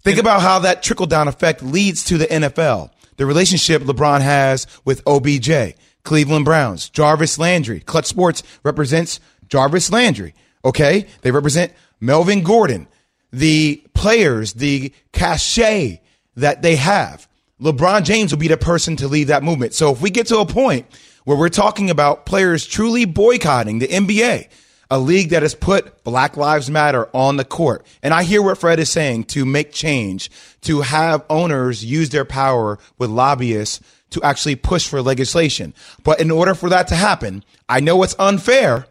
Think 0.08 0.20
about 0.20 0.41
how 0.41 0.60
that 0.60 0.84
trickle 0.84 1.05
down 1.05 1.28
effect 1.28 1.62
leads 1.62 2.05
to 2.05 2.18
the 2.18 2.28
NFL. 2.28 2.91
The 3.18 3.26
relationship 3.26 3.82
LeBron 3.82 4.22
has 4.22 4.66
with 4.86 5.05
OBJ, 5.05 5.76
Cleveland 6.03 6.45
Browns, 6.45 6.88
Jarvis 6.88 7.38
Landry. 7.38 7.82
Clutch 7.82 8.05
Sports 8.05 8.41
represents 8.64 9.20
Jarvis 9.49 9.91
Landry. 9.91 10.34
Okay. 10.64 11.08
They 11.24 11.32
represent 11.32 11.74
Melvin 11.99 12.43
Gordon, 12.43 12.88
the 13.34 13.84
players, 13.93 14.53
the 14.53 14.93
cachet 15.12 16.01
that 16.38 16.62
they 16.62 16.78
have. 16.78 17.28
LeBron 17.60 18.05
James 18.05 18.32
will 18.32 18.39
be 18.39 18.47
the 18.47 18.55
person 18.55 18.95
to 18.95 19.10
lead 19.10 19.26
that 19.26 19.43
movement. 19.43 19.74
So 19.74 19.91
if 19.91 20.01
we 20.01 20.10
get 20.10 20.28
to 20.28 20.39
a 20.39 20.45
point 20.45 20.86
where 21.26 21.36
we're 21.36 21.49
talking 21.49 21.89
about 21.89 22.26
players 22.26 22.66
truly 22.66 23.03
boycotting 23.03 23.80
the 23.80 23.89
NBA, 23.89 24.47
a 24.89 24.99
league 24.99 25.29
that 25.29 25.41
has 25.41 25.55
put 25.55 26.03
Black 26.03 26.38
Lives 26.38 26.69
Matter 26.69 27.09
on 27.13 27.38
the 27.38 27.45
court. 27.45 27.85
And 28.01 28.13
I 28.13 28.23
hear 28.23 28.41
what 28.41 28.57
Fred 28.57 28.79
is 28.79 28.89
saying 28.89 29.25
to 29.25 29.45
make 29.45 29.71
change, 29.71 30.31
to 30.61 30.81
have 30.81 31.25
owners 31.29 31.83
use 31.83 32.09
their 32.09 32.25
power 32.25 32.79
with 32.97 33.09
lobbyists 33.09 33.81
to 34.11 34.23
actually 34.23 34.55
push 34.55 34.88
for 34.88 35.01
legislation. 35.01 35.73
But 36.03 36.21
in 36.21 36.31
order 36.31 36.55
for 36.55 36.69
that 36.69 36.88
to 36.89 36.95
happen, 36.95 37.43
I 37.67 37.81
know 37.81 38.03
it's 38.03 38.15
unfair, 38.17 38.88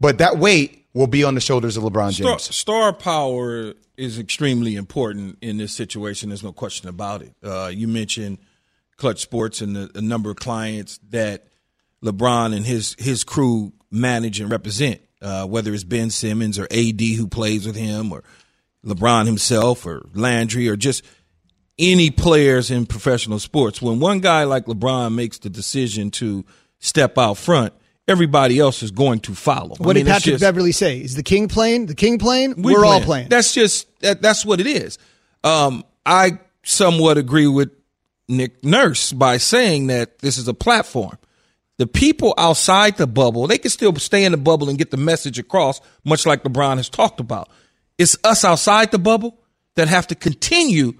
but 0.00 0.18
that 0.18 0.38
weight 0.38 0.86
will 0.94 1.06
be 1.06 1.24
on 1.24 1.34
the 1.34 1.40
shoulders 1.40 1.76
of 1.76 1.84
LeBron 1.84 2.12
Star, 2.12 2.30
James. 2.30 2.54
star 2.54 2.92
power 2.92 3.74
is 3.96 4.18
extremely 4.18 4.76
important 4.76 5.38
in 5.42 5.58
this 5.58 5.72
situation. 5.72 6.30
There's 6.30 6.42
no 6.42 6.52
question 6.52 6.88
about 6.88 7.22
it. 7.22 7.34
Uh, 7.42 7.70
you 7.72 7.88
mentioned 7.88 8.38
Clutch 8.96 9.20
Sports 9.20 9.60
and 9.60 9.76
the, 9.76 9.86
the 9.86 10.02
number 10.02 10.30
of 10.30 10.36
clients 10.36 10.98
that 11.10 11.46
LeBron 12.02 12.54
and 12.54 12.64
his 12.64 12.96
his 12.98 13.24
crew 13.24 13.72
manage 13.90 14.40
and 14.40 14.50
represent. 14.50 15.00
Uh, 15.20 15.44
whether 15.46 15.74
it's 15.74 15.84
Ben 15.84 16.10
Simmons 16.10 16.58
or 16.58 16.68
AD 16.70 17.00
who 17.00 17.26
plays 17.26 17.66
with 17.66 17.76
him, 17.76 18.12
or 18.12 18.22
LeBron 18.84 19.26
himself, 19.26 19.84
or 19.84 20.06
Landry, 20.14 20.68
or 20.68 20.76
just 20.76 21.04
any 21.78 22.10
players 22.10 22.70
in 22.70 22.86
professional 22.86 23.38
sports. 23.38 23.80
When 23.80 24.00
one 24.00 24.20
guy 24.20 24.44
like 24.44 24.66
LeBron 24.66 25.14
makes 25.14 25.38
the 25.38 25.50
decision 25.50 26.10
to 26.12 26.44
step 26.78 27.18
out 27.18 27.34
front, 27.38 27.72
everybody 28.06 28.58
else 28.58 28.82
is 28.82 28.90
going 28.90 29.20
to 29.20 29.34
follow. 29.34 29.76
What 29.76 29.80
I 29.80 29.94
mean, 29.94 30.04
did 30.06 30.12
Patrick 30.12 30.34
just- 30.34 30.42
Beverley 30.42 30.72
say? 30.72 30.98
Is 30.98 31.14
the 31.14 31.22
king 31.22 31.48
playing? 31.48 31.86
The 31.86 31.94
king 31.94 32.18
playing? 32.18 32.62
we 32.62 32.72
We're 32.72 32.84
all 32.84 33.00
playing. 33.00 33.28
That's 33.28 33.52
just 33.54 33.86
that, 34.00 34.22
that's 34.22 34.44
what 34.44 34.60
it 34.60 34.66
is. 34.66 34.98
Um, 35.44 35.84
I 36.04 36.38
somewhat 36.64 37.18
agree 37.18 37.46
with 37.46 37.70
Nick 38.28 38.64
Nurse 38.64 39.12
by 39.12 39.36
saying 39.38 39.88
that 39.88 40.18
this 40.18 40.38
is 40.38 40.48
a 40.48 40.54
platform. 40.54 41.16
The 41.78 41.86
people 41.86 42.34
outside 42.36 42.96
the 42.96 43.06
bubble, 43.06 43.46
they 43.46 43.58
can 43.58 43.70
still 43.70 43.94
stay 43.96 44.24
in 44.24 44.32
the 44.32 44.38
bubble 44.38 44.68
and 44.68 44.76
get 44.76 44.90
the 44.90 44.96
message 44.96 45.38
across, 45.38 45.80
much 46.04 46.26
like 46.26 46.42
LeBron 46.42 46.76
has 46.76 46.88
talked 46.88 47.20
about. 47.20 47.48
It's 47.98 48.16
us 48.24 48.44
outside 48.44 48.90
the 48.90 48.98
bubble 48.98 49.38
that 49.76 49.88
have 49.88 50.08
to 50.08 50.14
continue 50.14 50.94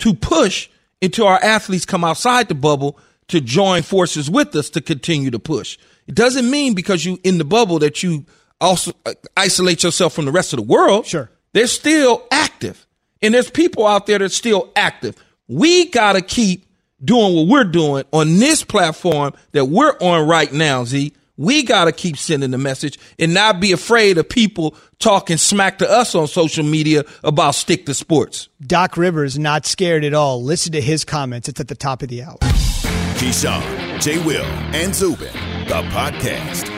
to 0.00 0.14
push 0.14 0.68
until 1.00 1.26
our 1.26 1.42
athletes 1.42 1.84
come 1.84 2.04
outside 2.04 2.48
the 2.48 2.54
bubble 2.54 2.98
to 3.28 3.40
join 3.40 3.82
forces 3.82 4.30
with 4.30 4.54
us 4.56 4.70
to 4.70 4.80
continue 4.80 5.30
to 5.30 5.38
push. 5.38 5.78
It 6.06 6.14
doesn't 6.14 6.50
mean 6.50 6.74
because 6.74 7.04
you 7.04 7.18
in 7.22 7.38
the 7.38 7.44
bubble 7.44 7.78
that 7.80 8.02
you 8.02 8.26
also 8.60 8.92
uh, 9.06 9.14
isolate 9.36 9.82
yourself 9.82 10.14
from 10.14 10.24
the 10.24 10.32
rest 10.32 10.52
of 10.52 10.58
the 10.58 10.64
world. 10.64 11.06
Sure. 11.06 11.30
They're 11.52 11.66
still 11.66 12.26
active. 12.30 12.86
And 13.22 13.34
there's 13.34 13.50
people 13.50 13.86
out 13.86 14.06
there 14.06 14.18
that's 14.18 14.36
still 14.36 14.72
active. 14.74 15.16
We 15.48 15.90
got 15.90 16.14
to 16.14 16.22
keep 16.22 16.67
doing 17.04 17.34
what 17.34 17.46
we're 17.46 17.64
doing 17.64 18.04
on 18.12 18.38
this 18.38 18.64
platform 18.64 19.32
that 19.52 19.66
we're 19.66 19.96
on 20.00 20.28
right 20.28 20.52
now, 20.52 20.84
Z. 20.84 21.12
We 21.36 21.62
got 21.62 21.84
to 21.84 21.92
keep 21.92 22.16
sending 22.16 22.50
the 22.50 22.58
message 22.58 22.98
and 23.16 23.32
not 23.32 23.60
be 23.60 23.70
afraid 23.70 24.18
of 24.18 24.28
people 24.28 24.74
talking 24.98 25.36
smack 25.36 25.78
to 25.78 25.88
us 25.88 26.16
on 26.16 26.26
social 26.26 26.64
media 26.64 27.04
about 27.22 27.54
stick 27.54 27.86
to 27.86 27.94
sports. 27.94 28.48
Doc 28.60 28.96
Rivers 28.96 29.38
not 29.38 29.64
scared 29.64 30.02
at 30.02 30.14
all. 30.14 30.42
Listen 30.42 30.72
to 30.72 30.80
his 30.80 31.04
comments. 31.04 31.48
It's 31.48 31.60
at 31.60 31.68
the 31.68 31.76
top 31.76 32.02
of 32.02 32.08
the 32.08 32.24
hour. 32.24 32.38
Keyshawn, 33.18 34.00
J. 34.00 34.18
Will, 34.24 34.44
and 34.44 34.92
Zubin, 34.92 35.32
the 35.68 35.82
podcast. 35.90 36.77